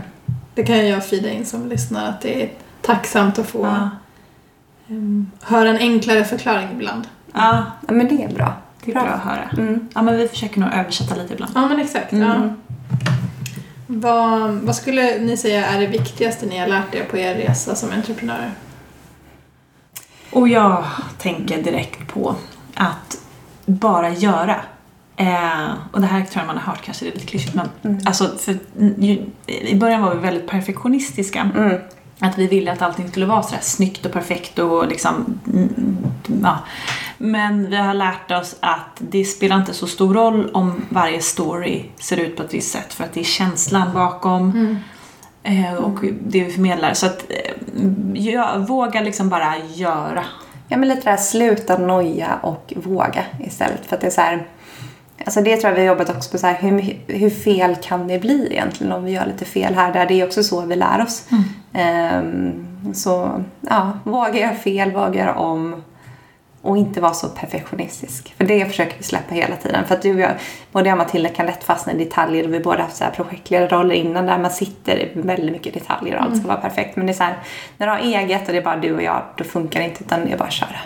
Det 0.54 0.64
kan 0.64 0.88
jag 0.88 1.06
fida 1.06 1.30
in 1.30 1.46
som 1.46 1.68
lyssnare 1.68 2.08
att 2.08 2.20
det 2.20 2.42
är 2.42 2.50
tacksamt 2.82 3.38
att 3.38 3.46
få 3.46 3.66
Ja. 3.66 3.90
Um, 4.88 5.30
höra 5.42 5.68
en 5.68 5.76
enklare 5.76 6.24
förklaring 6.24 6.68
ibland. 6.72 7.08
ja, 7.32 7.64
Ja 7.88 7.94
men 7.94 8.08
det 8.08 8.24
är 8.24 8.28
bra. 8.34 8.52
det 8.84 8.90
är 8.90 8.94
bra 8.94 9.02
att 9.02 9.20
höra. 9.24 9.48
Mm. 9.58 9.88
Ja, 9.94 10.02
men 10.02 10.16
vi 10.16 10.28
försöker 10.28 10.60
nog 10.60 10.72
översätta 10.72 11.14
lite 11.14 11.32
ibland. 11.34 11.52
Ja 11.54 11.66
men 11.68 11.80
exakt. 11.80 12.12
Ja. 12.12 12.34
Mm. 12.34 12.50
Vad, 13.86 14.50
vad 14.50 14.76
skulle 14.76 15.18
ni 15.18 15.36
säga 15.36 15.66
är 15.66 15.80
det 15.80 15.86
viktigaste 15.86 16.46
ni 16.46 16.58
har 16.58 16.66
lärt 16.66 16.94
er 16.94 17.04
på 17.04 17.16
er 17.18 17.34
resa 17.34 17.74
som 17.74 17.90
entreprenörer? 17.92 18.50
Och 20.32 20.48
jag 20.48 20.84
tänker 21.18 21.62
direkt 21.62 22.08
på 22.14 22.34
att 22.74 23.18
bara 23.66 24.10
göra. 24.10 24.56
Eh, 25.16 25.68
och 25.92 26.00
det 26.00 26.06
här 26.06 26.24
tror 26.24 26.40
jag 26.42 26.46
man 26.46 26.58
har 26.58 26.72
hört 26.72 26.82
kanske, 26.82 27.04
det 27.04 27.10
är 27.10 27.14
lite 27.14 27.26
klyschigt 27.26 27.54
men 27.54 27.68
Mm. 27.82 27.98
alltså 28.06 28.38
för, 28.38 28.58
ju, 28.98 29.26
i 29.46 29.74
början 29.76 30.02
var 30.02 30.14
vi 30.14 30.20
väldigt 30.20 30.46
perfektioniska. 30.48 31.50
Mm. 31.56 31.78
Att 32.18 32.38
vi 32.38 32.46
ville 32.46 32.72
att 32.72 32.82
allting 32.82 33.08
skulle 33.08 33.26
vara 33.26 33.42
sådär 33.42 33.60
snyggt 33.62 34.06
och 34.06 34.12
perfekt 34.12 34.58
och 34.58 34.88
liksom, 34.88 35.40
mm, 35.52 35.96
ja. 36.42 36.58
Men 37.18 37.70
vi 37.70 37.76
har 37.76 37.94
lärt 37.94 38.30
oss 38.30 38.56
att 38.60 38.96
det 38.98 39.24
spelar 39.24 39.56
inte 39.56 39.74
så 39.74 39.86
stor 39.86 40.14
roll 40.14 40.50
om 40.52 40.86
varje 40.88 41.20
story 41.20 41.84
ser 41.98 42.16
ut 42.16 42.36
på 42.36 42.42
ett 42.42 42.54
visst 42.54 42.72
sätt 42.72 42.92
för 42.92 43.04
att 43.04 43.12
det 43.12 43.20
är 43.20 43.24
känslan 43.24 43.94
bakom 43.94 44.76
eh, 45.42 45.74
och 45.74 46.00
det 46.20 46.44
vi 46.44 46.52
förmedlar. 46.52 46.94
Så 46.94 47.06
att 47.06 47.24
eh, 47.28 47.52
jag 48.14 48.58
våga 48.58 49.00
liksom 49.00 49.28
bara 49.28 49.54
göra. 49.74 50.24
Ja 50.68 50.76
men 50.76 50.88
lite 50.88 51.00
det 51.00 51.10
här 51.10 51.16
sluta 51.16 51.78
noja 51.78 52.38
och 52.42 52.72
våga 52.76 53.24
istället. 53.40 53.86
För 53.86 53.96
att 53.96 54.00
det 54.00 54.06
är 54.06 54.10
så 54.10 54.20
här, 54.20 54.46
alltså 55.24 55.40
det 55.40 55.56
tror 55.56 55.70
jag 55.70 55.80
vi 55.80 55.86
har 55.86 55.94
jobbat 55.94 56.16
också 56.16 56.30
på 56.30 56.38
så 56.38 56.46
här, 56.46 56.58
hur, 56.60 56.98
hur 57.06 57.30
fel 57.30 57.76
kan 57.82 58.08
det 58.08 58.18
bli 58.18 58.48
egentligen 58.50 58.92
om 58.92 59.04
vi 59.04 59.12
gör 59.12 59.26
lite 59.26 59.44
fel 59.44 59.74
här 59.74 59.92
där. 59.92 60.06
Det 60.06 60.20
är 60.20 60.26
också 60.26 60.42
så 60.42 60.60
vi 60.60 60.76
lär 60.76 61.02
oss. 61.02 61.28
Ehm, 61.72 62.94
så 62.94 63.42
ja, 63.60 63.92
våga 64.04 64.40
göra 64.40 64.54
fel, 64.54 64.92
våga 64.92 65.20
göra 65.20 65.34
om. 65.34 65.82
Och 66.62 66.76
inte 66.76 67.00
vara 67.00 67.14
så 67.14 67.28
perfektionistisk. 67.28 68.34
För 68.36 68.44
det 68.44 68.66
försöker 68.66 68.96
vi 68.98 69.02
släppa 69.02 69.34
hela 69.34 69.56
tiden. 69.56 69.84
För 69.84 69.94
att 69.94 70.02
du 70.02 70.14
och 70.14 70.20
jag, 70.20 70.32
både 70.72 70.88
jag 70.88 70.94
och 70.94 70.98
Matilda 71.06 71.28
kan 71.28 71.46
lätt 71.46 71.64
fastna 71.64 71.92
i 71.92 71.98
detaljer. 72.04 72.44
Och 72.44 72.54
vi 72.54 72.60
båda 72.60 72.82
haft 72.82 72.96
så 72.96 73.04
här 73.04 73.10
projektledarroller 73.10 73.94
innan 73.94 74.26
där 74.26 74.38
man 74.38 74.50
sitter 74.50 74.98
i 74.98 75.10
väldigt 75.14 75.52
mycket 75.52 75.74
detaljer 75.74 76.16
och 76.16 76.22
allt 76.22 76.36
ska 76.36 76.48
vara 76.48 76.60
perfekt. 76.60 76.96
Men 76.96 77.06
det 77.06 77.12
är 77.12 77.14
så 77.14 77.22
här, 77.22 77.38
när 77.78 77.86
du 77.86 77.92
har 77.92 77.98
eget 77.98 78.46
och 78.46 78.52
det 78.52 78.58
är 78.58 78.62
bara 78.62 78.76
du 78.76 78.94
och 78.94 79.02
jag, 79.02 79.22
då 79.36 79.44
funkar 79.44 79.80
det 79.80 79.86
inte 79.86 80.04
utan 80.04 80.24
det 80.24 80.32
är 80.32 80.36
bara 80.36 80.48
att 80.48 80.52
köra. 80.52 80.78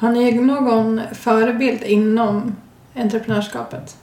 Har 0.00 0.10
ni 0.10 0.32
någon 0.34 1.00
förebild 1.12 1.82
inom 1.82 2.56
entreprenörskapet? 2.96 3.96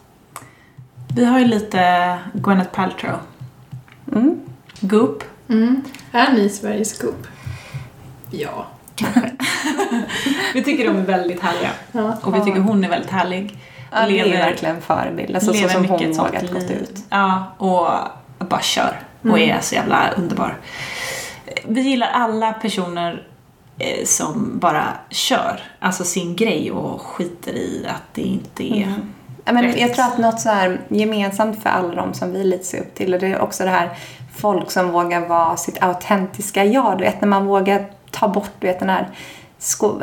Vi 1.16 1.26
har 1.26 1.40
ju 1.40 1.46
lite 1.46 2.18
Gwyneth 2.34 2.70
Paltrow. 2.72 3.16
Mm. 4.12 4.40
Goop. 4.80 5.24
Mm. 5.50 5.84
Är 6.12 6.34
ni 6.34 6.50
Sveriges 6.50 6.98
Scoop? 6.98 7.28
Ja. 8.32 8.66
Vi 10.54 10.64
tycker 10.64 10.88
de 10.88 10.98
är 10.98 11.06
väldigt 11.06 11.42
härliga. 11.42 11.72
ja. 11.92 12.18
Och 12.24 12.36
vi 12.36 12.42
tycker 12.42 12.60
hon 12.60 12.84
är 12.84 12.90
väldigt 12.90 13.12
härlig. 13.12 13.58
Ja, 13.92 14.08
det 14.08 14.20
är 14.20 14.46
verkligen 14.46 14.82
förebild. 14.82 15.36
Alltså 15.36 15.54
så 15.54 15.70
som 15.70 15.86
hon 15.86 16.14
vågat 16.14 16.54
gått 16.54 16.72
ut. 16.72 17.04
Ja, 17.10 17.56
och 17.58 17.88
bara 18.50 18.62
kör. 18.62 19.00
Och 19.22 19.40
är 19.40 19.60
så 19.62 19.76
jävla 19.76 20.12
underbar. 20.18 20.58
Vi 21.68 21.82
gillar 21.82 22.08
alla 22.08 22.54
personer 22.54 23.27
som 24.06 24.60
bara 24.60 24.94
kör, 25.10 25.60
alltså 25.80 26.04
sin 26.04 26.36
grej 26.36 26.72
och 26.72 27.02
skiter 27.02 27.54
i 27.54 27.86
att 27.90 28.14
det 28.14 28.22
inte 28.22 28.64
är... 28.64 28.94
Ja, 29.46 29.54
men 29.54 29.64
Rätt. 29.64 29.80
jag 29.80 29.94
tror 29.94 30.06
att 30.06 30.18
något 30.18 30.40
så 30.40 30.50
här 30.50 30.82
gemensamt 30.88 31.64
för 31.64 31.70
alla 31.70 31.96
de 31.96 32.14
som 32.14 32.34
vi 32.34 32.44
lite 32.44 32.64
ser 32.64 32.80
upp 32.80 32.96
till 32.96 33.14
och 33.14 33.20
det 33.20 33.28
är 33.28 33.42
också 33.42 33.64
det 33.64 33.70
här 33.70 33.90
folk 34.38 34.72
som 34.72 34.92
vågar 34.92 35.28
vara 35.28 35.58
sitt 35.58 35.84
autentiska 35.84 36.66
jag. 36.66 36.98
Du 36.98 37.04
vet 37.04 37.22
när 37.22 37.28
man 37.28 37.46
vågar 37.46 37.86
ta 38.12 38.28
bort 38.28 38.52
du 38.60 38.68
vet, 38.68 38.80
den 38.80 38.90
här 38.90 39.10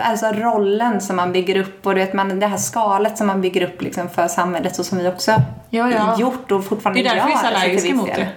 alltså 0.02 0.26
rollen 0.26 1.00
som 1.00 1.16
man 1.16 1.32
bygger 1.32 1.56
upp 1.56 1.86
och 1.86 1.94
du 1.94 2.00
vet, 2.00 2.12
man, 2.12 2.40
det 2.40 2.46
här 2.46 2.56
skalet 2.56 3.18
som 3.18 3.26
man 3.26 3.40
bygger 3.40 3.62
upp 3.62 3.82
liksom 3.82 4.08
för 4.08 4.28
samhället 4.28 4.78
och 4.78 4.86
som 4.86 4.98
vi 4.98 5.08
också 5.08 5.32
Ja, 5.70 5.90
ja. 5.90 6.16
gjort 6.18 6.52
och 6.52 6.64
fortfarande 6.64 7.02
Det 7.02 7.08
är 7.08 7.14
därför 7.14 7.28
vi 7.28 7.34
är 7.34 7.38
så 7.38 7.44
gör, 7.44 7.52
allergiska 7.54 7.94
mot 7.94 8.06
det. 8.06 8.28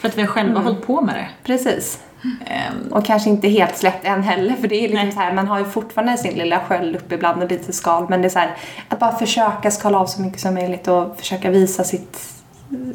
För 0.00 0.08
att 0.08 0.18
vi 0.18 0.26
själva 0.26 0.60
hållit 0.60 0.86
på 0.86 1.00
med 1.00 1.14
det. 1.14 1.28
Precis. 1.44 1.98
Ehm, 2.46 2.92
Och 2.92 3.04
kanske 3.04 3.30
inte 3.30 3.48
helt 3.48 3.76
släppt 3.76 4.04
än 4.04 4.22
heller 4.22 4.56
för 4.56 4.68
det 4.68 4.76
är 4.76 4.88
liksom 4.88 5.04
Nej. 5.04 5.12
så 5.12 5.20
här, 5.20 5.32
man 5.32 5.48
har 5.48 5.58
ju 5.58 5.64
fortfarande 5.64 6.16
sin 6.16 6.34
lilla 6.38 6.60
sköld 6.60 6.96
upp 6.96 7.12
ibland 7.12 7.42
och 7.42 7.50
lite 7.50 7.72
skal 7.72 8.08
men 8.08 8.22
det 8.22 8.28
är 8.28 8.30
så 8.30 8.38
här, 8.38 8.56
att 8.88 8.98
bara 8.98 9.12
försöka 9.12 9.70
skala 9.70 9.98
av 9.98 10.06
så 10.06 10.22
mycket 10.22 10.40
som 10.40 10.54
möjligt 10.54 10.88
och 10.88 11.16
försöka 11.18 11.50
visa 11.50 11.84
sitt, 11.84 12.28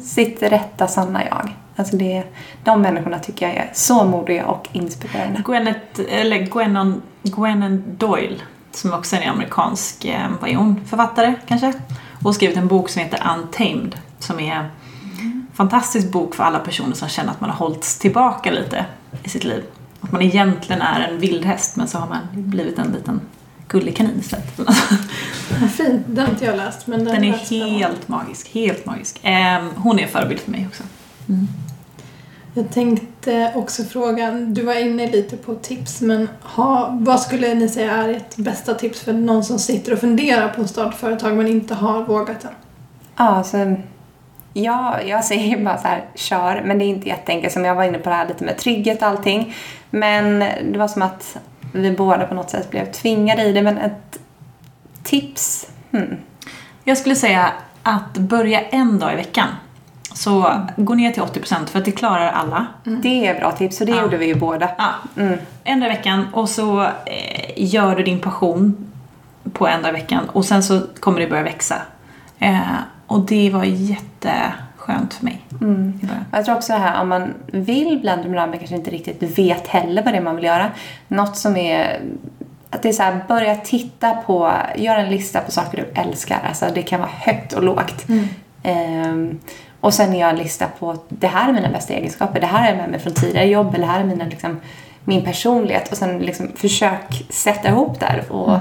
sitt 0.02 0.42
rätta 0.42 0.86
sanna 0.86 1.24
jag. 1.24 1.56
Alltså 1.76 1.96
det, 1.96 2.22
de 2.64 2.82
människorna 2.82 3.18
tycker 3.18 3.48
jag 3.48 3.56
är 3.56 3.70
så 3.72 4.04
modiga 4.04 4.46
och 4.46 4.68
inspirerande. 4.72 5.42
Gwyneth, 5.44 6.00
eller 6.08 6.38
Gwennon, 6.38 7.02
Gwennon 7.22 7.84
Doyle, 7.86 8.42
som 8.72 8.92
också 8.94 9.16
är 9.16 9.20
en 9.20 9.30
amerikansk, 9.30 10.04
eh, 10.04 10.30
vad 10.40 10.50
är 10.50 10.56
hon, 10.56 10.84
författare 10.86 11.34
kanske? 11.46 11.72
Och 12.12 12.22
har 12.24 12.32
skrivit 12.32 12.56
en 12.56 12.68
bok 12.68 12.88
som 12.88 13.02
heter 13.02 13.22
Untamed, 13.36 13.96
som 14.18 14.40
är 14.40 14.70
fantastisk 15.54 16.12
bok 16.12 16.34
för 16.34 16.44
alla 16.44 16.58
personer 16.58 16.94
som 16.94 17.08
känner 17.08 17.30
att 17.30 17.40
man 17.40 17.50
har 17.50 17.56
hållits 17.56 17.98
tillbaka 17.98 18.50
lite 18.50 18.86
i 19.24 19.28
sitt 19.28 19.44
liv. 19.44 19.64
Att 20.00 20.12
man 20.12 20.22
egentligen 20.22 20.82
är 20.82 21.00
en 21.00 21.18
vildhäst 21.18 21.76
men 21.76 21.88
så 21.88 21.98
har 21.98 22.08
man 22.08 22.20
blivit 22.32 22.78
en 22.78 22.92
liten 22.92 23.20
gullig 23.68 23.96
kanin 23.96 24.18
istället. 24.20 24.56
Fint. 25.76 26.02
Den 26.06 26.24
har 26.24 26.32
inte 26.32 26.44
jag 26.44 26.56
läst. 26.56 26.86
Men 26.86 27.04
den, 27.04 27.14
Den 27.14 27.24
är 27.24 27.32
helt 27.32 28.08
magisk, 28.08 28.54
helt 28.54 28.86
magisk. 28.86 29.20
Ehm, 29.22 29.68
hon 29.76 29.98
är 29.98 30.02
en 30.02 30.08
förebild 30.08 30.40
för 30.40 30.50
mig 30.50 30.68
också. 30.68 30.82
Jag 32.54 32.70
tänkte 32.70 33.52
också 33.54 33.84
fråga, 33.84 34.30
du 34.30 34.62
var 34.62 34.74
inne 34.74 35.10
lite 35.10 35.36
på 35.36 35.54
tips 35.54 36.00
men 36.00 36.28
ha, 36.42 36.98
vad 37.00 37.20
skulle 37.20 37.54
ni 37.54 37.68
säga 37.68 37.92
är 37.92 38.08
ert 38.08 38.36
bästa 38.36 38.74
tips 38.74 39.00
för 39.00 39.12
någon 39.12 39.44
som 39.44 39.58
sitter 39.58 39.92
och 39.92 39.98
funderar 39.98 40.48
på 40.48 40.62
att 40.62 40.70
starta 40.70 40.92
företag 40.92 41.36
men 41.36 41.46
inte 41.46 41.74
har 41.74 42.04
vågat 42.04 42.44
än? 42.44 42.50
Ja, 43.16 43.24
alltså, 43.24 43.76
ja, 44.52 45.02
jag 45.02 45.24
säger 45.24 45.64
bara 45.64 45.78
så 45.78 45.88
här, 45.88 46.04
kör. 46.14 46.62
Men 46.64 46.78
det 46.78 46.84
är 46.84 46.86
inte 46.86 47.08
jätteenkelt. 47.08 47.52
Som 47.52 47.64
jag 47.64 47.74
var 47.74 47.84
inne 47.84 47.98
på 47.98 48.10
det 48.10 48.16
här 48.16 48.28
lite 48.28 48.44
med 48.44 48.58
trygghet 48.58 49.02
och 49.02 49.08
allting. 49.08 49.54
Men 49.90 50.38
det 50.72 50.78
var 50.78 50.88
som 50.88 51.02
att 51.02 51.36
vi 51.74 51.90
båda 51.90 52.26
på 52.26 52.34
något 52.34 52.50
sätt 52.50 52.70
blev 52.70 52.92
tvingade 52.92 53.42
i 53.42 53.52
det. 53.52 53.62
Men 53.62 53.78
ett 53.78 54.18
tips? 55.02 55.68
Hmm. 55.92 56.16
Jag 56.84 56.98
skulle 56.98 57.14
säga 57.16 57.52
att 57.82 58.12
börja 58.18 58.60
en 58.60 58.98
dag 58.98 59.12
i 59.12 59.16
veckan. 59.16 59.48
Så 60.14 60.52
gå 60.76 60.94
ner 60.94 61.10
till 61.12 61.22
80% 61.22 61.66
för 61.66 61.78
att 61.78 61.84
det 61.84 61.90
klarar 61.92 62.28
alla. 62.32 62.66
Det 62.84 63.26
är 63.26 63.40
bra 63.40 63.52
tips 63.52 63.80
och 63.80 63.86
det 63.86 63.92
Ja. 63.92 64.02
gjorde 64.02 64.16
vi 64.16 64.26
ju 64.26 64.34
båda. 64.34 64.70
Ja, 64.78 64.90
Mm. 65.22 65.38
en 65.64 65.80
dag 65.80 65.86
i 65.86 65.90
veckan 65.92 66.28
och 66.32 66.48
så 66.48 66.82
eh, 66.82 67.52
gör 67.56 67.96
du 67.96 68.02
din 68.02 68.18
passion 68.20 68.90
på 69.52 69.66
en 69.68 69.82
dag 69.82 69.88
i 69.90 69.92
veckan 69.92 70.28
och 70.28 70.44
sen 70.44 70.62
så 70.62 70.80
kommer 71.00 71.20
det 71.20 71.26
börja 71.26 71.42
växa. 71.42 71.76
Och 73.12 73.20
det 73.20 73.50
var 73.50 73.64
jätteskönt 73.64 75.14
för 75.14 75.24
mig 75.24 75.42
Mm. 75.60 76.00
Jag 76.32 76.44
tror 76.44 76.56
också 76.56 76.72
det 76.72 76.78
här 76.78 77.02
om 77.02 77.08
man 77.08 77.34
vill 77.46 77.98
bli 78.00 78.10
entreprenör 78.10 78.46
men 78.46 78.58
kanske 78.58 78.76
inte 78.76 78.90
riktigt 78.90 79.38
vet 79.38 79.66
heller 79.66 80.02
vad 80.02 80.14
det 80.14 80.16
är 80.16 80.22
man 80.22 80.36
vill 80.36 80.44
göra. 80.44 80.70
Något 81.08 81.36
som 81.36 81.56
är 81.56 82.00
att 82.70 82.82
det 82.82 82.88
är 82.88 82.92
så 82.92 83.02
här, 83.02 83.24
börja 83.28 83.56
titta 83.56 84.10
på, 84.10 84.52
gör 84.76 84.96
en 84.96 85.10
lista 85.10 85.40
på 85.40 85.50
saker 85.50 85.78
du 85.78 86.00
älskar. 86.00 86.40
Alltså 86.48 86.66
det 86.74 86.82
kan 86.82 87.00
vara 87.00 87.10
högt 87.10 87.52
och 87.52 87.62
lågt. 87.62 88.06
Ehm, 88.62 89.38
och 89.80 89.94
sen 89.94 90.14
gör 90.14 90.28
en 90.28 90.36
lista 90.36 90.66
på, 90.78 90.96
det 91.08 91.26
här 91.26 91.48
är 91.48 91.52
mina 91.52 91.68
bästa 91.68 91.94
egenskaper, 91.94 92.40
det 92.40 92.46
här 92.46 92.72
är 92.72 92.76
med 92.76 92.90
mig 92.90 93.00
från 93.00 93.12
tidigare 93.14 93.46
jobb, 93.46 93.74
eller 93.74 93.86
det 93.86 93.92
här 93.92 94.00
är 94.00 94.04
mina, 94.04 94.24
liksom, 94.24 94.60
min 95.04 95.24
personlighet. 95.24 95.92
Och 95.92 95.98
sen 95.98 96.18
liksom 96.18 96.48
försök 96.56 97.26
sätta 97.30 97.68
ihop 97.68 98.00
där 98.00 98.24
och, 98.32 98.58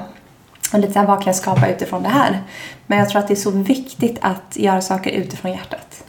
och 0.74 0.80
lite 0.80 0.93
så 0.93 0.99
här, 0.99 1.07
vad 1.07 1.17
kan 1.17 1.26
jag 1.26 1.36
skapa 1.36 1.69
utifrån 1.69 2.03
det 2.03 2.09
här? 2.09 2.41
Men 2.88 2.97
jag 2.99 3.09
tror 3.09 3.19
att 3.19 3.28
det 3.28 3.34
är 3.34 3.36
så 3.36 3.51
viktigt 3.51 4.17
att 4.22 4.57
göra 4.57 4.82
saker 4.82 5.11
utifrån 5.11 5.51
hjärtat. 5.51 6.03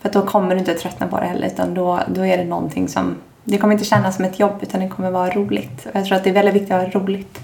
För 0.00 0.08
att 0.08 0.12
då 0.12 0.26
kommer 0.26 0.54
du 0.54 0.58
inte 0.58 0.74
tröttna 0.74 1.06
på 1.06 1.20
det 1.20 1.26
heller 1.26 1.46
utan 1.46 1.74
då, 1.74 2.00
då 2.08 2.26
är 2.26 2.38
det 2.38 2.44
någonting 2.44 2.88
som... 2.88 3.16
Det 3.44 3.58
kommer 3.58 3.72
inte 3.72 3.84
kännas 3.84 4.16
som 4.16 4.24
ett 4.24 4.38
jobb 4.38 4.58
utan 4.60 4.80
det 4.80 4.88
kommer 4.88 5.10
vara 5.10 5.30
roligt. 5.30 5.86
Och 5.86 5.96
jag 5.96 6.04
tror 6.06 6.16
att 6.16 6.24
det 6.24 6.30
är 6.30 6.34
väldigt 6.34 6.54
viktigt 6.54 6.70
att 6.70 6.92
ha 6.94 7.00
roligt. 7.00 7.40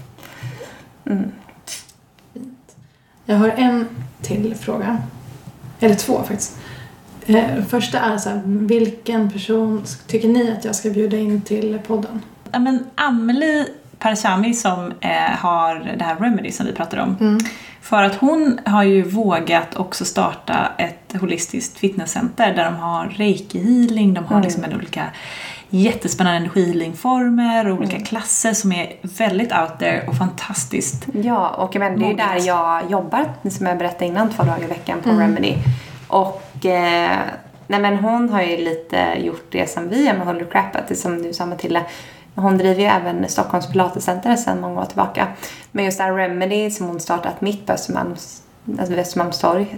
Mm. 1.05 1.31
Jag 3.25 3.35
har 3.35 3.49
en 3.49 3.87
till 4.21 4.55
fråga. 4.55 4.97
Eller 5.79 5.95
två 5.95 6.23
faktiskt. 6.23 6.57
Eh, 7.25 7.63
första 7.69 7.99
är 7.99 8.17
så 8.17 8.29
här, 8.29 8.41
vilken 8.45 9.31
person 9.31 9.83
tycker 10.07 10.27
ni 10.27 10.51
att 10.51 10.65
jag 10.65 10.75
ska 10.75 10.89
bjuda 10.89 11.17
in 11.17 11.41
till 11.41 11.79
podden? 11.87 12.21
Ja, 12.51 12.59
men 12.59 12.85
Amelie 12.95 13.65
Parchami 14.07 14.53
som 14.53 14.93
eh, 15.01 15.09
har 15.39 15.95
det 15.97 16.03
här 16.03 16.15
Remedy 16.15 16.51
som 16.51 16.65
vi 16.65 16.73
pratade 16.73 17.01
om. 17.01 17.39
För 17.81 18.03
att 18.03 18.15
hon 18.15 18.59
har 18.65 18.83
ju 18.83 19.03
vågat 19.03 19.75
också 19.75 20.05
starta 20.05 20.71
ett 20.77 21.15
holistiskt 21.21 21.77
fitnesscenter 21.77 22.53
där 22.55 22.65
de 22.65 22.75
har 22.75 23.05
reiki-healing, 23.05 24.13
de 24.13 24.25
har 24.25 24.43
liksom 24.43 24.63
en 24.63 24.75
olika 24.75 25.03
jättespännande 25.69 26.37
energihealingformer 26.37 27.67
och 27.69 27.77
olika 27.77 27.99
klasser 27.99 28.53
som 28.53 28.71
är 28.71 28.93
väldigt 29.01 29.51
out 29.51 29.79
there 29.79 30.07
och 30.07 30.17
fantastiskt. 30.17 31.07
Ja, 31.13 31.49
och 31.49 31.75
men 31.75 31.99
det 31.99 32.05
är 32.05 32.09
ju 32.09 32.15
där 32.15 32.47
jag 32.47 32.91
jobbar, 32.91 33.49
som 33.49 33.65
jag 33.65 33.77
berättade 33.77 34.05
innan, 34.05 34.29
två 34.29 34.43
dagar 34.43 34.63
i 34.63 34.67
veckan 34.67 35.01
på 35.03 35.09
Remedy. 35.09 35.53
Och 36.07 36.65
eh, 36.65 37.17
nej 37.67 37.79
men 37.79 37.95
hon 37.97 38.29
har 38.29 38.41
ju 38.41 38.57
lite 38.57 39.13
gjort 39.19 39.47
det 39.51 39.69
som 39.69 39.89
vi 39.89 40.05
gör 40.05 40.13
med 40.13 40.27
Holy 40.27 40.45
Crap, 40.45 40.75
att 40.75 40.87
det 40.87 40.95
som 40.95 41.21
du 41.23 41.33
sa 41.33 41.45
Matilda, 41.45 41.81
hon 42.41 42.57
driver 42.57 42.81
ju 42.81 42.87
även 42.87 43.29
Stockholms 43.29 43.67
Pilatescenter 43.67 44.35
sedan 44.35 44.61
många 44.61 44.81
år 44.81 44.85
tillbaka. 44.85 45.27
Men 45.71 45.85
just 45.85 45.97
det 45.97 46.03
här 46.03 46.13
Remedy 46.13 46.71
som 46.71 46.87
hon 46.87 46.99
startat 46.99 47.41
mitt 47.41 47.65
på 47.65 47.73
Östermalms, 47.73 48.43
alltså 48.79 48.95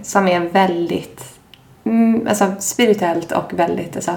som 0.02 0.28
är 0.28 0.40
väldigt 0.40 1.38
mm, 1.84 2.26
alltså, 2.28 2.52
spirituellt 2.58 3.32
och 3.32 3.52
väldigt 3.52 3.96
alltså, 3.96 4.16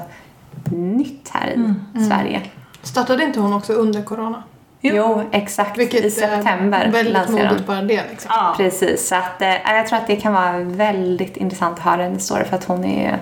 nytt 0.72 1.30
här 1.34 1.76
i 1.96 2.04
Sverige. 2.04 2.41
Startade 2.82 3.24
inte 3.24 3.39
hon 3.39 3.54
också 3.54 3.74
under 3.74 4.02
corona? 4.02 4.44
Jo, 4.82 5.24
exakt. 5.32 5.78
Vilket 5.78 6.06
I 6.06 6.12
september 6.12 6.80
är 6.80 6.91
väldigt 6.91 7.14
lanserar 7.14 7.38
hon. 7.38 7.48
modigt 7.48 7.68
bara 7.68 7.82
det 7.82 8.04
liksom. 8.10 8.32
Ja. 8.36 8.54
Precis, 8.58 9.08
så 9.08 9.16
att, 9.16 9.41
eh, 9.41 9.74
jag 9.76 9.88
tror 9.88 10.00
att 10.00 10.08
det 10.08 10.16
kan 10.16 10.34
vara 10.34 10.60
väldigt 10.60 11.38
intressant 11.38 11.78
att 11.78 11.84
höra 11.84 12.04
hennes 12.04 12.26
story 12.26 12.44
för 12.44 12.56
att 12.56 12.64
hon 12.64 12.86
är... 12.86 13.20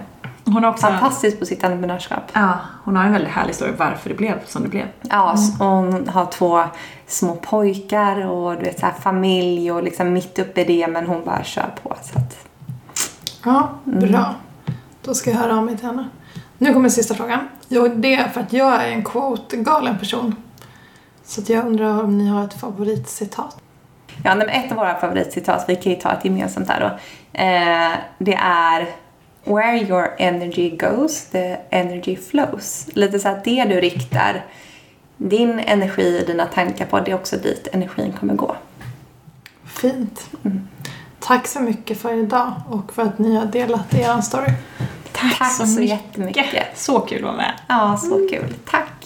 Hon 0.54 0.64
har 0.64 0.72
också... 0.72 0.88
fantastisk 0.88 1.40
på 1.40 1.46
sitt 1.46 1.64
entreprenörskap. 1.64 2.24
Ja, 2.34 2.58
hon 2.84 2.96
har 2.96 3.04
en 3.04 3.12
väldigt 3.12 3.34
härlig 3.34 3.56
story 3.56 3.72
varför 3.78 4.10
det 4.10 4.16
blev 4.16 4.46
som 4.46 4.64
det 4.64 4.70
blev. 4.70 4.86
Ja, 5.02 5.36
och 5.60 5.66
hon 5.66 6.08
har 6.08 6.26
två 6.26 6.64
små 7.08 7.36
pojkar 7.36 8.26
och 8.28 8.56
du 8.56 8.62
vet, 8.62 8.80
så 8.80 8.86
här, 8.86 8.94
familj 8.94 9.72
och 9.72 9.84
liksom 9.84 10.14
mitt 10.14 10.40
uppe 10.40 10.62
i 10.62 10.64
det 10.64 10.88
men 10.88 11.08
hon 11.08 11.26
bara 11.26 11.44
kör 11.44 11.76
på. 11.84 11.96
Så 12.04 12.20
att, 12.20 12.48
Ja, 13.46 13.70
bra. 13.84 14.36
Då 15.04 15.14
ska 15.14 15.32
jag 15.32 15.38
höra 15.38 15.58
av 15.58 15.66
mig 15.66 15.78
till 15.78 15.86
henne. 15.86 16.10
Nu 16.58 16.74
kommer 16.74 16.90
sista 16.90 17.14
frågan. 17.14 17.40
Jo, 17.68 17.88
det 17.88 18.16
är 18.16 18.28
för 18.30 18.42
att 18.42 18.54
jag 18.54 18.84
är 18.84 18.90
en 18.90 19.04
quote-galen 19.04 19.98
person. 19.98 20.36
Så 21.24 21.42
att 21.42 21.50
jag 21.50 21.66
undrar 21.66 22.04
om 22.04 22.18
ni 22.18 22.28
har 22.28 22.44
ett 22.44 22.60
favoritcitat. 22.60 23.58
ja, 24.24 24.42
ett 24.44 24.72
av 24.72 24.78
våra 24.78 25.00
favoritcitat, 25.00 25.66
vi 25.68 25.76
kan 25.76 25.92
ju 25.92 26.00
ta 26.00 26.12
ett 26.12 26.26
gemensamt 26.26 26.70
här 26.70 26.80
då. 26.80 26.86
Eh, 27.40 27.98
det 28.18 28.34
är 28.44 28.88
Where 29.44 29.78
your 29.78 30.16
energy 30.18 30.70
goes, 30.70 31.24
the 31.24 31.58
energy 31.70 32.16
flows. 32.16 32.88
Lite 32.94 33.20
så 33.20 33.30
att 33.30 33.44
det 33.44 33.66
du 33.66 33.82
riktar 33.82 34.46
din 35.18 35.60
energi 35.60 36.22
och 36.22 36.28
dina 36.28 36.46
tankar 36.46 36.86
på, 36.86 37.00
det 37.00 37.12
är 37.12 37.16
också 37.16 37.38
dit 37.38 37.68
energin 37.72 38.14
kommer 38.20 38.34
gå. 38.34 38.56
Fint. 39.66 40.30
Tack 41.20 41.48
så 41.48 41.60
mycket 41.60 42.02
för 42.02 42.14
idag 42.14 42.54
och 42.70 42.94
för 42.94 43.02
att 43.04 43.20
ni 43.20 43.36
har 43.36 43.46
delat 43.46 43.94
er 43.94 44.22
story. 44.22 44.52
Tack, 45.12 45.52
så 45.52 45.66
så 45.66 45.80
mycket. 45.80 45.90
jättemycket. 45.90 46.68
Så 46.76 47.00
kul 47.00 47.18
att 47.18 47.24
vara 47.24 47.36
med. 47.36 47.54
Ja, 47.68 47.98
så 47.98 48.28
kul. 48.32 48.54
Tack. 48.66 49.01